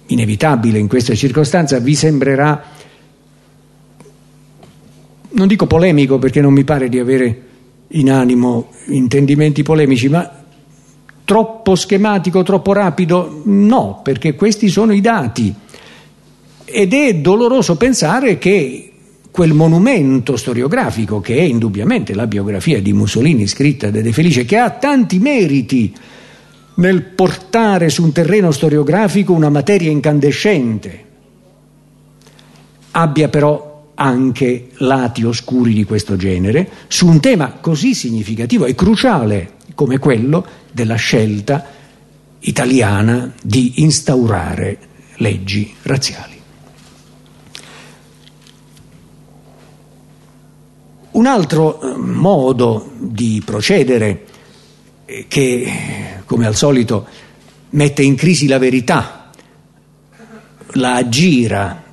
inevitabile 0.06 0.78
in 0.78 0.88
questa 0.88 1.14
circostanza, 1.14 1.78
vi 1.78 1.94
sembrerà, 1.94 2.72
non 5.34 5.46
dico 5.46 5.66
polemico 5.66 6.18
perché 6.18 6.40
non 6.40 6.52
mi 6.52 6.64
pare 6.64 6.88
di 6.88 6.98
avere 6.98 7.42
in 7.88 8.10
animo 8.10 8.70
intendimenti 8.86 9.62
polemici, 9.62 10.08
ma 10.08 10.44
troppo 11.24 11.74
schematico, 11.74 12.42
troppo 12.42 12.72
rapido? 12.72 13.42
No, 13.44 14.00
perché 14.02 14.34
questi 14.34 14.68
sono 14.68 14.92
i 14.92 15.00
dati. 15.00 15.54
Ed 16.64 16.92
è 16.92 17.14
doloroso 17.16 17.76
pensare 17.76 18.38
che 18.38 18.90
quel 19.30 19.52
monumento 19.52 20.36
storiografico 20.36 21.20
che 21.20 21.36
è 21.36 21.42
indubbiamente 21.42 22.14
la 22.14 22.26
biografia 22.26 22.80
di 22.80 22.92
Mussolini 22.92 23.46
scritta 23.46 23.90
da 23.90 24.00
De 24.00 24.12
Felice, 24.12 24.44
che 24.44 24.58
ha 24.58 24.70
tanti 24.70 25.18
meriti, 25.18 25.92
nel 26.76 27.02
portare 27.02 27.88
su 27.88 28.02
un 28.02 28.12
terreno 28.12 28.50
storiografico 28.50 29.32
una 29.32 29.50
materia 29.50 29.90
incandescente, 29.90 31.04
abbia 32.92 33.28
però 33.28 33.73
anche 33.94 34.70
lati 34.78 35.24
oscuri 35.24 35.72
di 35.72 35.84
questo 35.84 36.16
genere 36.16 36.68
su 36.88 37.06
un 37.06 37.20
tema 37.20 37.52
così 37.60 37.94
significativo 37.94 38.64
e 38.64 38.74
cruciale 38.74 39.52
come 39.74 39.98
quello 39.98 40.44
della 40.72 40.96
scelta 40.96 41.66
italiana 42.40 43.32
di 43.42 43.82
instaurare 43.82 44.78
leggi 45.16 45.74
razziali. 45.82 46.32
Un 51.12 51.26
altro 51.26 51.80
eh, 51.80 51.96
modo 51.96 52.90
di 52.98 53.40
procedere 53.44 54.26
eh, 55.04 55.26
che, 55.28 56.22
come 56.24 56.46
al 56.46 56.56
solito, 56.56 57.06
mette 57.70 58.02
in 58.02 58.16
crisi 58.16 58.48
la 58.48 58.58
verità, 58.58 59.30
la 60.72 60.94
aggira, 60.94 61.83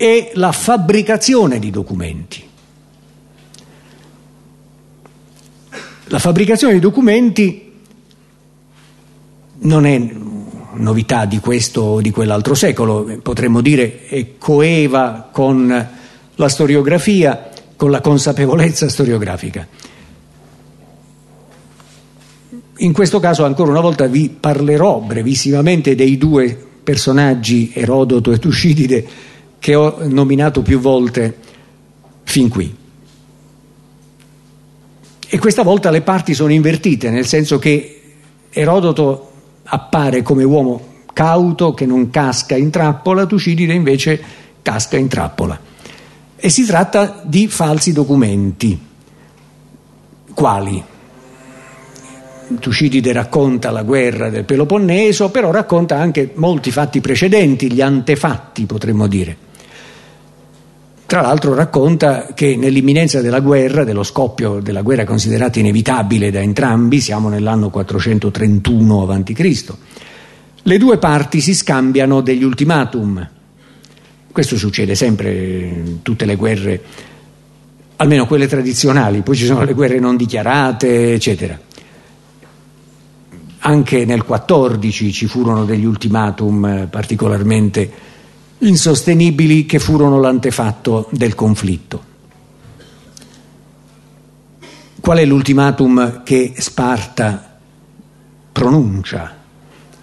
è 0.00 0.30
la 0.36 0.50
fabbricazione 0.50 1.58
di 1.58 1.68
documenti. 1.68 2.42
La 6.04 6.18
fabbricazione 6.18 6.72
di 6.72 6.80
documenti 6.80 7.70
non 9.58 9.84
è 9.84 10.10
novità 10.72 11.26
di 11.26 11.38
questo 11.38 11.82
o 11.82 12.00
di 12.00 12.10
quell'altro 12.10 12.54
secolo, 12.54 13.18
potremmo 13.20 13.60
dire 13.60 14.06
è 14.06 14.38
coeva 14.38 15.28
con 15.30 15.88
la 16.34 16.48
storiografia, 16.48 17.50
con 17.76 17.90
la 17.90 18.00
consapevolezza 18.00 18.88
storiografica. 18.88 19.68
In 22.78 22.92
questo 22.94 23.20
caso 23.20 23.44
ancora 23.44 23.70
una 23.70 23.80
volta 23.80 24.06
vi 24.06 24.30
parlerò 24.30 25.00
brevissimamente 25.00 25.94
dei 25.94 26.16
due 26.16 26.68
personaggi, 26.82 27.70
Erodoto 27.74 28.32
e 28.32 28.38
Tucidide, 28.38 29.28
che 29.60 29.74
ho 29.76 29.98
nominato 30.06 30.62
più 30.62 30.80
volte 30.80 31.36
fin 32.24 32.48
qui. 32.48 32.74
E 35.28 35.38
questa 35.38 35.62
volta 35.62 35.90
le 35.90 36.00
parti 36.00 36.34
sono 36.34 36.50
invertite, 36.50 37.10
nel 37.10 37.26
senso 37.26 37.60
che 37.60 38.00
Erodoto 38.50 39.30
appare 39.62 40.22
come 40.22 40.42
uomo 40.42 40.88
cauto 41.12 41.72
che 41.72 41.86
non 41.86 42.10
casca 42.10 42.56
in 42.56 42.70
trappola, 42.70 43.26
Tucidide 43.26 43.72
invece 43.72 44.20
casca 44.60 44.96
in 44.96 45.06
trappola. 45.06 45.58
E 46.34 46.48
si 46.48 46.64
tratta 46.64 47.22
di 47.24 47.46
falsi 47.46 47.92
documenti. 47.92 48.76
Quali? 50.34 50.82
Tucidide 52.58 53.12
racconta 53.12 53.70
la 53.70 53.82
guerra 53.82 54.30
del 54.30 54.44
Peloponneso, 54.44 55.30
però 55.30 55.52
racconta 55.52 55.96
anche 55.96 56.32
molti 56.34 56.72
fatti 56.72 57.00
precedenti, 57.00 57.70
gli 57.70 57.80
antefatti 57.80 58.66
potremmo 58.66 59.06
dire. 59.06 59.48
Tra 61.10 61.22
l'altro 61.22 61.54
racconta 61.54 62.28
che 62.34 62.54
nell'imminenza 62.54 63.20
della 63.20 63.40
guerra, 63.40 63.82
dello 63.82 64.04
scoppio 64.04 64.60
della 64.60 64.82
guerra 64.82 65.02
considerata 65.02 65.58
inevitabile 65.58 66.30
da 66.30 66.38
entrambi, 66.38 67.00
siamo 67.00 67.28
nell'anno 67.28 67.68
431 67.68 69.08
a.C., 69.08 69.74
le 70.62 70.78
due 70.78 70.98
parti 70.98 71.40
si 71.40 71.52
scambiano 71.52 72.20
degli 72.20 72.44
ultimatum. 72.44 73.28
Questo 74.30 74.56
succede 74.56 74.94
sempre 74.94 75.32
in 75.32 76.02
tutte 76.02 76.26
le 76.26 76.36
guerre, 76.36 76.80
almeno 77.96 78.28
quelle 78.28 78.46
tradizionali, 78.46 79.22
poi 79.22 79.34
ci 79.34 79.46
sono 79.46 79.64
le 79.64 79.74
guerre 79.74 79.98
non 79.98 80.16
dichiarate, 80.16 81.14
eccetera. 81.14 81.58
Anche 83.58 84.04
nel 84.04 84.22
14 84.22 85.12
ci 85.12 85.26
furono 85.26 85.64
degli 85.64 85.84
ultimatum 85.84 86.86
particolarmente 86.88 87.90
insostenibili 88.60 89.66
che 89.66 89.78
furono 89.78 90.20
l'antefatto 90.20 91.08
del 91.10 91.34
conflitto. 91.34 92.08
Qual 95.00 95.18
è 95.18 95.24
l'ultimatum 95.24 96.22
che 96.22 96.52
Sparta 96.56 97.58
pronuncia? 98.52 99.38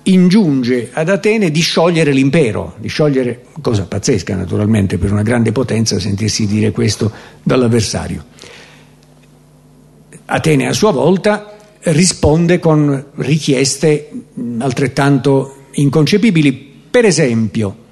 Ingiunge 0.04 0.90
ad 0.94 1.10
Atene 1.10 1.52
di 1.52 1.60
sciogliere 1.60 2.12
l'impero, 2.12 2.76
di 2.80 2.88
sciogliere, 2.88 3.46
cosa 3.62 3.86
pazzesca 3.86 4.36
naturalmente 4.36 4.98
per 4.98 5.12
una 5.12 5.22
grande 5.22 5.52
potenza 5.52 6.00
sentirsi 6.00 6.48
dire 6.48 6.72
questo 6.72 7.12
dall'avversario. 7.44 8.26
Atene 10.26 10.68
a 10.68 10.74
sua 10.74 10.92
volta 10.92 11.58
risponde 11.80 12.60
con 12.60 13.06
richieste 13.16 14.10
altrettanto 14.60 15.66
inconcepibili. 15.72 16.52
Per 16.90 17.06
esempio, 17.06 17.86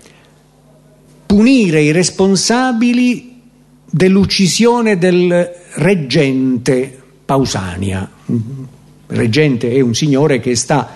punire 1.26 1.82
i 1.82 1.92
responsabili 1.92 3.42
dell'uccisione 3.90 4.98
del 4.98 5.52
reggente 5.74 7.02
Pausania. 7.26 8.10
Il 8.28 8.68
reggente 9.08 9.72
è 9.72 9.80
un 9.82 9.94
signore 9.94 10.40
che 10.40 10.56
sta 10.56 10.90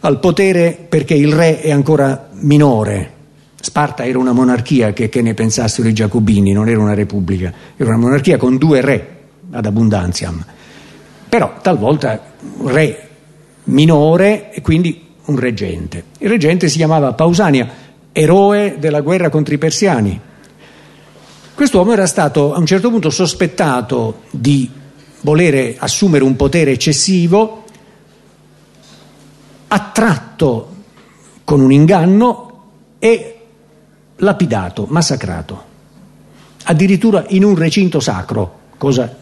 al 0.00 0.20
potere 0.20 0.86
perché 0.88 1.14
il 1.14 1.32
re 1.32 1.60
è 1.60 1.70
ancora 1.70 2.30
minore. 2.32 3.12
Sparta 3.60 4.04
era 4.04 4.18
una 4.18 4.32
monarchia, 4.32 4.92
che, 4.92 5.08
che 5.08 5.22
ne 5.22 5.32
pensassero 5.32 5.88
i 5.88 5.94
giacobini, 5.94 6.52
non 6.52 6.68
era 6.68 6.80
una 6.80 6.94
repubblica, 6.94 7.52
era 7.76 7.88
una 7.88 7.98
monarchia 7.98 8.36
con 8.36 8.58
due 8.58 8.80
re 8.80 9.08
ad 9.50 9.64
abbondanziam 9.64 10.44
però 11.34 11.52
talvolta 11.60 12.22
re 12.62 13.08
minore 13.64 14.52
e 14.52 14.60
quindi 14.60 15.04
un 15.24 15.36
reggente. 15.36 16.04
Il 16.18 16.28
reggente 16.28 16.68
si 16.68 16.76
chiamava 16.76 17.12
Pausania, 17.14 17.68
eroe 18.16 18.76
della 18.78 19.00
guerra 19.00 19.28
contro 19.28 19.54
i 19.54 19.58
persiani. 19.58 20.20
Quest'uomo 21.52 21.92
era 21.92 22.06
stato 22.06 22.54
a 22.54 22.58
un 22.58 22.66
certo 22.66 22.88
punto 22.90 23.10
sospettato 23.10 24.22
di 24.30 24.70
volere 25.22 25.74
assumere 25.76 26.22
un 26.22 26.36
potere 26.36 26.70
eccessivo, 26.70 27.64
attratto 29.66 30.74
con 31.42 31.60
un 31.60 31.72
inganno 31.72 32.62
e 33.00 33.40
lapidato, 34.16 34.86
massacrato, 34.88 35.64
addirittura 36.64 37.24
in 37.28 37.42
un 37.42 37.56
recinto 37.56 37.98
sacro, 37.98 38.60
cosa 38.78 39.12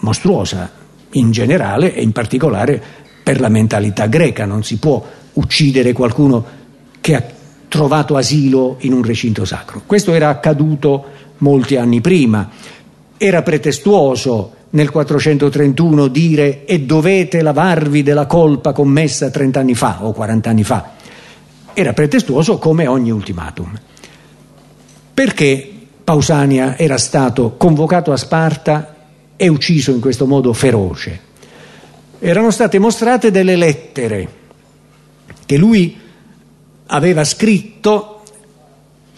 mostruosa, 0.00 0.70
in 1.10 1.30
generale 1.30 1.94
e 1.94 2.02
in 2.02 2.10
particolare 2.10 2.82
per 3.22 3.38
la 3.38 3.48
mentalità 3.48 4.06
greca. 4.06 4.46
Non 4.46 4.64
si 4.64 4.78
può 4.78 5.04
uccidere 5.34 5.92
qualcuno 5.92 6.44
che 7.00 7.14
ha 7.14 7.22
trovato 7.68 8.16
asilo 8.16 8.76
in 8.80 8.92
un 8.92 9.02
recinto 9.02 9.44
sacro. 9.44 9.82
Questo 9.86 10.12
era 10.14 10.28
accaduto 10.28 11.04
molti 11.38 11.76
anni 11.76 12.00
prima. 12.00 12.48
Era 13.16 13.42
pretestuoso 13.42 14.52
nel 14.70 14.90
431 14.90 16.08
dire 16.08 16.64
e 16.64 16.80
dovete 16.80 17.42
lavarvi 17.42 18.02
della 18.02 18.26
colpa 18.26 18.72
commessa 18.72 19.30
30 19.30 19.60
anni 19.60 19.74
fa 19.74 19.98
o 20.02 20.12
40 20.12 20.50
anni 20.50 20.64
fa. 20.64 20.92
Era 21.72 21.92
pretestuoso 21.92 22.58
come 22.58 22.86
ogni 22.86 23.10
ultimatum. 23.10 23.78
Perché 25.14 25.72
Pausania 26.04 26.76
era 26.76 26.98
stato 26.98 27.54
convocato 27.56 28.12
a 28.12 28.16
Sparta 28.16 28.94
e 29.36 29.48
ucciso 29.48 29.90
in 29.90 30.00
questo 30.00 30.26
modo 30.26 30.52
feroce. 30.52 31.20
Erano 32.18 32.50
state 32.50 32.78
mostrate 32.78 33.30
delle 33.30 33.56
lettere 33.56 34.28
che 35.44 35.56
lui 35.56 36.04
aveva 36.86 37.24
scritto 37.24 38.22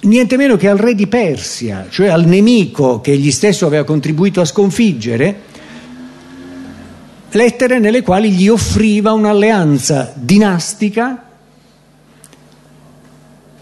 niente 0.00 0.36
meno 0.36 0.56
che 0.56 0.68
al 0.68 0.78
re 0.78 0.94
di 0.94 1.06
Persia, 1.06 1.86
cioè 1.90 2.08
al 2.08 2.24
nemico 2.24 3.00
che 3.00 3.12
egli 3.12 3.30
stesso 3.30 3.66
aveva 3.66 3.84
contribuito 3.84 4.40
a 4.40 4.44
sconfiggere, 4.44 5.42
lettere 7.30 7.78
nelle 7.78 8.02
quali 8.02 8.30
gli 8.30 8.48
offriva 8.48 9.12
un'alleanza 9.12 10.12
dinastica, 10.14 11.24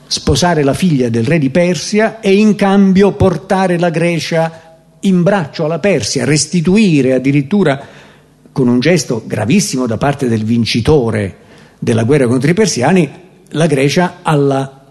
sposare 0.07 0.63
la 0.63 0.75
figlia 0.75 1.09
del 1.09 1.25
re 1.25 1.39
di 1.39 1.51
Persia 1.51 2.21
e 2.21 2.35
in 2.35 2.55
cambio 2.55 3.13
portare 3.13 3.79
la 3.79 3.91
Grecia 3.91 4.65
in 5.01 5.23
braccio 5.23 5.65
alla 5.65 5.79
Persia, 5.79 6.25
restituire 6.25 7.13
addirittura 7.13 7.81
con 8.53 8.69
un 8.69 8.79
gesto 8.81 9.23
gravissimo 9.27 9.87
da 9.87 9.97
parte 9.97 10.29
del 10.29 10.45
vincitore 10.45 11.45
della 11.79 12.05
guerra 12.05 12.27
contro 12.27 12.51
i 12.51 12.55
persiani 12.55 13.25
la 13.51 13.67
Grecia 13.67 14.19
alla 14.23 14.85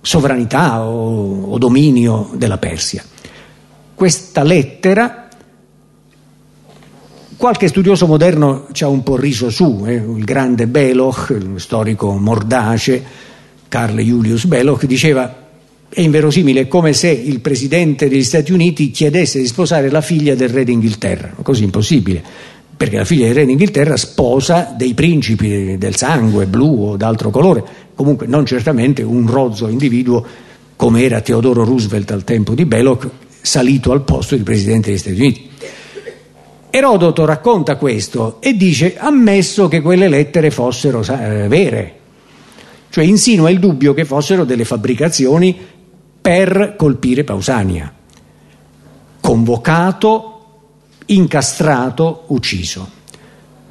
sovranità 0.00 0.82
o, 0.82 1.52
o 1.52 1.58
dominio 1.58 2.30
della 2.34 2.58
Persia. 2.58 3.04
Questa 3.94 4.42
lettera 4.42 5.20
Qualche 7.40 7.68
studioso 7.68 8.06
moderno 8.06 8.66
ci 8.72 8.84
ha 8.84 8.88
un 8.88 9.02
po' 9.02 9.16
riso 9.16 9.48
su, 9.48 9.84
eh? 9.86 9.94
il 9.94 10.24
grande 10.26 10.66
Beloch, 10.66 11.30
il 11.30 11.58
storico 11.58 12.12
mordace, 12.12 13.02
Carl 13.66 13.98
Julius 13.98 14.44
Beloch, 14.44 14.84
diceva 14.84 15.48
è 15.88 16.02
inverosimile, 16.02 16.60
è 16.60 16.68
come 16.68 16.92
se 16.92 17.08
il 17.08 17.40
presidente 17.40 18.10
degli 18.10 18.24
Stati 18.24 18.52
Uniti 18.52 18.90
chiedesse 18.90 19.38
di 19.38 19.46
sposare 19.46 19.88
la 19.88 20.02
figlia 20.02 20.34
del 20.34 20.50
re 20.50 20.64
d'Inghilterra, 20.64 21.32
così 21.40 21.64
impossibile, 21.64 22.22
perché 22.76 22.98
la 22.98 23.06
figlia 23.06 23.24
del 23.24 23.34
re 23.36 23.46
d'Inghilterra 23.46 23.96
sposa 23.96 24.74
dei 24.76 24.92
principi 24.92 25.78
del 25.78 25.96
sangue 25.96 26.44
blu 26.44 26.90
o 26.90 26.96
d'altro 26.98 27.30
colore, 27.30 27.64
comunque 28.00 28.26
non 28.26 28.46
certamente 28.46 29.02
un 29.02 29.26
rozzo 29.26 29.68
individuo 29.68 30.24
come 30.74 31.02
era 31.02 31.20
Teodoro 31.20 31.64
Roosevelt 31.64 32.10
al 32.12 32.24
tempo 32.24 32.54
di 32.54 32.64
Belloc, 32.64 33.06
salito 33.42 33.92
al 33.92 34.04
posto 34.04 34.36
di 34.36 34.42
Presidente 34.42 34.88
degli 34.88 34.98
Stati 34.98 35.20
Uniti. 35.20 35.50
Erodoto 36.70 37.26
racconta 37.26 37.76
questo 37.76 38.40
e 38.40 38.56
dice 38.56 38.96
ammesso 38.96 39.68
che 39.68 39.82
quelle 39.82 40.08
lettere 40.08 40.50
fossero 40.50 41.02
eh, 41.02 41.46
vere, 41.46 41.98
cioè 42.88 43.04
insinua 43.04 43.50
il 43.50 43.58
dubbio 43.58 43.92
che 43.92 44.06
fossero 44.06 44.46
delle 44.46 44.64
fabbricazioni 44.64 45.54
per 46.22 46.76
colpire 46.78 47.22
Pausania, 47.22 47.92
convocato, 49.20 50.44
incastrato, 51.04 52.24
ucciso. 52.28 52.88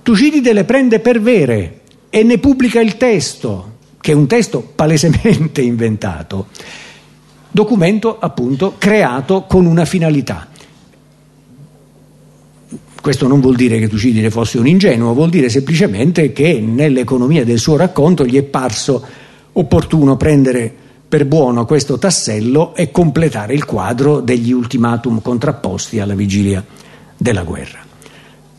Tucidide 0.03 0.53
le 0.53 0.65
prende 0.65 0.99
per 0.99 1.19
vere 1.19 1.81
e 2.11 2.21
ne 2.21 2.37
pubblica 2.37 2.79
il 2.79 2.95
testo, 2.95 3.77
che 4.01 4.11
è 4.11 4.15
un 4.15 4.27
testo 4.27 4.61
palesemente 4.61 5.61
inventato, 5.61 6.47
documento 7.51 8.17
appunto 8.19 8.75
creato 8.77 9.43
con 9.43 9.65
una 9.65 9.85
finalità. 9.85 10.47
Questo 13.01 13.27
non 13.27 13.39
vuol 13.39 13.55
dire 13.55 13.79
che 13.79 13.87
Tucidide 13.87 14.29
fosse 14.29 14.57
un 14.57 14.67
ingenuo, 14.67 15.13
vuol 15.13 15.29
dire 15.29 15.49
semplicemente 15.49 16.33
che 16.33 16.59
nell'economia 16.59 17.45
del 17.45 17.57
suo 17.57 17.77
racconto 17.77 18.25
gli 18.25 18.35
è 18.35 18.43
parso 18.43 19.03
opportuno 19.53 20.17
prendere 20.17 20.73
per 21.07 21.25
buono 21.25 21.65
questo 21.65 21.97
tassello 21.97 22.75
e 22.75 22.91
completare 22.91 23.53
il 23.53 23.65
quadro 23.65 24.19
degli 24.19 24.51
ultimatum 24.51 25.21
contrapposti 25.21 25.99
alla 25.99 26.13
vigilia 26.13 26.63
della 27.17 27.43
guerra. 27.43 27.79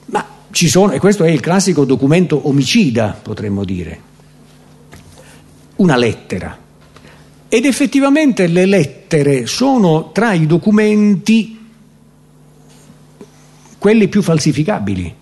Ma 0.07 0.27
ci 0.51 0.69
sono, 0.69 0.93
e 0.93 0.99
questo 0.99 1.23
è 1.23 1.31
il 1.31 1.41
classico 1.41 1.85
documento 1.85 2.49
omicida, 2.49 3.19
potremmo 3.23 3.65
dire, 3.65 4.09
una 5.81 5.97
lettera. 5.97 6.57
Ed 7.49 7.65
effettivamente 7.65 8.47
le 8.47 8.65
lettere 8.65 9.47
sono 9.47 10.13
tra 10.13 10.33
i 10.33 10.47
documenti 10.47 11.59
quelli 13.79 14.09
più 14.09 14.23
falsificabili. 14.23 15.15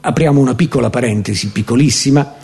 Apriamo 0.00 0.40
una 0.40 0.54
piccola 0.54 0.88
parentesi, 0.88 1.50
piccolissima, 1.50 2.34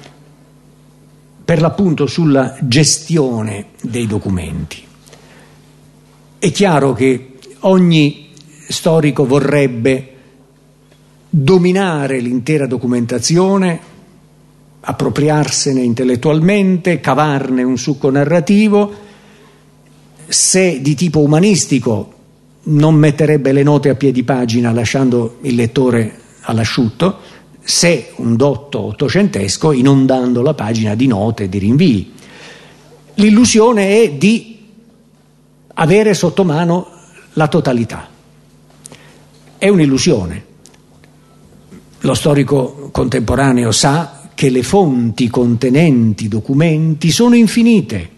per 1.45 1.61
l'appunto 1.61 2.07
sulla 2.07 2.57
gestione 2.61 3.67
dei 3.81 4.07
documenti. 4.07 4.85
È 6.39 6.51
chiaro 6.51 6.93
che 6.93 7.39
ogni 7.61 8.31
storico 8.69 9.25
vorrebbe 9.25 10.09
dominare 11.31 12.19
l'intera 12.19 12.67
documentazione, 12.67 13.92
appropriarsene 14.85 15.81
intellettualmente, 15.81 17.01
cavarne 17.01 17.63
un 17.63 17.79
succo 17.79 18.11
narrativo, 18.11 18.93
se 20.27 20.81
di 20.81 20.95
tipo 20.95 21.21
umanistico 21.21 22.15
non 22.65 22.95
metterebbe 22.95 23.53
le 23.53 23.63
note 23.63 23.91
a 23.91 23.95
piedi 23.95 24.25
pagina 24.25 24.73
lasciando 24.73 25.39
il 25.43 25.55
lettore 25.55 26.21
all'asciutto, 26.43 27.19
se 27.61 28.13
un 28.17 28.35
dotto 28.35 28.81
ottocentesco 28.81 29.73
inondando 29.73 30.43
la 30.43 30.55
pagina 30.55 30.95
di 30.95 31.07
note 31.07 31.45
e 31.45 31.49
di 31.49 31.59
rinvii. 31.59 32.13
L'illusione 33.15 34.03
è 34.03 34.13
di 34.13 34.59
avere 35.75 36.15
sotto 36.15 36.45
mano 36.45 36.89
la 37.35 37.47
totalità. 37.47 38.09
È 39.59 39.69
un'illusione. 39.69 40.45
Lo 42.01 42.15
storico 42.15 42.89
contemporaneo 42.91 43.71
sa 43.71 44.22
che 44.43 44.51
le 44.51 44.65
fonti 44.65 45.29
contenenti 45.29 46.27
documenti 46.27 47.13
sono 47.13 47.37
infinite. 47.37 48.09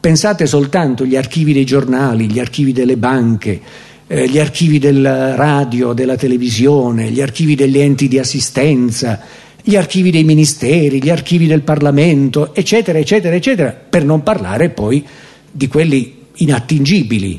Pensate 0.00 0.46
soltanto 0.46 1.02
agli 1.02 1.14
archivi 1.14 1.52
dei 1.52 1.66
giornali, 1.66 2.30
gli 2.30 2.38
archivi 2.38 2.72
delle 2.72 2.96
banche, 2.96 3.60
eh, 4.06 4.30
gli 4.30 4.38
archivi 4.38 4.78
del 4.78 5.34
radio, 5.36 5.92
della 5.92 6.16
televisione, 6.16 7.10
gli 7.10 7.20
archivi 7.20 7.54
degli 7.54 7.78
enti 7.78 8.08
di 8.08 8.18
assistenza, 8.18 9.20
gli 9.62 9.76
archivi 9.76 10.10
dei 10.10 10.24
ministeri, 10.24 11.02
gli 11.02 11.10
archivi 11.10 11.46
del 11.46 11.60
Parlamento, 11.60 12.54
eccetera, 12.54 12.98
eccetera, 12.98 13.36
eccetera, 13.36 13.72
per 13.72 14.06
non 14.06 14.22
parlare 14.22 14.70
poi 14.70 15.04
di 15.52 15.68
quelli 15.68 16.28
inattingibili, 16.36 17.38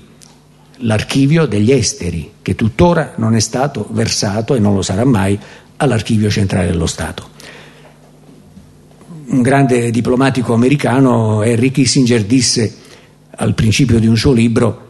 l'archivio 0.81 1.47
degli 1.47 1.71
esteri, 1.71 2.29
che 2.43 2.53
tuttora 2.53 3.13
non 3.17 3.33
è 3.33 3.39
stato 3.39 3.87
versato 3.89 4.53
e 4.53 4.59
non 4.59 4.75
lo 4.75 4.83
sarà 4.83 5.03
mai 5.03 5.35
all'archivio 5.77 6.29
centrale 6.29 6.67
dello 6.67 6.85
Stato 6.85 7.36
un 9.29 9.41
grande 9.41 9.91
diplomatico 9.91 10.53
americano, 10.53 11.41
Henry 11.43 11.71
Kissinger, 11.71 12.23
disse 12.23 12.75
al 13.31 13.53
principio 13.53 13.99
di 13.99 14.07
un 14.07 14.15
suo 14.15 14.31
libro, 14.31 14.85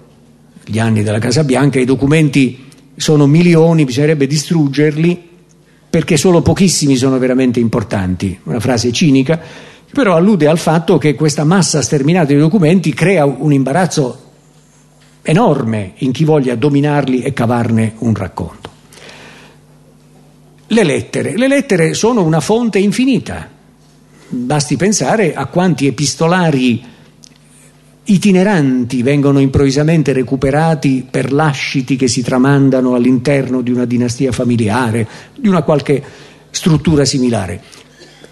Gli 0.63 0.79
anni 0.79 1.01
della 1.01 1.19
Casa 1.19 1.43
Bianca, 1.43 1.79
i 1.79 1.85
documenti 1.85 2.65
sono 2.95 3.25
milioni, 3.25 3.85
bisognerebbe 3.85 4.27
distruggerli 4.27 5.25
perché 5.89 6.17
solo 6.17 6.41
pochissimi 6.41 6.97
sono 6.97 7.17
veramente 7.17 7.59
importanti. 7.59 8.37
Una 8.43 8.59
frase 8.59 8.91
cinica, 8.91 9.39
però 9.91 10.15
allude 10.15 10.47
al 10.47 10.57
fatto 10.57 10.97
che 10.97 11.15
questa 11.15 11.45
massa 11.45 11.81
sterminata 11.81 12.33
di 12.33 12.39
documenti 12.39 12.93
crea 12.93 13.25
un 13.25 13.53
imbarazzo 13.53 14.23
enorme 15.21 15.93
in 15.97 16.11
chi 16.11 16.25
voglia 16.25 16.55
dominarli 16.55 17.21
e 17.21 17.33
cavarne 17.33 17.93
un 17.99 18.13
racconto. 18.13 18.69
Le 20.67 20.83
lettere. 20.83 21.37
Le 21.37 21.47
lettere 21.47 21.93
sono 21.93 22.23
una 22.23 22.41
fonte 22.41 22.77
infinita 22.77 23.55
Basti 24.29 24.75
pensare 24.75 25.33
a 25.33 25.45
quanti 25.45 25.87
epistolari 25.87 26.83
itineranti 28.09 29.01
vengono 29.01 29.39
improvvisamente 29.39 30.11
recuperati 30.13 31.05
per 31.09 31.31
lasciti 31.31 31.95
che 31.95 32.07
si 32.07 32.21
tramandano 32.21 32.93
all'interno 32.95 33.61
di 33.61 33.71
una 33.71 33.85
dinastia 33.85 34.31
familiare, 34.31 35.07
di 35.35 35.47
una 35.47 35.61
qualche 35.61 36.03
struttura 36.49 37.05
similare. 37.05 37.61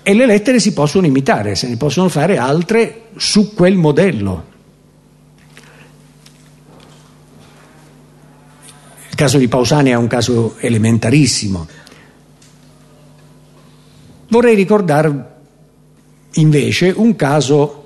E 0.02 0.14
le 0.14 0.26
lettere 0.26 0.60
si 0.60 0.74
possono 0.74 1.08
imitare, 1.08 1.56
se 1.56 1.68
ne 1.68 1.78
possono 1.78 2.10
fare 2.10 2.38
altre 2.38 3.04
su 3.16 3.54
quel 3.54 3.76
modello. 3.76 4.54
Il 9.10 9.16
caso 9.16 9.38
di 9.38 9.48
Pausania 9.48 9.94
è 9.94 9.98
un 9.98 10.08
caso 10.08 10.56
elementarissimo. 10.60 11.68
Vorrei 14.28 14.56
ricordare 14.56 15.35
invece 16.36 16.94
un 16.96 17.16
caso 17.16 17.84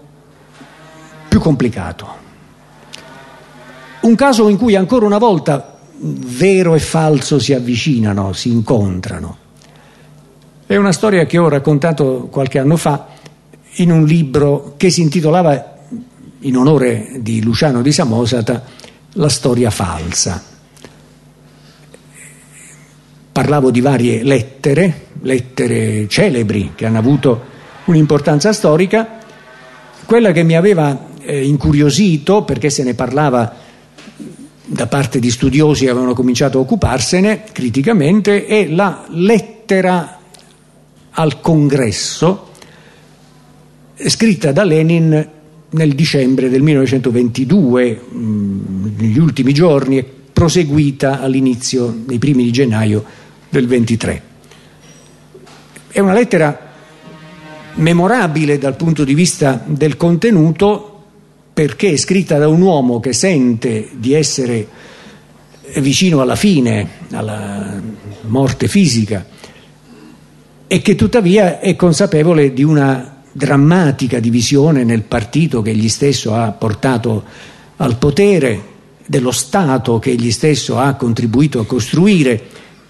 più 1.27 1.39
complicato. 1.39 2.17
Un 4.01 4.15
caso 4.15 4.47
in 4.47 4.57
cui 4.57 4.75
ancora 4.75 5.05
una 5.05 5.17
volta 5.17 5.77
vero 6.01 6.75
e 6.75 6.79
falso 6.79 7.39
si 7.39 7.53
avvicinano, 7.53 8.33
si 8.33 8.49
incontrano. 8.49 9.37
È 10.65 10.75
una 10.75 10.91
storia 10.91 11.25
che 11.25 11.37
ho 11.37 11.49
raccontato 11.49 12.27
qualche 12.31 12.59
anno 12.59 12.77
fa 12.77 13.07
in 13.75 13.91
un 13.91 14.05
libro 14.05 14.75
che 14.77 14.89
si 14.89 15.01
intitolava, 15.01 15.77
in 16.41 16.55
onore 16.55 17.17
di 17.19 17.41
Luciano 17.41 17.81
di 17.81 17.91
Samosata, 17.91 18.63
La 19.13 19.29
storia 19.29 19.71
falsa. 19.71 20.43
Parlavo 23.31 23.71
di 23.71 23.81
varie 23.81 24.23
lettere, 24.23 25.07
lettere 25.21 26.07
celebri 26.07 26.73
che 26.75 26.85
hanno 26.85 26.99
avuto 26.99 27.48
un'importanza 27.89 28.53
storica, 28.53 29.17
quella 30.05 30.31
che 30.31 30.43
mi 30.43 30.55
aveva 30.55 31.07
eh, 31.21 31.45
incuriosito, 31.45 32.43
perché 32.43 32.69
se 32.69 32.83
ne 32.83 32.93
parlava 32.93 33.53
da 34.65 34.87
parte 34.87 35.19
di 35.19 35.31
studiosi 35.31 35.85
che 35.85 35.91
avevano 35.91 36.13
cominciato 36.13 36.59
a 36.59 36.61
occuparsene 36.61 37.43
criticamente, 37.51 38.45
è 38.45 38.67
la 38.67 39.05
lettera 39.09 40.19
al 41.11 41.39
congresso 41.41 42.47
scritta 43.95 44.51
da 44.51 44.63
Lenin 44.63 45.29
nel 45.71 45.93
dicembre 45.93 46.49
del 46.49 46.61
1922, 46.61 48.01
mh, 48.09 48.91
negli 48.97 49.19
ultimi 49.19 49.53
giorni, 49.53 49.97
e 49.97 50.05
proseguita 50.31 51.19
all'inizio, 51.19 51.93
nei 52.07 52.17
primi 52.17 52.43
di 52.43 52.51
gennaio 52.51 53.03
del 53.49 53.67
23. 53.67 54.21
È 55.91 55.99
una 55.99 56.13
lettera 56.13 56.68
memorabile 57.79 58.57
dal 58.57 58.75
punto 58.75 59.03
di 59.03 59.13
vista 59.13 59.61
del 59.65 59.97
contenuto 59.97 61.03
perché 61.53 61.91
è 61.91 61.97
scritta 61.97 62.37
da 62.37 62.47
un 62.47 62.61
uomo 62.61 62.99
che 62.99 63.13
sente 63.13 63.89
di 63.93 64.13
essere 64.13 64.67
vicino 65.77 66.21
alla 66.21 66.35
fine, 66.35 66.87
alla 67.11 67.81
morte 68.27 68.67
fisica 68.67 69.25
e 70.67 70.81
che 70.81 70.95
tuttavia 70.95 71.59
è 71.59 71.75
consapevole 71.75 72.53
di 72.53 72.63
una 72.63 73.23
drammatica 73.31 74.19
divisione 74.19 74.83
nel 74.83 75.01
partito 75.01 75.61
che 75.61 75.71
egli 75.71 75.89
stesso 75.89 76.35
ha 76.35 76.51
portato 76.51 77.23
al 77.77 77.97
potere, 77.97 78.77
dello 79.09 79.31
Stato 79.31 79.97
che 79.97 80.11
egli 80.11 80.29
stesso 80.29 80.77
ha 80.77 80.93
contribuito 80.93 81.59
a 81.59 81.65
costruire 81.65 82.39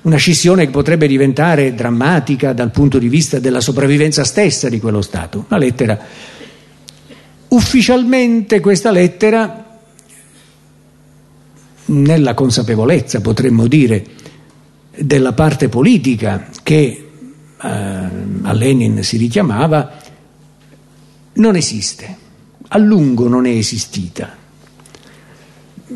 una 0.01 0.17
scissione 0.17 0.65
che 0.65 0.71
potrebbe 0.71 1.07
diventare 1.07 1.73
drammatica 1.73 2.53
dal 2.53 2.71
punto 2.71 2.97
di 2.97 3.09
vista 3.09 3.39
della 3.39 3.61
sopravvivenza 3.61 4.23
stessa 4.23 4.69
di 4.69 4.79
quello 4.79 5.01
Stato. 5.01 5.45
Una 5.47 5.59
lettera 5.59 5.99
Ufficialmente 7.49 8.59
questa 8.59 8.91
lettera, 8.91 9.79
nella 11.85 12.35
consapevolezza 12.35 13.21
potremmo 13.21 13.65
dire 13.65 14.05
della 14.95 15.33
parte 15.33 15.67
politica 15.67 16.47
che 16.61 17.09
eh, 17.59 17.67
a 17.67 18.53
Lenin 18.53 19.01
si 19.03 19.17
richiamava, 19.17 19.97
non 21.33 21.55
esiste, 21.55 22.17
a 22.67 22.77
lungo 22.77 23.27
non 23.27 23.47
è 23.47 23.51
esistita. 23.51 24.37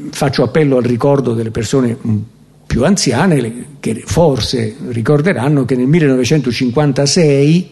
Faccio 0.09 0.41
appello 0.41 0.77
al 0.77 0.83
ricordo 0.83 1.35
delle 1.35 1.51
persone 1.51 1.95
più 2.73 2.85
anziane 2.85 3.77
che 3.79 4.01
forse 4.03 4.75
ricorderanno 4.87 5.63
che 5.63 5.75
nel 5.75 5.85
1956, 5.85 7.69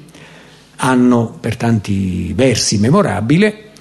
anno 0.76 1.38
per 1.39 1.58
tanti 1.58 2.32
versi 2.36 2.78
memorabile, 2.78 3.72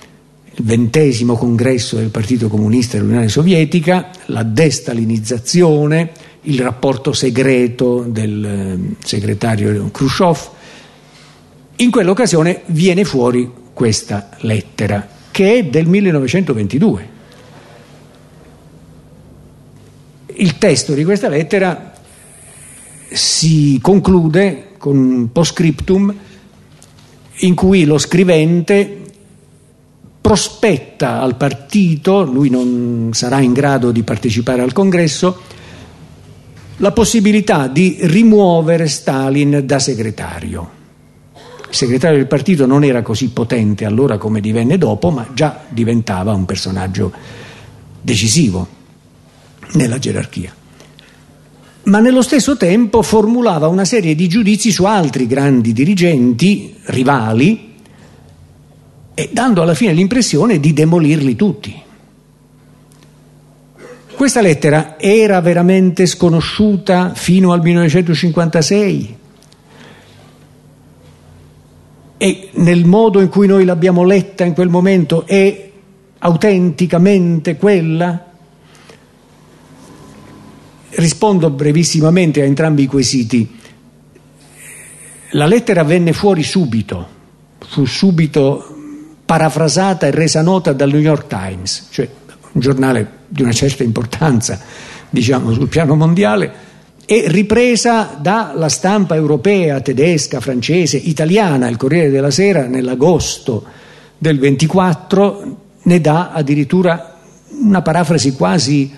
il 0.55 0.65
ventesimo 0.65 1.37
congresso 1.37 1.97
del 1.97 2.09
Partito 2.09 2.49
Comunista 2.49 2.97
dell'Unione 2.97 3.29
Sovietica, 3.29 4.09
la 4.27 4.45
destalinizzazione, 4.45 6.11
il 6.45 6.59
rapporto 6.59 7.13
segreto 7.13 8.07
del 8.09 8.43
ehm, 8.43 8.95
segretario 9.05 9.91
Khrushchev. 9.91 10.39
In 11.77 11.91
quell'occasione 11.91 12.63
viene 12.69 13.05
fuori 13.05 13.47
questa 13.75 14.31
lettera, 14.39 15.07
che 15.31 15.59
è 15.59 15.65
del 15.67 15.85
1922. 15.85 17.19
Il 20.41 20.57
testo 20.57 20.95
di 20.95 21.05
questa 21.05 21.29
lettera 21.29 21.93
si 23.11 23.79
conclude 23.83 24.69
con 24.79 24.97
un 24.97 25.33
postscriptum 25.33 26.15
in 27.41 27.55
cui 27.55 27.85
lo 27.85 27.99
scrivente 27.99 29.03
prospetta 30.19 31.21
al 31.21 31.37
partito, 31.37 32.25
lui 32.25 32.49
non 32.49 33.11
sarà 33.13 33.41
in 33.41 33.53
grado 33.53 33.91
di 33.91 34.03
partecipare 34.03 34.63
al 34.63 34.73
congresso, 34.73 35.43
la 36.79 36.93
possibilità 36.93 37.67
di 37.67 37.99
rimuovere 38.01 38.89
Stalin 38.89 39.61
da 39.67 39.79
segretario. 39.79 40.71
Il 41.69 41.75
segretario 41.75 42.17
del 42.17 42.27
partito 42.27 42.65
non 42.65 42.83
era 42.83 43.03
così 43.03 43.29
potente 43.29 43.85
allora 43.85 44.17
come 44.17 44.41
divenne 44.41 44.79
dopo, 44.79 45.11
ma 45.11 45.29
già 45.35 45.65
diventava 45.69 46.33
un 46.33 46.47
personaggio 46.47 47.13
decisivo 48.01 48.79
nella 49.73 49.99
gerarchia. 49.99 50.55
Ma 51.83 51.99
nello 51.99 52.23
stesso 52.23 52.57
tempo 52.57 53.03
formulava 53.03 53.69
una 53.69 53.85
serie 53.85 54.15
di 54.15 54.29
giudizi 54.29 54.71
su 54.71 54.85
altri 54.85 55.27
grandi 55.27 55.73
dirigenti, 55.73 56.75
rivali, 56.85 57.75
e 59.15 59.29
dando 59.33 59.63
alla 59.63 59.75
fine 59.75 59.93
l'impressione 59.93 60.61
di 60.61 60.73
demolirli 60.73 61.37
tutti. 61.37 61.83
Questa 64.15 64.41
lettera 64.43 64.99
era 64.99 65.41
veramente 65.41 66.05
sconosciuta 66.05 67.15
fino 67.15 67.53
al 67.53 67.63
1956 67.63 69.17
e 72.23 72.51
nel 72.53 72.85
modo 72.85 73.21
in 73.21 73.31
cui 73.31 73.47
noi 73.47 73.65
l'abbiamo 73.65 74.05
letta 74.05 74.45
in 74.45 74.53
quel 74.53 74.69
momento 74.69 75.27
è 75.27 75.71
autenticamente 76.19 77.57
quella? 77.57 78.30
Rispondo 80.91 81.51
brevissimamente 81.51 82.43
a 82.43 82.45
entrambi 82.45 82.83
i 82.83 82.87
quesiti. 82.87 83.59
La 85.33 85.47
lettera 85.47 85.85
venne 85.85 86.13
fuori 86.13 86.43
subito, 86.43 87.09
fu 87.59 87.85
subito 87.85 88.77
parafrasata 89.25 90.07
e 90.07 90.11
resa 90.11 90.43
nota 90.43 90.73
dal 90.73 90.91
New 90.91 91.01
York 91.01 91.29
Times, 91.29 91.87
cioè 91.91 92.09
un 92.53 92.61
giornale 92.61 93.19
di 93.29 93.43
una 93.43 93.53
certa 93.53 93.85
importanza, 93.85 94.61
diciamo, 95.09 95.53
sul 95.53 95.69
piano 95.69 95.95
mondiale, 95.95 96.69
e 97.07 97.25
ripresa 97.27 98.17
dalla 98.21 98.69
stampa 98.69 99.15
europea, 99.15 99.81
tedesca, 99.81 100.41
francese, 100.41 100.97
italiana, 100.97 101.69
il 101.69 101.77
Corriere 101.77 102.11
della 102.11 102.31
Sera 102.31 102.67
nell'agosto 102.67 103.65
del 104.19 104.39
24 104.39 105.57
ne 105.83 106.01
dà 106.01 106.31
addirittura 106.31 107.19
una 107.63 107.83
parafrasi 107.83 108.33
quasi 108.33 108.93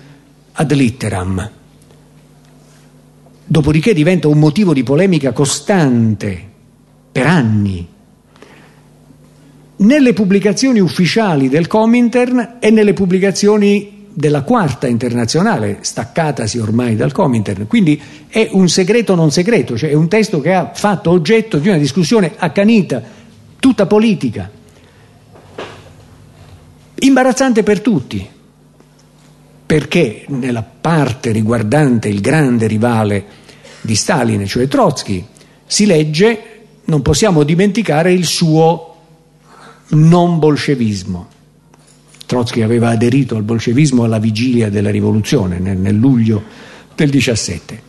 ad 0.51 0.71
litteram. 0.71 1.49
Dopodiché 3.53 3.93
diventa 3.93 4.27
un 4.27 4.39
motivo 4.39 4.73
di 4.73 4.81
polemica 4.81 5.31
costante 5.31 6.43
per 7.11 7.27
anni 7.27 7.87
nelle 9.75 10.13
pubblicazioni 10.13 10.79
ufficiali 10.79 11.49
del 11.49 11.67
Comintern 11.67 12.55
e 12.59 12.71
nelle 12.71 12.93
pubblicazioni 12.93 14.07
della 14.11 14.41
quarta 14.41 14.87
internazionale, 14.87 15.77
staccatasi 15.81 16.57
ormai 16.57 16.95
dal 16.95 17.11
Comintern. 17.11 17.67
Quindi 17.67 18.01
è 18.27 18.49
un 18.53 18.69
segreto 18.69 19.13
non 19.13 19.29
segreto, 19.29 19.77
cioè 19.77 19.91
è 19.91 19.93
un 19.93 20.07
testo 20.07 20.41
che 20.41 20.51
ha 20.51 20.71
fatto 20.73 21.11
oggetto 21.11 21.59
di 21.59 21.67
una 21.67 21.77
discussione 21.77 22.33
accanita, 22.35 23.03
tutta 23.59 23.85
politica, 23.85 24.49
imbarazzante 26.95 27.61
per 27.61 27.81
tutti, 27.81 28.27
perché 29.63 30.25
nella 30.29 30.63
parte 30.63 31.31
riguardante 31.31 32.09
il 32.09 32.19
grande 32.19 32.65
rivale 32.65 33.41
di 33.83 33.95
Stalin, 33.95 34.47
cioè 34.47 34.67
Trotsky, 34.67 35.23
si 35.65 35.85
legge 35.85 36.53
non 36.85 37.01
possiamo 37.01 37.43
dimenticare 37.43 38.11
il 38.11 38.25
suo 38.25 38.95
non 39.89 40.39
bolscevismo. 40.39 41.27
Trotsky 42.25 42.61
aveva 42.61 42.89
aderito 42.89 43.35
al 43.35 43.43
bolscevismo 43.43 44.03
alla 44.03 44.17
vigilia 44.17 44.69
della 44.69 44.89
rivoluzione, 44.89 45.59
nel, 45.59 45.77
nel 45.77 45.95
luglio 45.95 46.41
del 46.95 47.09
17. 47.09 47.81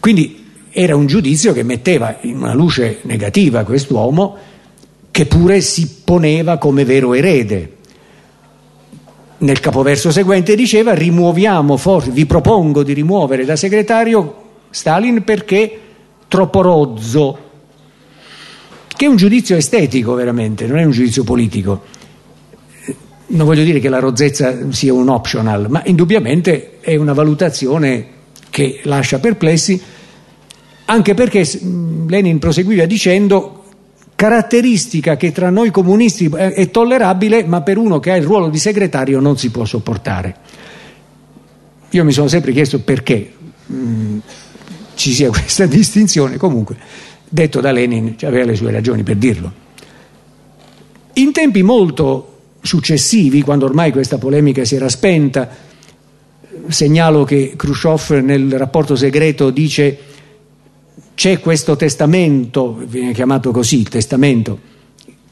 Quindi 0.00 0.46
era 0.70 0.96
un 0.96 1.06
giudizio 1.06 1.52
che 1.52 1.62
metteva 1.62 2.18
in 2.22 2.36
una 2.36 2.54
luce 2.54 3.00
negativa 3.02 3.64
quest'uomo 3.64 4.36
che 5.10 5.26
pure 5.26 5.60
si 5.60 6.02
poneva 6.04 6.58
come 6.58 6.84
vero 6.84 7.12
erede. 7.12 7.76
Nel 9.38 9.60
capoverso 9.60 10.10
seguente 10.10 10.54
diceva 10.54 10.94
rimuoviamo, 10.94 11.76
for- 11.76 12.10
vi 12.10 12.24
propongo 12.24 12.82
di 12.82 12.92
rimuovere 12.92 13.44
da 13.44 13.56
segretario 13.56 14.39
Stalin 14.70 15.24
perché 15.24 15.80
troppo 16.28 16.60
rozzo, 16.60 17.38
che 18.86 19.04
è 19.04 19.08
un 19.08 19.16
giudizio 19.16 19.56
estetico 19.56 20.14
veramente, 20.14 20.66
non 20.66 20.78
è 20.78 20.84
un 20.84 20.92
giudizio 20.92 21.24
politico. 21.24 21.82
Non 23.26 23.46
voglio 23.46 23.64
dire 23.64 23.80
che 23.80 23.88
la 23.88 23.98
rozzezza 23.98 24.72
sia 24.72 24.92
un 24.92 25.08
optional, 25.08 25.66
ma 25.68 25.82
indubbiamente 25.84 26.78
è 26.80 26.96
una 26.96 27.12
valutazione 27.12 28.06
che 28.50 28.80
lascia 28.84 29.18
perplessi, 29.18 29.80
anche 30.86 31.14
perché 31.14 31.48
Lenin 32.08 32.38
proseguiva 32.38 32.86
dicendo 32.86 33.64
caratteristica 34.16 35.16
che 35.16 35.32
tra 35.32 35.48
noi 35.48 35.70
comunisti 35.70 36.28
è 36.28 36.70
tollerabile, 36.70 37.44
ma 37.44 37.62
per 37.62 37.78
uno 37.78 38.00
che 38.00 38.10
ha 38.10 38.16
il 38.16 38.24
ruolo 38.24 38.48
di 38.48 38.58
segretario 38.58 39.18
non 39.18 39.38
si 39.38 39.50
può 39.50 39.64
sopportare. 39.64 40.36
Io 41.90 42.04
mi 42.04 42.12
sono 42.12 42.28
sempre 42.28 42.52
chiesto 42.52 42.80
perché 42.80 43.32
ci 45.00 45.12
sia 45.12 45.30
questa 45.32 45.66
distinzione, 45.66 46.36
comunque 46.36 46.76
detto 47.32 47.60
da 47.60 47.70
Lenin, 47.70 48.16
aveva 48.22 48.44
le 48.44 48.56
sue 48.56 48.70
ragioni 48.70 49.02
per 49.02 49.16
dirlo. 49.16 49.52
In 51.14 51.32
tempi 51.32 51.62
molto 51.62 52.26
successivi, 52.60 53.42
quando 53.42 53.64
ormai 53.64 53.92
questa 53.92 54.18
polemica 54.18 54.64
si 54.64 54.74
era 54.74 54.88
spenta, 54.88 55.48
segnalo 56.68 57.24
che 57.24 57.54
Khrushchev 57.56 58.22
nel 58.22 58.58
rapporto 58.58 58.96
segreto 58.96 59.50
dice 59.50 59.98
c'è 61.14 61.38
questo 61.38 61.76
testamento, 61.76 62.82
viene 62.86 63.12
chiamato 63.12 63.50
così 63.50 63.78
il 63.78 63.88
testamento, 63.88 64.58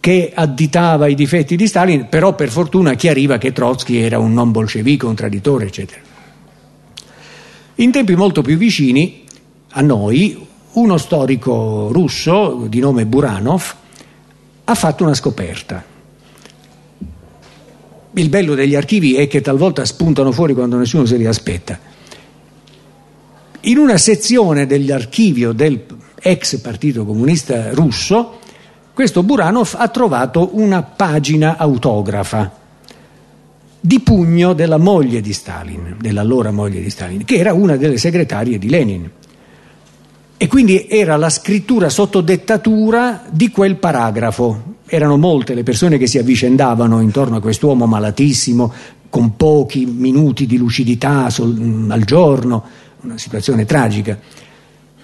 che 0.00 0.30
additava 0.34 1.08
i 1.08 1.14
difetti 1.14 1.56
di 1.56 1.66
Stalin, 1.66 2.08
però 2.08 2.34
per 2.34 2.50
fortuna 2.50 2.94
chiariva 2.94 3.38
che 3.38 3.52
Trotsky 3.52 3.96
era 3.96 4.18
un 4.18 4.32
non 4.32 4.52
bolscevico, 4.52 5.08
un 5.08 5.14
traditore, 5.14 5.66
eccetera. 5.66 6.00
In 7.76 7.90
tempi 7.90 8.14
molto 8.14 8.42
più 8.42 8.56
vicini 8.56 9.24
a 9.78 9.80
noi, 9.80 10.36
uno 10.72 10.98
storico 10.98 11.90
russo 11.92 12.66
di 12.68 12.80
nome 12.80 13.06
Buranov 13.06 13.74
ha 14.64 14.74
fatto 14.74 15.04
una 15.04 15.14
scoperta. 15.14 15.84
Il 18.10 18.28
bello 18.28 18.56
degli 18.56 18.74
archivi 18.74 19.14
è 19.14 19.28
che 19.28 19.40
talvolta 19.40 19.84
spuntano 19.84 20.32
fuori 20.32 20.52
quando 20.52 20.76
nessuno 20.76 21.06
se 21.06 21.16
li 21.16 21.26
aspetta. 21.26 21.78
In 23.60 23.78
una 23.78 23.98
sezione 23.98 24.66
dell'archivio 24.66 25.52
del 25.52 25.84
ex 26.20 26.58
partito 26.58 27.04
comunista 27.04 27.72
russo, 27.72 28.40
questo 28.92 29.22
Buranov 29.22 29.76
ha 29.78 29.88
trovato 29.88 30.50
una 30.54 30.82
pagina 30.82 31.56
autografa 31.56 32.52
di 33.78 34.00
pugno 34.00 34.54
della 34.54 34.78
moglie 34.78 35.20
di 35.20 35.32
Stalin, 35.32 35.98
dell'allora 36.00 36.50
moglie 36.50 36.80
di 36.80 36.90
Stalin, 36.90 37.24
che 37.24 37.36
era 37.36 37.52
una 37.52 37.76
delle 37.76 37.96
segretarie 37.96 38.58
di 38.58 38.68
Lenin. 38.68 39.10
E 40.40 40.46
quindi 40.46 40.86
era 40.88 41.16
la 41.16 41.30
scrittura 41.30 41.88
sotto 41.88 42.20
dettatura 42.20 43.24
di 43.28 43.50
quel 43.50 43.74
paragrafo, 43.74 44.76
erano 44.86 45.16
molte 45.16 45.52
le 45.52 45.64
persone 45.64 45.98
che 45.98 46.06
si 46.06 46.16
avvicendavano 46.16 47.00
intorno 47.00 47.38
a 47.38 47.40
quest'uomo 47.40 47.86
malatissimo, 47.86 48.72
con 49.10 49.34
pochi 49.34 49.84
minuti 49.84 50.46
di 50.46 50.56
lucidità 50.56 51.28
sol, 51.28 51.86
al 51.88 52.04
giorno, 52.04 52.64
una 53.00 53.18
situazione 53.18 53.64
tragica. 53.64 54.16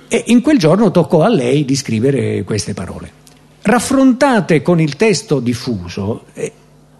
E 0.07 0.23
in 0.29 0.41
quel 0.41 0.57
giorno 0.57 0.93
toccò 0.93 1.23
a 1.23 1.29
lei 1.29 1.65
di 1.65 1.75
scrivere 1.75 2.45
queste 2.45 2.73
parole. 2.73 3.11
Raffrontate 3.63 4.63
con 4.63 4.81
il 4.81 4.95
testo 4.95 5.41
diffuso, 5.41 6.27
eh, 6.35 6.53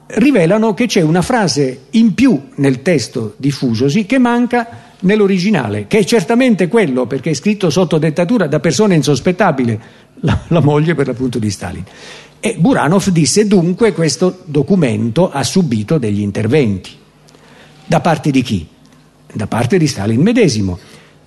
rivelano 0.07 0.75
che 0.75 0.87
c'è 0.87 1.03
una 1.03 1.23
frase 1.23 1.85
in 1.91 2.15
più 2.15 2.49
nel 2.57 2.83
testo 2.83 3.35
diffusosi 3.37 4.07
che 4.07 4.19
manca 4.19 4.93
nell'originale, 5.05 5.87
che 5.87 5.99
è 5.99 6.05
certamente 6.05 6.69
quello 6.69 7.07
perché 7.07 7.31
è 7.31 7.35
scritto 7.35 7.71
sotto 7.71 7.99
dettatura 7.99 8.47
da 8.47 8.61
persona 8.61 8.95
insospettabile, 8.95 9.81
la, 10.21 10.39
la 10.49 10.61
moglie 10.61 10.95
per 10.95 11.07
l'appunto 11.07 11.39
di 11.39 11.51
Stalin. 11.51 11.85
E 12.41 12.57
Buranov 12.59 13.09
disse 13.09 13.47
dunque 13.47 13.93
questo 13.93 14.41
documento 14.45 15.31
ha 15.31 15.43
subito 15.43 15.97
degli 15.97 16.21
interventi. 16.21 16.91
Da 17.87 18.01
parte 18.01 18.31
di 18.31 18.43
chi? 18.43 18.67
Da 19.33 19.47
parte 19.47 19.79
di 19.79 19.87
Stalin 19.87 20.21
medesimo. 20.21 20.79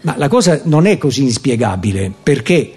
Ma 0.01 0.15
la 0.17 0.27
cosa 0.27 0.61
non 0.65 0.85
è 0.85 0.97
così 0.97 1.23
inspiegabile 1.23 2.11
perché 2.21 2.73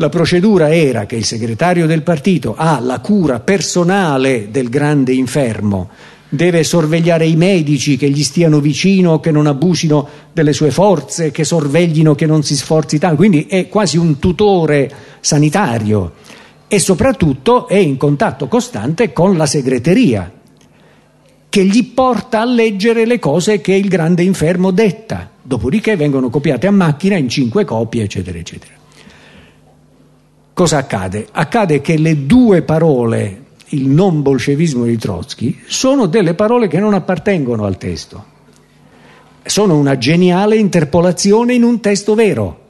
la 0.00 0.08
procedura 0.08 0.72
era 0.72 1.06
che 1.06 1.16
il 1.16 1.24
segretario 1.24 1.86
del 1.86 2.02
partito 2.02 2.54
ha 2.56 2.78
la 2.80 3.00
cura 3.00 3.40
personale 3.40 4.48
del 4.50 4.68
grande 4.68 5.12
infermo, 5.12 5.88
deve 6.28 6.62
sorvegliare 6.62 7.26
i 7.26 7.36
medici 7.36 7.96
che 7.96 8.10
gli 8.10 8.22
stiano 8.22 8.60
vicino, 8.60 9.20
che 9.20 9.30
non 9.30 9.46
abusino 9.46 10.06
delle 10.32 10.52
sue 10.52 10.70
forze, 10.70 11.30
che 11.30 11.44
sorveglino 11.44 12.14
che 12.14 12.26
non 12.26 12.42
si 12.42 12.54
sforzi 12.54 12.98
tanto, 12.98 13.16
quindi 13.16 13.46
è 13.46 13.68
quasi 13.68 13.96
un 13.96 14.18
tutore 14.18 14.90
sanitario 15.20 16.12
e 16.68 16.78
soprattutto 16.78 17.66
è 17.66 17.76
in 17.76 17.96
contatto 17.96 18.46
costante 18.46 19.12
con 19.12 19.36
la 19.36 19.46
segreteria 19.46 20.30
che 21.48 21.64
gli 21.64 21.92
porta 21.94 22.42
a 22.42 22.44
leggere 22.44 23.06
le 23.06 23.18
cose 23.18 23.62
che 23.62 23.72
il 23.72 23.88
grande 23.88 24.22
infermo 24.22 24.70
detta, 24.70 25.30
dopodiché 25.42 25.96
vengono 25.96 26.28
copiate 26.28 26.66
a 26.66 26.70
macchina 26.70 27.16
in 27.16 27.28
cinque 27.30 27.64
copie, 27.64 28.02
eccetera, 28.02 28.36
eccetera. 28.36 28.74
Cosa 30.52 30.76
accade? 30.76 31.26
Accade 31.30 31.80
che 31.80 31.96
le 31.96 32.26
due 32.26 32.62
parole 32.62 33.44
il 33.70 33.88
non 33.88 34.22
bolscevismo 34.22 34.84
di 34.84 34.96
Trotsky 34.96 35.60
sono 35.66 36.06
delle 36.06 36.34
parole 36.34 36.68
che 36.68 36.78
non 36.78 36.94
appartengono 36.94 37.64
al 37.64 37.76
testo. 37.76 38.36
Sono 39.42 39.76
una 39.76 39.98
geniale 39.98 40.56
interpolazione 40.56 41.54
in 41.54 41.62
un 41.62 41.80
testo 41.80 42.14
vero. 42.14 42.66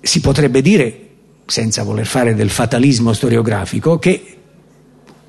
Si 0.00 0.20
potrebbe 0.20 0.62
dire, 0.62 1.08
senza 1.46 1.82
voler 1.82 2.06
fare 2.06 2.34
del 2.34 2.50
fatalismo 2.50 3.12
storiografico, 3.12 3.98
che 3.98 4.36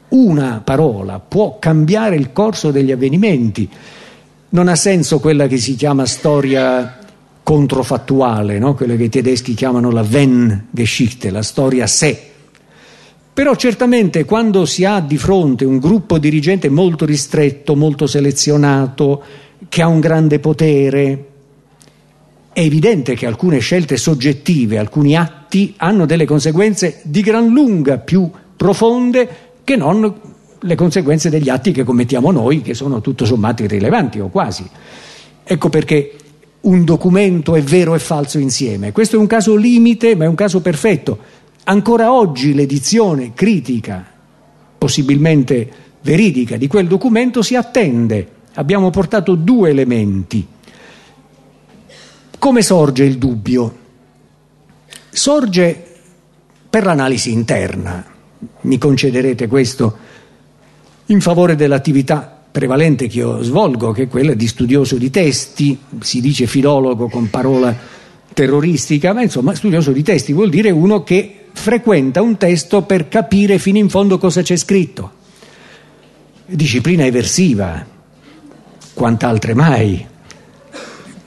una 0.10 0.62
parola 0.64 1.20
può 1.20 1.60
cambiare 1.60 2.16
il 2.16 2.32
corso 2.32 2.72
degli 2.72 2.92
avvenimenti. 2.92 3.70
Non 4.50 4.68
ha 4.68 4.76
senso 4.76 5.20
quella 5.20 5.48
che 5.48 5.58
si 5.58 5.76
chiama 5.76 6.06
storia 6.06 6.98
controfattuale, 7.44 8.60
no? 8.60 8.76
quella 8.76 8.96
che 8.96 9.04
i 9.04 9.10
tedeschi 9.10 9.54
chiamano 9.54 9.92
la 9.92 10.06
Wenn-Geschichte, 10.08 11.32
la 11.32 11.42
storia 11.42 11.88
sé 11.88 12.29
però 13.40 13.56
certamente 13.56 14.26
quando 14.26 14.66
si 14.66 14.84
ha 14.84 15.00
di 15.00 15.18
fronte 15.18 15.64
un 15.64 15.80
gruppo 15.80 16.18
dirigente 16.18 16.68
molto 16.68 17.06
ristretto, 17.06 17.74
molto 17.74 18.06
selezionato, 18.06 19.24
che 19.70 19.82
ha 19.82 19.88
un 19.88 20.02
grande 20.02 20.40
potere, 20.40 21.26
è 22.52 22.60
evidente 22.60 23.16
che 23.16 23.26
alcune 23.26 23.60
scelte 23.60 23.96
soggettive, 23.96 24.78
alcuni 24.78 25.16
atti 25.16 25.74
hanno 25.78 26.06
delle 26.06 26.26
conseguenze 26.26 27.00
di 27.04 27.22
gran 27.22 27.48
lunga 27.48 27.98
più 28.00 28.30
profonde 28.58 29.30
che 29.64 29.78
non 29.78 30.14
le 30.60 30.76
conseguenze 30.76 31.30
degli 31.30 31.48
atti 31.48 31.72
che 31.72 31.86
commettiamo 31.86 32.32
noi, 32.32 32.62
che 32.62 32.74
sono 32.74 33.00
tutto 33.00 33.24
sommato 33.24 33.64
irrilevanti 33.64 34.20
o 34.20 34.28
quasi. 34.28 34.70
Ecco 35.46 35.70
perché 35.70 36.14
un 36.60 36.84
documento 36.84 37.56
è 37.56 37.62
vero 37.62 37.96
e 37.96 38.00
falso 38.00 38.38
insieme. 38.38 38.92
Questo 38.92 39.16
è 39.16 39.20
un 39.20 39.28
caso 39.28 39.56
limite, 39.56 40.14
ma 40.18 40.26
è 40.26 40.28
un 40.28 40.36
caso 40.36 40.60
perfetto 40.60 41.39
Ancora 41.70 42.12
oggi 42.12 42.56
l'edizione 42.56 43.34
critica, 43.36 44.04
possibilmente 44.76 45.72
veridica, 46.02 46.58
di 46.58 46.66
quel 46.66 46.88
documento 46.88 47.44
si 47.44 47.56
attende. 47.56 48.28
Abbiamo 48.56 48.90
portato 48.90 49.36
due 49.36 49.70
elementi. 49.70 50.48
Come 52.40 52.62
sorge 52.64 53.04
il 53.04 53.20
dubbio? 53.20 53.78
Sorge 55.12 55.86
per 56.68 56.86
l'analisi 56.86 57.32
interna, 57.32 58.04
mi 58.62 58.78
concederete 58.80 59.46
questo, 59.46 59.98
in 61.06 61.22
favore 61.22 61.56
dell'attività 61.56 62.46
prevalente 62.50 63.06
che 63.08 63.20
io 63.20 63.44
svolgo, 63.44 63.92
che 63.92 64.04
è 64.04 64.08
quella 64.08 64.34
di 64.34 64.48
studioso 64.48 64.96
di 64.96 65.12
testi, 65.12 65.78
si 66.00 66.20
dice 66.20 66.48
filologo 66.48 67.10
con 67.10 67.30
parola 67.30 67.78
terroristica, 68.34 69.14
ma 69.14 69.22
insomma 69.22 69.54
studioso 69.54 69.92
di 69.92 70.02
testi 70.02 70.34
vuol 70.34 70.50
dire 70.50 70.72
uno 70.72 71.04
che 71.04 71.39
frequenta 71.52 72.22
un 72.22 72.38
testo 72.38 72.84
per 72.84 73.08
capire 73.08 73.60
fino 73.60 73.78
in 73.78 73.90
fondo 73.90 74.18
cosa 74.18 74.42
c'è 74.42 74.56
scritto. 74.56 75.12
Disciplina 76.46 77.06
eversiva, 77.06 77.86
quant'altre 78.94 79.54
mai. 79.54 80.06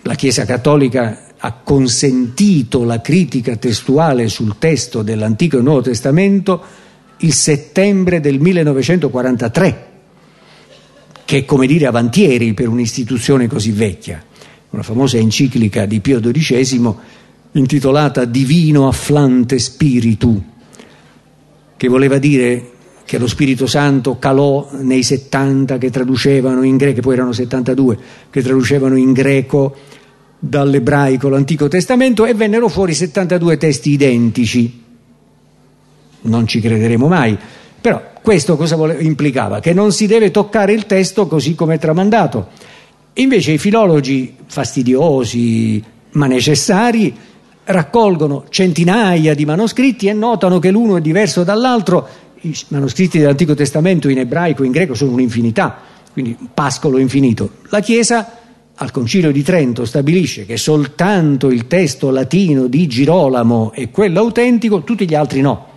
La 0.03 0.15
Chiesa 0.15 0.45
Cattolica 0.45 1.27
ha 1.39 1.53
consentito 1.53 2.85
la 2.85 3.01
critica 3.01 3.57
testuale 3.57 4.29
sul 4.29 4.59
testo 4.59 5.03
dell'Antico 5.03 5.59
e 5.59 5.63
Nuovo 5.63 5.83
Testamento 5.83 6.63
il 7.19 7.33
settembre 7.33 8.21
del 8.21 8.39
1943, 8.41 9.87
che 11.25 11.39
è 11.39 11.45
come 11.45 11.67
dire 11.67 11.87
avantieri 11.87 12.53
per 12.55 12.69
un'istituzione 12.69 13.47
così 13.47 13.71
vecchia. 13.73 14.23
Una 14.71 14.83
famosa 14.83 15.19
enciclica 15.19 15.85
di 15.87 16.01
Pio 16.01 16.21
XII 16.21 16.95
intitolata 17.53 18.25
Divino 18.25 18.89
afflante 18.89 19.59
Spiritu, 19.59 20.43
che 21.77 21.89
voleva 21.89 22.19
dire 22.19 22.71
che 23.05 23.19
lo 23.19 23.27
Spirito 23.27 23.67
Santo 23.67 24.19
calò 24.19 24.69
nei 24.81 25.03
70 25.03 25.77
che 25.79 25.91
traducevano 25.91 26.63
in 26.63 26.77
greco, 26.77 27.01
poi 27.01 27.15
erano 27.15 27.33
72, 27.33 27.99
che 28.31 28.43
traducevano 28.43 28.97
in 28.97 29.13
greco 29.13 29.77
dall'ebraico 30.39 31.29
l'Antico 31.29 31.69
Testamento 31.69 32.25
e 32.25 32.35
vennero 32.35 32.69
fuori 32.69 32.95
72 32.95 33.57
testi 33.59 33.91
identici. 33.91 34.81
Non 36.23 36.47
ci 36.47 36.61
crederemo 36.61 37.07
mai, 37.07 37.37
però 37.81 38.01
questo 38.23 38.57
cosa 38.57 38.77
implicava? 38.99 39.61
Che 39.61 39.73
non 39.73 39.93
si 39.93 40.07
deve 40.07 40.31
toccare 40.31 40.73
il 40.73 40.87
testo 40.87 41.27
così 41.27 41.55
come 41.55 41.75
è 41.75 41.79
tramandato. 41.79 42.49
Invece 43.15 43.53
i 43.53 43.59
filologi 43.59 44.37
fastidiosi 44.47 45.83
ma 46.13 46.27
necessari 46.27 47.15
raccolgono 47.65 48.45
centinaia 48.49 49.35
di 49.35 49.45
manoscritti 49.45 50.09
e 50.09 50.13
notano 50.13 50.59
che 50.59 50.71
l'uno 50.71 50.97
è 50.97 51.01
diverso 51.01 51.45
dall'altro. 51.45 52.09
I 52.41 52.57
manoscritti 52.69 53.19
dell'Antico 53.19 53.55
Testamento 53.55 54.09
in 54.09 54.19
ebraico 54.19 54.63
e 54.63 54.67
in 54.67 54.73
greco 54.73 54.95
sono 54.95 55.13
un'infinità, 55.13 55.79
quindi 56.13 56.37
un 56.39 56.49
pascolo 56.53 56.99
infinito. 56.99 57.51
La 57.69 57.81
Chiesa 57.81 58.39
al 58.75 58.91
Concilio 58.91 59.31
di 59.31 59.43
Trento 59.43 59.85
stabilisce 59.85 60.45
che 60.45 60.57
soltanto 60.57 61.51
il 61.51 61.67
testo 61.69 62.11
latino 62.11 62.67
di 62.67 62.89
Girolamo 62.89 63.73
è 63.73 63.91
quello 63.91 64.21
autentico, 64.21 64.83
tutti 64.83 65.07
gli 65.07 65.15
altri 65.15 65.41
no. 65.41 65.71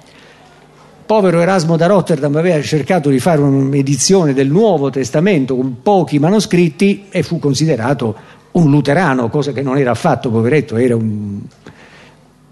Povero 1.06 1.40
Erasmo 1.40 1.78
da 1.78 1.86
Rotterdam 1.86 2.36
aveva 2.36 2.60
cercato 2.64 3.10
di 3.10 3.20
fare 3.20 3.40
un'edizione 3.40 4.34
del 4.34 4.50
Nuovo 4.50 4.90
Testamento 4.90 5.56
con 5.56 5.84
pochi 5.84 6.18
manoscritti 6.18 7.06
e 7.12 7.22
fu 7.22 7.38
considerato 7.38 8.16
un 8.54 8.72
luterano, 8.72 9.30
cosa 9.30 9.52
che 9.52 9.62
non 9.62 9.78
era 9.78 9.92
affatto, 9.92 10.32
poveretto, 10.32 10.78
era 10.78 10.96
un, 10.96 11.42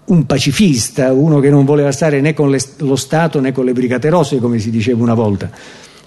un 0.06 0.26
pacifista, 0.26 1.12
uno 1.12 1.40
che 1.40 1.50
non 1.50 1.64
voleva 1.64 1.92
stare 1.92 2.20
né 2.20 2.34
con 2.34 2.50
le, 2.50 2.58
lo 2.78 2.96
Stato 2.96 3.40
né 3.40 3.52
con 3.52 3.64
le 3.64 3.72
Brigate 3.72 4.10
Rosse, 4.10 4.38
come 4.38 4.58
si 4.58 4.70
diceva 4.70 5.02
una 5.02 5.14
volta. 5.14 5.50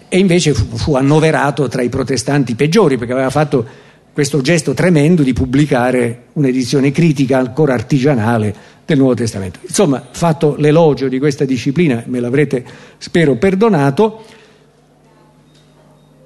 E 0.08 0.18
invece 0.20 0.54
fu, 0.54 0.78
fu 0.78 0.96
annoverato 0.96 1.68
tra 1.68 1.82
i 1.82 1.90
protestanti 1.90 2.56
peggiori 2.56 2.98
perché 2.98 3.14
aveva 3.14 3.30
fatto 3.30 3.66
questo 4.14 4.42
gesto 4.42 4.74
tremendo 4.74 5.22
di 5.22 5.34
pubblicare 5.34 6.26
un'edizione 6.34 6.92
critica 6.92 7.38
ancora 7.38 7.74
artigianale 7.74 8.56
del 8.86 8.98
Nuovo 8.98 9.14
Testamento. 9.14 9.60
Insomma, 9.62 10.08
fatto 10.10 10.56
l'elogio 10.58 11.08
di 11.08 11.20
questa 11.20 11.46
disciplina, 11.46 12.04
me 12.08 12.20
l'avrete 12.20 12.66
spero 12.98 13.36
perdonato, 13.36 14.24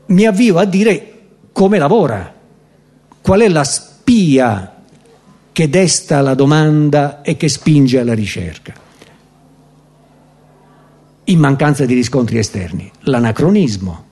mi 0.06 0.26
avvio 0.26 0.58
a 0.58 0.66
dire 0.66 1.14
come 1.52 1.78
lavora, 1.78 2.34
qual 3.22 3.42
è 3.42 3.50
la 3.50 3.64
spia 3.64 4.71
che 5.62 5.70
desta 5.70 6.22
la 6.22 6.34
domanda 6.34 7.22
e 7.22 7.38
che 7.38 7.48
spinge 7.48 8.00
alla 8.00 8.16
ricerca. 8.16 8.74
In 11.26 11.38
mancanza 11.38 11.86
di 11.86 11.94
riscontri 11.94 12.40
esterni, 12.40 12.92
l'anacronismo. 13.02 14.06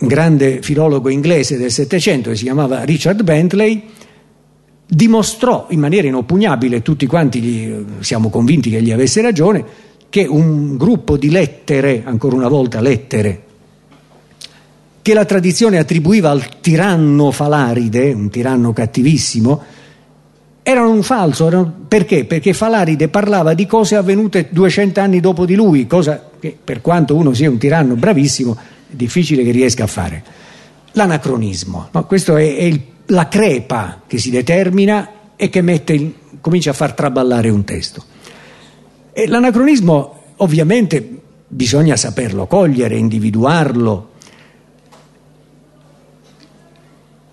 Un 0.00 0.06
grande 0.06 0.60
filologo 0.60 1.08
inglese 1.08 1.56
del 1.56 1.70
Settecento 1.70 2.28
che 2.28 2.36
si 2.36 2.44
chiamava 2.44 2.84
Richard 2.84 3.22
Bentley 3.22 3.84
dimostrò 4.86 5.68
in 5.70 5.80
maniera 5.80 6.08
inoppugnabile, 6.08 6.82
tutti 6.82 7.06
quanti 7.06 7.40
gli, 7.40 7.84
siamo 8.00 8.28
convinti 8.28 8.68
che 8.68 8.82
gli 8.82 8.92
avesse 8.92 9.22
ragione, 9.22 9.64
che 10.10 10.26
un 10.26 10.76
gruppo 10.76 11.16
di 11.16 11.30
lettere, 11.30 12.02
ancora 12.04 12.36
una 12.36 12.48
volta 12.48 12.82
lettere, 12.82 13.44
che 15.08 15.14
la 15.14 15.24
tradizione 15.24 15.78
attribuiva 15.78 16.28
al 16.28 16.60
tiranno 16.60 17.30
Falaride, 17.30 18.12
un 18.12 18.28
tiranno 18.28 18.74
cattivissimo, 18.74 19.62
erano 20.62 20.90
un 20.90 21.02
falso. 21.02 21.46
Erano, 21.46 21.72
perché? 21.88 22.26
Perché 22.26 22.52
Falaride 22.52 23.08
parlava 23.08 23.54
di 23.54 23.64
cose 23.64 23.96
avvenute 23.96 24.48
200 24.50 25.00
anni 25.00 25.20
dopo 25.20 25.46
di 25.46 25.54
lui, 25.54 25.86
cosa 25.86 26.28
che 26.38 26.54
per 26.62 26.82
quanto 26.82 27.16
uno 27.16 27.32
sia 27.32 27.48
un 27.48 27.56
tiranno 27.56 27.94
bravissimo, 27.94 28.54
è 28.54 28.94
difficile 28.94 29.44
che 29.44 29.50
riesca 29.50 29.84
a 29.84 29.86
fare. 29.86 30.22
L'anacronismo, 30.92 31.88
no? 31.90 32.04
questa 32.04 32.38
è, 32.38 32.56
è 32.56 32.64
il, 32.64 32.82
la 33.06 33.28
crepa 33.28 34.02
che 34.06 34.18
si 34.18 34.28
determina 34.28 35.10
e 35.36 35.48
che 35.48 35.62
mette, 35.62 36.12
comincia 36.42 36.72
a 36.72 36.74
far 36.74 36.92
traballare 36.92 37.48
un 37.48 37.64
testo. 37.64 38.04
E 39.14 39.26
l'anacronismo 39.26 40.34
ovviamente 40.36 41.18
bisogna 41.48 41.96
saperlo 41.96 42.46
cogliere, 42.46 42.98
individuarlo, 42.98 44.16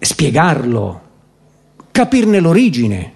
spiegarlo, 0.06 1.02
capirne 1.92 2.40
l'origine. 2.40 3.14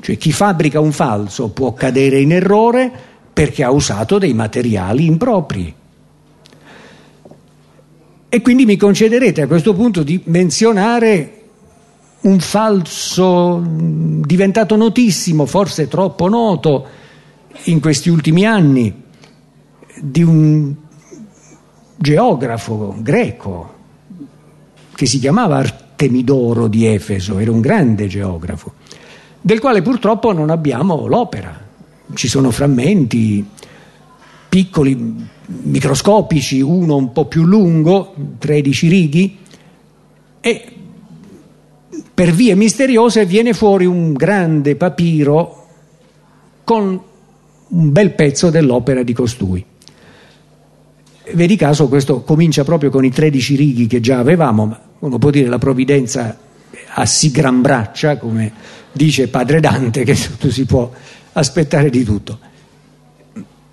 Cioè 0.00 0.16
chi 0.18 0.32
fabbrica 0.32 0.80
un 0.80 0.92
falso 0.92 1.48
può 1.48 1.72
cadere 1.72 2.20
in 2.20 2.32
errore 2.32 2.92
perché 3.32 3.64
ha 3.64 3.70
usato 3.70 4.18
dei 4.18 4.34
materiali 4.34 5.06
impropri. 5.06 5.74
E 8.28 8.42
quindi 8.42 8.66
mi 8.66 8.76
concederete 8.76 9.42
a 9.42 9.46
questo 9.46 9.74
punto 9.74 10.02
di 10.02 10.20
menzionare 10.24 11.42
un 12.22 12.38
falso 12.40 13.62
diventato 13.64 14.76
notissimo, 14.76 15.46
forse 15.46 15.88
troppo 15.88 16.28
noto 16.28 16.86
in 17.64 17.80
questi 17.80 18.10
ultimi 18.10 18.44
anni, 18.44 19.02
di 20.00 20.22
un 20.22 20.74
geografo 21.96 22.94
greco 22.98 23.72
che 24.94 25.06
si 25.06 25.18
chiamava 25.18 25.62
Artemidoro 26.04 26.68
di 26.68 26.84
Efeso, 26.84 27.38
era 27.38 27.50
un 27.50 27.62
grande 27.62 28.08
geografo, 28.08 28.74
del 29.40 29.58
quale 29.58 29.80
purtroppo 29.80 30.32
non 30.32 30.50
abbiamo 30.50 31.06
l'opera. 31.06 31.58
Ci 32.12 32.28
sono 32.28 32.50
frammenti 32.50 33.44
piccoli, 34.46 35.26
microscopici, 35.46 36.60
uno 36.60 36.96
un 36.96 37.12
po' 37.12 37.24
più 37.24 37.44
lungo, 37.44 38.14
13 38.38 38.88
righi, 38.88 39.38
e 40.40 40.64
per 42.12 42.32
vie 42.32 42.54
misteriose 42.54 43.24
viene 43.24 43.54
fuori 43.54 43.86
un 43.86 44.12
grande 44.12 44.76
papiro 44.76 45.66
con 46.64 47.00
un 47.66 47.92
bel 47.92 48.12
pezzo 48.12 48.50
dell'opera 48.50 49.02
di 49.02 49.14
costui. 49.14 49.64
Vedi 51.32 51.56
caso 51.56 51.88
questo 51.88 52.22
comincia 52.22 52.64
proprio 52.64 52.90
con 52.90 53.04
i 53.04 53.10
13 53.10 53.56
righi 53.56 53.86
che 53.86 54.00
già 54.00 54.18
avevamo, 54.18 54.66
ma 54.66 54.80
uno 54.98 55.18
può 55.18 55.30
dire 55.30 55.48
la 55.48 55.58
provvidenza 55.58 56.38
a 56.96 57.06
si 57.06 57.30
gran 57.30 57.62
braccia, 57.62 58.18
come 58.18 58.52
dice 58.92 59.28
padre 59.28 59.60
Dante, 59.60 60.04
che 60.04 60.14
si 60.16 60.64
può 60.66 60.90
aspettare 61.32 61.88
di 61.88 62.04
tutto. 62.04 62.38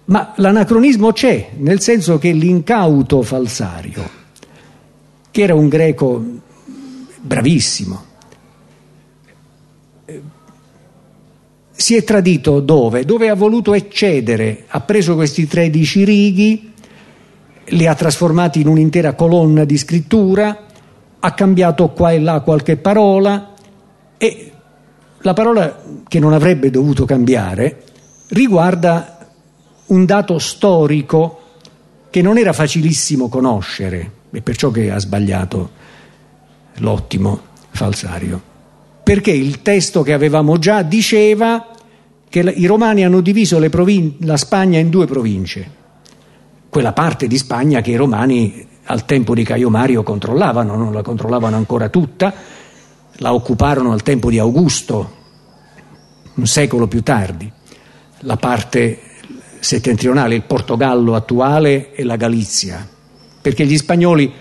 Ma 0.05 0.33
l'anacronismo 0.37 1.11
c'è, 1.11 1.51
nel 1.57 1.81
senso 1.81 2.17
che 2.17 2.31
l'incauto 2.31 3.21
falsario, 3.21 4.09
che 5.29 5.41
era 5.41 5.53
un 5.53 5.67
greco 5.67 6.23
bravissimo, 7.21 8.05
si 11.71 11.95
è 11.95 12.03
tradito 12.03 12.59
dove? 12.59 13.05
Dove 13.05 13.29
ha 13.29 13.35
voluto 13.35 13.73
eccedere, 13.73 14.65
ha 14.67 14.81
preso 14.81 15.15
questi 15.15 15.47
13 15.47 16.03
righi, 16.03 16.70
li 17.65 17.87
ha 17.87 17.95
trasformati 17.95 18.61
in 18.61 18.67
un'intera 18.67 19.13
colonna 19.13 19.63
di 19.63 19.77
scrittura, 19.77 20.65
ha 21.19 21.33
cambiato 21.33 21.89
qua 21.89 22.11
e 22.11 22.19
là 22.19 22.39
qualche 22.41 22.77
parola 22.77 23.53
e 24.17 24.51
la 25.19 25.33
parola 25.33 25.83
che 26.07 26.19
non 26.19 26.33
avrebbe 26.33 26.69
dovuto 26.69 27.05
cambiare 27.05 27.83
riguarda 28.29 29.27
un 29.87 30.05
dato 30.05 30.39
storico 30.39 31.39
che 32.09 32.21
non 32.21 32.37
era 32.37 32.53
facilissimo 32.53 33.29
conoscere, 33.29 34.11
e 34.31 34.41
perciò 34.41 34.69
che 34.71 34.91
ha 34.91 34.99
sbagliato 34.99 35.71
l'ottimo 36.77 37.41
falsario. 37.69 38.41
Perché 39.03 39.31
il 39.31 39.61
testo 39.61 40.01
che 40.03 40.13
avevamo 40.13 40.57
già 40.57 40.81
diceva 40.81 41.67
che 42.29 42.39
i 42.39 42.65
romani 42.65 43.03
hanno 43.03 43.21
diviso 43.21 43.59
provin- 43.69 44.15
la 44.19 44.37
Spagna 44.37 44.79
in 44.79 44.89
due 44.89 45.05
province, 45.05 45.79
quella 46.71 46.93
parte 46.93 47.27
di 47.27 47.37
Spagna 47.37 47.81
che 47.81 47.91
i 47.91 47.97
romani 47.97 48.65
al 48.85 49.03
tempo 49.03 49.35
di 49.35 49.43
Caio 49.43 49.69
Mario 49.69 50.03
controllavano, 50.03 50.77
non 50.77 50.93
la 50.93 51.01
controllavano 51.01 51.57
ancora 51.57 51.89
tutta, 51.89 52.33
la 53.15 53.33
occuparono 53.33 53.91
al 53.91 54.03
tempo 54.03 54.29
di 54.29 54.39
Augusto, 54.39 55.17
un 56.35 56.47
secolo 56.47 56.87
più 56.87 57.03
tardi, 57.03 57.51
la 58.19 58.37
parte 58.37 58.99
settentrionale, 59.59 60.35
il 60.35 60.43
Portogallo 60.43 61.13
attuale 61.13 61.93
e 61.93 62.05
la 62.05 62.15
Galizia, 62.15 62.87
perché 63.41 63.65
gli 63.65 63.77
spagnoli 63.77 64.31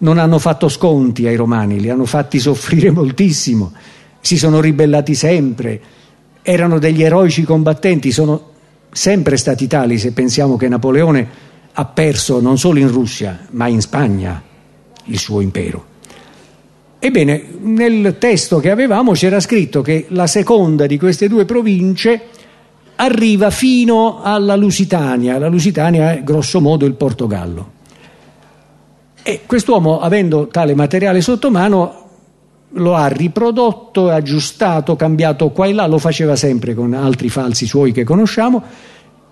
non 0.00 0.18
hanno 0.18 0.38
fatto 0.38 0.68
sconti 0.68 1.26
ai 1.26 1.36
romani, 1.36 1.80
li 1.80 1.88
hanno 1.88 2.04
fatti 2.04 2.38
soffrire 2.38 2.90
moltissimo, 2.92 3.72
si 4.20 4.36
sono 4.36 4.60
ribellati 4.60 5.14
sempre, 5.14 5.80
erano 6.42 6.78
degli 6.78 7.02
eroici 7.02 7.44
combattenti, 7.44 8.12
sono 8.12 8.50
sempre 8.92 9.38
stati 9.38 9.66
tali 9.66 9.96
se 9.96 10.12
pensiamo 10.12 10.58
che 10.58 10.68
Napoleone 10.68 11.50
ha 11.72 11.84
perso 11.86 12.40
non 12.40 12.58
solo 12.58 12.78
in 12.78 12.90
Russia 12.90 13.46
ma 13.50 13.66
in 13.66 13.80
Spagna 13.80 14.42
il 15.04 15.18
suo 15.18 15.40
impero. 15.40 15.90
Ebbene, 16.98 17.48
nel 17.62 18.16
testo 18.18 18.60
che 18.60 18.70
avevamo 18.70 19.12
c'era 19.12 19.40
scritto 19.40 19.82
che 19.82 20.06
la 20.10 20.28
seconda 20.28 20.86
di 20.86 20.98
queste 20.98 21.26
due 21.26 21.44
province 21.44 22.28
arriva 22.96 23.50
fino 23.50 24.20
alla 24.22 24.54
Lusitania, 24.54 25.38
la 25.38 25.48
Lusitania 25.48 26.12
è 26.12 26.22
grosso 26.22 26.60
modo 26.60 26.86
il 26.86 26.94
Portogallo. 26.94 27.70
E 29.24 29.40
quest'uomo, 29.46 30.00
avendo 30.00 30.46
tale 30.46 30.74
materiale 30.74 31.20
sotto 31.20 31.50
mano, 31.50 32.02
lo 32.74 32.94
ha 32.94 33.08
riprodotto, 33.08 34.08
aggiustato, 34.08 34.96
cambiato 34.96 35.50
qua 35.50 35.66
e 35.66 35.72
là, 35.72 35.86
lo 35.86 35.98
faceva 35.98 36.36
sempre 36.36 36.74
con 36.74 36.94
altri 36.94 37.28
falsi 37.28 37.66
suoi 37.66 37.92
che 37.92 38.04
conosciamo, 38.04 38.62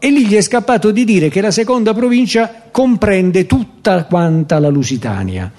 e 0.02 0.10
lì 0.10 0.26
gli 0.26 0.34
è 0.34 0.40
scappato 0.40 0.90
di 0.92 1.04
dire 1.04 1.28
che 1.28 1.42
la 1.42 1.50
seconda 1.50 1.92
provincia 1.92 2.68
comprende 2.70 3.44
tutta 3.44 4.04
quanta 4.04 4.58
la 4.58 4.70
Lusitania, 4.70 5.52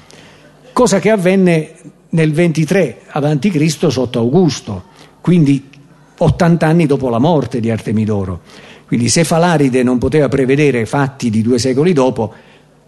cosa 0.73 0.99
che 0.99 1.11
avvenne 1.11 1.73
nel 2.09 2.31
23 2.31 3.01
a.C. 3.07 3.91
sotto 3.91 4.17
Augusto, 4.17 4.85
quindi 5.21 5.69
80 6.17 6.65
anni 6.65 6.87
dopo 6.87 7.09
la 7.09 7.19
morte 7.19 7.59
di 7.59 7.69
Artemidoro. 7.69 8.41
Quindi 8.87 9.09
se 9.09 9.23
Falaride 9.23 9.83
non 9.83 9.99
poteva 9.99 10.27
prevedere 10.27 10.87
fatti 10.87 11.29
di 11.29 11.43
due 11.43 11.59
secoli 11.59 11.93
dopo, 11.93 12.33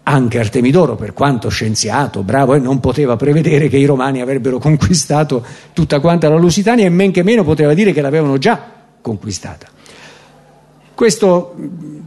anche 0.02 0.40
Artemidoro, 0.40 0.96
per 0.96 1.12
quanto 1.12 1.48
scienziato, 1.50 2.24
bravo, 2.24 2.54
e 2.54 2.58
non 2.58 2.80
poteva 2.80 3.14
prevedere 3.14 3.68
che 3.68 3.76
i 3.76 3.86
romani 3.86 4.20
avrebbero 4.20 4.58
conquistato 4.58 5.46
tutta 5.72 6.00
quanta 6.00 6.28
la 6.28 6.36
Lusitania 6.36 6.84
e 6.84 6.90
men 6.90 7.12
che 7.12 7.22
meno 7.22 7.44
poteva 7.44 7.74
dire 7.74 7.92
che 7.92 8.00
l'avevano 8.00 8.38
già 8.38 8.60
conquistata. 9.00 9.68
Questo, 10.94 11.54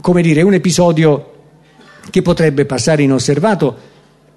come 0.01 0.21
dire, 0.21 0.41
è 0.41 0.43
un 0.43 0.53
episodio 0.53 1.33
che 2.09 2.21
potrebbe 2.21 2.65
passare 2.65 3.03
inosservato, 3.03 3.75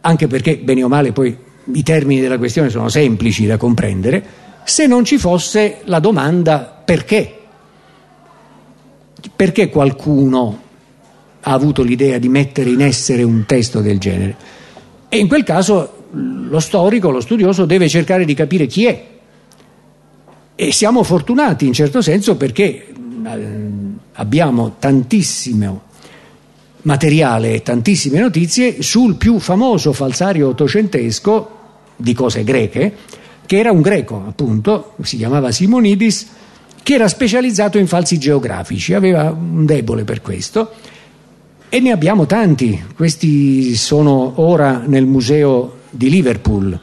anche 0.01 0.27
perché, 0.27 0.57
bene 0.59 0.83
o 0.83 0.89
male, 0.89 1.13
poi 1.13 1.37
i 1.73 1.83
termini 1.83 2.21
della 2.21 2.39
questione 2.39 2.69
sono 2.69 2.89
semplici 2.89 3.47
da 3.47 3.57
comprendere, 3.57 4.25
se 4.65 4.87
non 4.87 5.05
ci 5.05 5.19
fosse 5.19 5.79
la 5.85 6.01
domanda 6.01 6.83
perché. 6.85 7.37
Perché 9.37 9.69
qualcuno 9.69 10.63
ha 11.43 11.53
avuto 11.53 11.83
l'idea 11.83 12.19
di 12.19 12.29
mettere 12.29 12.71
in 12.71 12.81
essere 12.81 13.23
un 13.23 13.45
testo 13.47 13.81
del 13.81 13.99
genere. 13.99 14.37
E 15.09 15.19
in 15.19 15.29
quel 15.29 15.45
caso 15.45 16.07
lo 16.13 16.61
storico, 16.61 17.11
lo 17.11 17.21
studioso 17.21 17.65
deve 17.65 17.89
cercare 17.89 18.25
di 18.25 18.35
capire 18.35 18.67
chi 18.67 18.87
è. 18.87 19.07
E 20.55 20.73
siamo 20.73 21.03
fortunati 21.03 21.67
in 21.67 21.73
certo 21.73 22.03
senso 22.03 22.37
perché 22.37 22.87
eh, 23.25 23.90
abbiamo 24.15 24.77
tantissimo 24.79 25.89
materiale 26.83 27.55
e 27.55 27.63
tantissime 27.63 28.21
notizie 28.21 28.83
sul 28.83 29.17
più 29.17 29.39
famoso 29.39 29.93
falsario 29.93 30.49
ottocentesco 30.49 31.59
di 31.97 32.15
cose 32.15 32.45
greche, 32.45 32.95
che 33.45 33.59
era 33.59 33.71
un 33.71 33.81
greco 33.81 34.25
appunto, 34.27 34.95
si 35.03 35.17
chiamava 35.17 35.51
Simonidis, 35.51 36.29
che 36.83 36.95
era 36.95 37.09
specializzato 37.09 37.79
in 37.79 37.87
falsi 37.87 38.19
geografici, 38.19 38.95
aveva 38.95 39.31
un 39.31 39.67
debole 39.67 40.05
per 40.05 40.23
questo. 40.23 40.73
E 41.69 41.79
ne 41.79 41.93
abbiamo 41.93 42.27
tanti, 42.27 42.83
questi 42.97 43.77
sono 43.77 44.33
ora 44.37 44.83
nel 44.85 45.07
museo 45.07 45.79
di 45.91 46.11
Liverpool, 46.11 46.81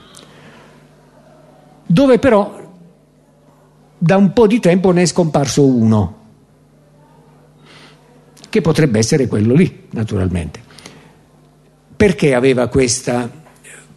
dove 1.85 2.19
però 2.19 2.55
da 3.97 4.15
un 4.15 4.31
po' 4.31 4.47
di 4.47 4.59
tempo 4.59 4.91
ne 4.91 5.01
è 5.01 5.05
scomparso 5.05 5.65
uno, 5.65 6.16
che 8.49 8.61
potrebbe 8.61 8.99
essere 8.99 9.27
quello 9.27 9.53
lì, 9.53 9.87
naturalmente. 9.91 10.61
Perché 11.95 12.33
aveva 12.33 12.67
questa 12.67 13.29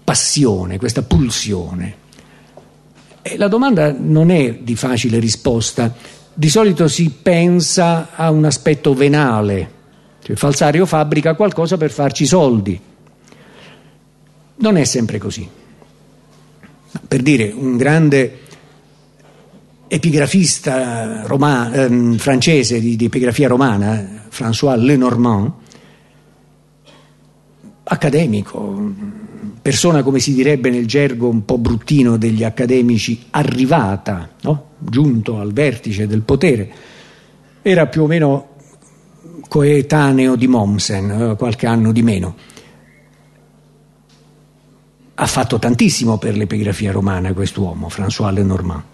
passione, 0.03 0.79
questa 0.79 1.03
pulsione? 1.03 1.97
E 3.23 3.37
la 3.37 3.49
domanda 3.49 3.95
non 3.97 4.31
è 4.31 4.55
di 4.55 4.75
facile 4.75 5.19
risposta. 5.19 5.95
Di 6.33 6.49
solito 6.49 6.89
si 6.89 7.11
pensa 7.11 8.11
a 8.15 8.31
un 8.31 8.45
aspetto 8.45 8.95
venale, 8.95 9.71
cioè 10.23 10.37
Falsario 10.37 10.87
fabbrica 10.87 11.35
qualcosa 11.35 11.77
per 11.77 11.91
farci 11.91 12.25
soldi. 12.25 12.81
Non 14.57 14.77
è 14.77 14.85
sempre 14.85 15.19
così. 15.19 15.49
Per 17.07 17.23
dire, 17.23 17.53
un 17.55 17.77
grande 17.77 18.41
epigrafista 19.93 21.25
roma, 21.27 21.73
ehm, 21.73 22.17
francese 22.17 22.79
di, 22.79 22.95
di, 22.95 23.07
epigrafia 23.07 23.49
romana, 23.49 24.29
François 24.31 24.77
Lenormand, 24.77 25.53
accademico, 27.83 28.93
persona 29.61 30.05
come 30.05 30.21
si 30.21 30.33
direbbe 30.33 30.71
nel 30.71 30.87
gergo 30.87 31.29
un 31.29 31.45
po' 31.45 31.59
bruttino 31.59 32.17
degli 32.17 32.45
accademici, 32.45 33.27
arrivata, 33.31 34.31
no? 34.43 34.67
giunto 34.79 35.41
al 35.41 35.53
vertice 35.53 36.07
del 36.07 36.21
potere, 36.21 36.71
era 37.61 37.89
più 37.89 38.05
o 38.05 38.07
meno 38.07 38.49
coetaneo 39.49 40.37
di 40.37 40.47
Mommsen, 40.47 41.11
eh, 41.11 41.37
qualche 41.37 41.67
anno 41.67 41.91
di 41.91 42.03
meno. 42.05 42.37
Ha 45.15 45.27
fatto 45.27 45.59
tantissimo 45.59 46.17
per 46.17 46.37
l'epigrafia 46.37 46.93
romana 46.93 47.33
quest'uomo, 47.33 47.89
François 47.89 48.33
Lenormand 48.33 48.90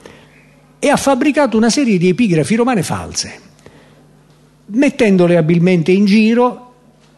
e 0.79 0.89
ha 0.89 0.97
fabbricato 0.97 1.57
una 1.57 1.71
serie 1.71 1.99
di 1.99 2.09
epigrafi 2.09 2.55
romane 2.55 2.83
false, 2.83 3.41
mettendole 4.67 5.37
abilmente 5.37 5.93
in 5.93 6.05
giro, 6.05 6.73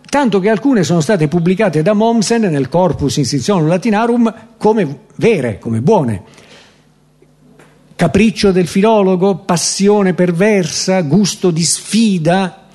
tanto 0.08 0.40
che 0.40 0.48
alcune 0.48 0.84
sono 0.84 1.00
state 1.00 1.28
pubblicate 1.28 1.82
da 1.82 1.92
Mommsen 1.92 2.42
nel 2.42 2.68
Corpus 2.68 3.16
Inscriptionum 3.16 3.68
Latinarum 3.68 4.34
come 4.56 5.00
vere, 5.16 5.58
come 5.58 5.80
buone. 5.80 6.22
Capriccio 7.94 8.52
del 8.52 8.68
filologo, 8.68 9.38
passione 9.38 10.14
perversa, 10.14 11.00
gusto 11.02 11.50
di 11.50 11.64
sfida, 11.64 12.68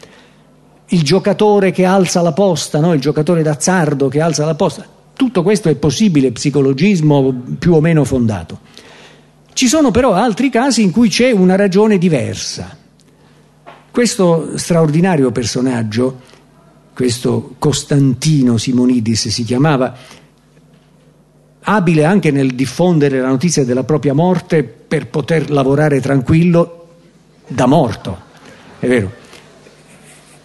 il 0.88 1.02
giocatore 1.02 1.72
che 1.72 1.86
alza 1.86 2.22
la 2.22 2.34
posta, 2.34 2.80
no? 2.80 2.94
il 2.94 3.00
giocatore 3.00 3.42
d'azzardo 3.42 4.10
che 4.10 4.20
alza 4.20 4.46
la 4.46 4.56
posta. 4.56 4.86
Tutto 5.16 5.42
questo 5.42 5.70
è 5.70 5.76
possibile, 5.76 6.32
psicologismo 6.32 7.34
più 7.58 7.74
o 7.74 7.80
meno 7.80 8.04
fondato. 8.04 8.60
Ci 9.54 9.68
sono 9.68 9.92
però 9.92 10.14
altri 10.14 10.50
casi 10.50 10.82
in 10.82 10.92
cui 10.92 11.10
c'è 11.10 11.32
una 11.32 11.56
ragione 11.56 11.98
diversa. 12.00 12.76
Questo 13.92 14.58
straordinario 14.58 15.32
personaggio, 15.32 16.22
questo 16.94 17.54
Costantino 17.60 18.58
Simonidis 18.58 19.28
si 19.28 19.44
chiamava, 19.44 19.96
abile 21.62 22.04
anche 22.04 22.32
nel 22.32 22.56
diffondere 22.56 23.20
la 23.20 23.28
notizia 23.28 23.64
della 23.64 23.84
propria 23.84 24.14
morte 24.14 24.64
per 24.64 25.08
poter 25.08 25.52
lavorare 25.52 26.02
tranquillo 26.02 26.88
da 27.48 27.68
morto, 27.68 28.22
è 28.80 28.88
vero. 28.88 29.22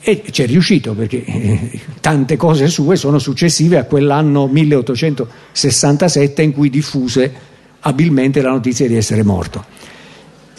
E 0.01 0.23
ci 0.31 0.43
è 0.43 0.47
riuscito 0.47 0.95
perché 0.95 1.25
eh, 1.25 1.81
tante 2.01 2.37
cose 2.37 2.69
sue 2.69 2.97
sono 2.97 3.19
successive 3.19 3.79
a 3.79 3.85
quell'anno 3.85 4.47
1867 4.47 6.43
in 6.43 6.53
cui 6.53 6.71
diffuse 6.71 7.57
abilmente 7.89 8.41
la 8.41 8.51
notizia 8.51 8.87
di 8.87 8.97
essere 8.97 9.23
morto. 9.23 9.65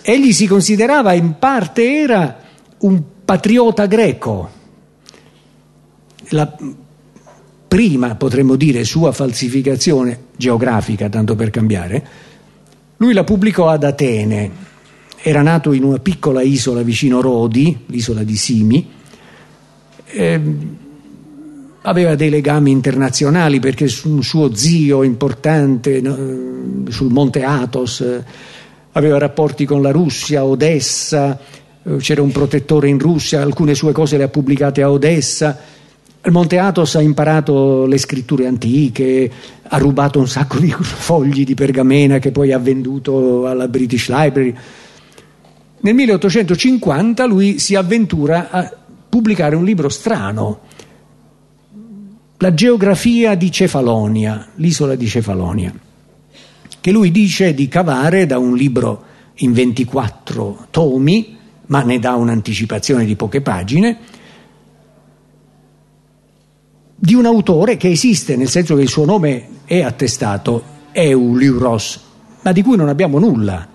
Egli 0.02 0.34
si 0.34 0.48
considerava 0.48 1.14
in 1.14 1.36
parte 1.40 2.02
era 2.02 2.40
un 2.80 3.02
patriota 3.24 3.86
greco. 3.86 4.50
La 6.30 6.56
prima, 7.68 8.16
potremmo 8.16 8.56
dire, 8.56 8.84
sua 8.84 9.12
falsificazione 9.12 10.26
geografica, 10.36 11.10
tanto 11.10 11.36
per 11.36 11.52
cambiare, 11.52 12.08
lui 12.98 13.14
la 13.14 13.24
pubblicò 13.24 13.70
ad 13.70 13.84
Atene. 13.84 14.68
Era 15.22 15.42
nato 15.42 15.74
in 15.74 15.84
una 15.84 16.00
piccola 16.00 16.42
isola 16.42 16.82
vicino 16.82 17.22
Rodi, 17.22 17.84
l'isola 17.88 18.24
di 18.24 18.36
Simi. 18.36 18.90
Eh, 20.06 20.42
aveva 21.82 22.16
dei 22.16 22.30
legami 22.30 22.72
internazionali 22.72 23.60
perché 23.60 23.88
un 24.04 24.22
suo 24.22 24.54
zio 24.54 25.04
importante 25.04 26.02
sul 26.90 27.12
monte 27.12 27.44
Athos 27.44 28.04
aveva 28.92 29.18
rapporti 29.18 29.66
con 29.66 29.82
la 29.82 29.92
Russia, 29.92 30.46
Odessa, 30.46 31.40
c'era 32.00 32.22
un 32.22 32.32
protettore 32.32 32.90
in 32.90 33.00
Russia, 33.00 33.42
alcune 33.42 33.76
sue 33.76 33.92
cose 33.92 34.18
le 34.18 34.24
ha 34.24 34.28
pubblicate 34.28 34.82
a 34.82 34.92
Odessa. 34.92 35.58
Il 36.22 36.32
Monte 36.34 36.58
Athos 36.58 36.96
ha 36.96 37.02
imparato 37.02 37.86
le 37.86 37.98
scritture 37.98 38.46
antiche, 38.46 39.32
ha 39.64 39.78
rubato 39.78 40.20
un 40.20 40.28
sacco 40.28 40.60
di 40.60 40.70
fogli 40.78 41.46
di 41.46 41.54
pergamena 41.54 42.20
che 42.20 42.32
poi 42.32 42.52
ha 42.52 42.60
venduto 42.60 43.48
alla 43.48 43.70
British 43.70 44.10
Library. 44.10 44.54
Nel 45.82 45.94
1850 45.94 47.26
lui 47.26 47.58
si 47.58 47.76
avventura 47.76 48.50
a 48.50 48.70
pubblicare 49.08 49.56
un 49.56 49.64
libro 49.64 49.88
strano 49.88 50.68
la 52.42 52.54
geografia 52.54 53.36
di 53.36 53.52
Cefalonia, 53.52 54.48
l'isola 54.56 54.96
di 54.96 55.08
Cefalonia, 55.08 55.74
che 56.80 56.92
lui 56.92 57.12
dice 57.12 57.54
di 57.54 57.68
cavare 57.68 58.26
da 58.26 58.38
un 58.38 58.56
libro 58.56 59.04
in 59.36 59.52
24 59.52 60.68
tomi, 60.70 61.38
ma 61.66 61.84
ne 61.84 62.00
dà 62.00 62.16
un'anticipazione 62.16 63.04
di 63.04 63.18
poche 63.18 63.42
pagine, 63.42 63.98
di 66.96 67.14
un 67.14 67.26
autore 67.26 67.76
che 67.76 67.90
esiste, 67.90 68.38
nel 68.38 68.48
senso 68.48 68.76
che 68.76 68.84
il 68.84 68.90
suo 68.90 69.04
nome 69.04 69.48
è 69.66 69.82
attestato, 69.82 70.78
Euliuros, 70.94 72.02
ma 72.44 72.54
di 72.54 72.62
cui 72.62 72.78
non 72.78 72.88
abbiamo 72.88 73.20
nulla. 73.20 73.68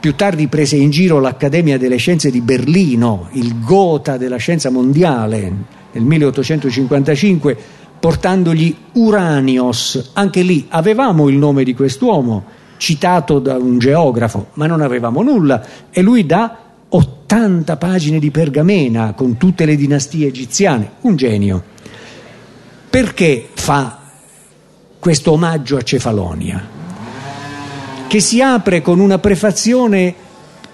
Più 0.00 0.14
tardi 0.14 0.48
prese 0.48 0.76
in 0.76 0.88
giro 0.88 1.20
l'Accademia 1.20 1.76
delle 1.76 1.96
Scienze 1.96 2.30
di 2.30 2.40
Berlino, 2.40 3.28
il 3.32 3.60
gota 3.60 4.16
della 4.16 4.36
scienza 4.36 4.70
mondiale, 4.70 5.82
nel 5.94 6.04
1855 6.04 7.56
portandogli 8.00 8.76
Uranios, 8.92 10.10
anche 10.12 10.42
lì 10.42 10.66
avevamo 10.68 11.28
il 11.28 11.36
nome 11.36 11.64
di 11.64 11.74
quest'uomo 11.74 12.44
citato 12.76 13.38
da 13.38 13.56
un 13.56 13.78
geografo, 13.78 14.48
ma 14.54 14.66
non 14.66 14.80
avevamo 14.80 15.22
nulla 15.22 15.64
e 15.90 16.02
lui 16.02 16.26
dà 16.26 16.58
80 16.88 17.76
pagine 17.76 18.18
di 18.18 18.30
pergamena 18.30 19.14
con 19.14 19.36
tutte 19.36 19.64
le 19.64 19.76
dinastie 19.76 20.26
egiziane, 20.26 20.90
un 21.02 21.16
genio. 21.16 21.62
Perché 22.90 23.48
fa 23.54 24.00
questo 24.98 25.32
omaggio 25.32 25.76
a 25.76 25.82
Cefalonia? 25.82 26.62
Che 28.06 28.20
si 28.20 28.42
apre 28.42 28.82
con 28.82 29.00
una 29.00 29.18
prefazione 29.18 30.14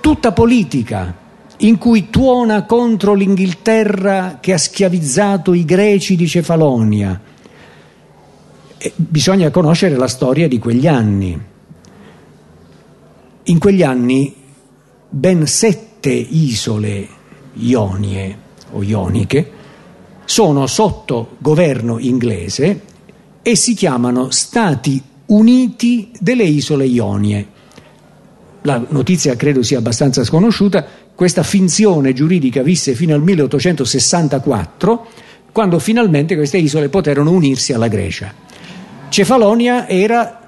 tutta 0.00 0.32
politica, 0.32 1.14
in 1.60 1.78
cui 1.78 2.10
tuona 2.10 2.64
contro 2.64 3.14
l'Inghilterra 3.14 4.38
che 4.40 4.52
ha 4.52 4.58
schiavizzato 4.58 5.52
i 5.52 5.64
greci 5.64 6.16
di 6.16 6.26
Cefalonia. 6.26 7.20
E 8.78 8.92
bisogna 8.96 9.50
conoscere 9.50 9.96
la 9.96 10.08
storia 10.08 10.48
di 10.48 10.58
quegli 10.58 10.86
anni. 10.86 11.38
In 13.44 13.58
quegli 13.58 13.82
anni 13.82 14.34
ben 15.08 15.46
sette 15.46 16.10
isole 16.10 17.08
ionie 17.54 18.38
o 18.72 18.82
ioniche 18.82 19.52
sono 20.24 20.66
sotto 20.68 21.36
governo 21.38 21.98
inglese 21.98 22.82
e 23.42 23.56
si 23.56 23.74
chiamano 23.74 24.30
Stati 24.30 25.02
Uniti 25.26 26.10
delle 26.18 26.44
isole 26.44 26.86
Ionie. 26.86 27.48
La 28.62 28.84
notizia 28.90 29.36
credo 29.36 29.62
sia 29.62 29.78
abbastanza 29.78 30.22
sconosciuta, 30.22 30.84
questa 31.20 31.42
finzione 31.42 32.14
giuridica 32.14 32.62
visse 32.62 32.94
fino 32.94 33.12
al 33.14 33.20
1864, 33.20 35.06
quando 35.52 35.78
finalmente 35.78 36.34
queste 36.34 36.56
isole 36.56 36.88
poterono 36.88 37.30
unirsi 37.32 37.74
alla 37.74 37.88
Grecia. 37.88 38.32
Cefalonia 39.10 39.86
era 39.86 40.40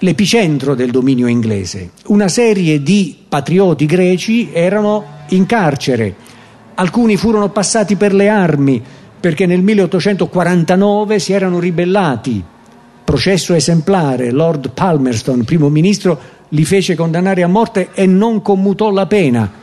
l'epicentro 0.00 0.74
del 0.74 0.90
dominio 0.90 1.28
inglese. 1.28 1.90
Una 2.06 2.26
serie 2.26 2.82
di 2.82 3.16
patrioti 3.28 3.86
greci 3.86 4.50
erano 4.52 5.04
in 5.28 5.46
carcere, 5.46 6.12
alcuni 6.74 7.16
furono 7.16 7.50
passati 7.50 7.94
per 7.94 8.12
le 8.12 8.28
armi 8.28 8.82
perché 9.20 9.46
nel 9.46 9.62
1849 9.62 11.20
si 11.20 11.32
erano 11.32 11.60
ribellati. 11.60 12.42
Processo 13.04 13.54
esemplare, 13.54 14.32
Lord 14.32 14.72
Palmerston, 14.72 15.44
primo 15.44 15.68
ministro, 15.68 16.18
li 16.48 16.64
fece 16.64 16.96
condannare 16.96 17.44
a 17.44 17.46
morte 17.46 17.90
e 17.94 18.04
non 18.06 18.42
commutò 18.42 18.90
la 18.90 19.06
pena 19.06 19.60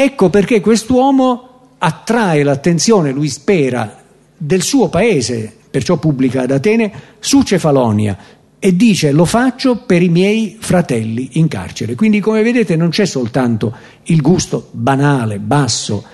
Ecco 0.00 0.30
perché 0.30 0.60
quest'uomo 0.60 1.72
attrae 1.78 2.44
l'attenzione, 2.44 3.10
lui 3.10 3.28
spera, 3.28 4.00
del 4.36 4.62
suo 4.62 4.88
paese, 4.88 5.52
perciò 5.68 5.96
pubblica 5.96 6.42
ad 6.42 6.52
Atene, 6.52 6.92
su 7.18 7.42
Cefalonia. 7.42 8.16
e 8.60 8.74
dice 8.74 9.12
lo 9.12 9.24
faccio 9.24 9.84
per 9.84 10.02
i 10.02 10.08
miei 10.08 10.56
fratelli 10.58 11.30
in 11.32 11.48
carcere. 11.48 11.94
Quindi 11.94 12.20
come 12.20 12.42
vedete 12.42 12.76
non 12.76 12.90
c'è 12.90 13.06
soltanto 13.06 13.74
il 14.04 14.20
gusto 14.20 14.68
banale, 14.72 15.38
basso, 15.38 16.04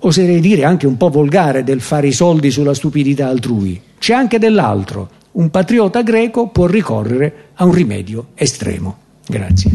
oserei 0.00 0.40
dire 0.40 0.64
anche 0.64 0.86
un 0.86 0.96
po' 0.96 1.10
volgare 1.10 1.64
del 1.64 1.80
fare 1.80 2.08
i 2.08 2.12
soldi 2.12 2.50
sulla 2.50 2.74
stupidità 2.74 3.28
altrui, 3.28 3.80
c'è 3.98 4.14
anche 4.14 4.38
dell'altro. 4.38 5.10
Un 5.32 5.50
patriota 5.50 6.02
greco 6.02 6.48
può 6.48 6.66
ricorrere 6.66 7.48
a 7.54 7.64
un 7.64 7.72
rimedio 7.72 8.28
estremo. 8.34 8.96
Grazie. 9.26 9.72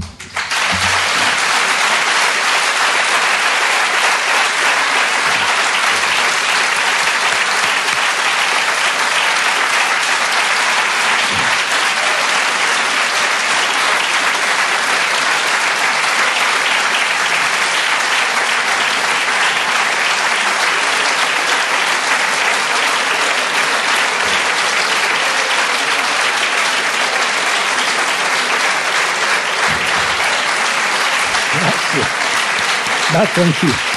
Back 33.12 33.36
on 33.40 33.48
you. 33.64 33.89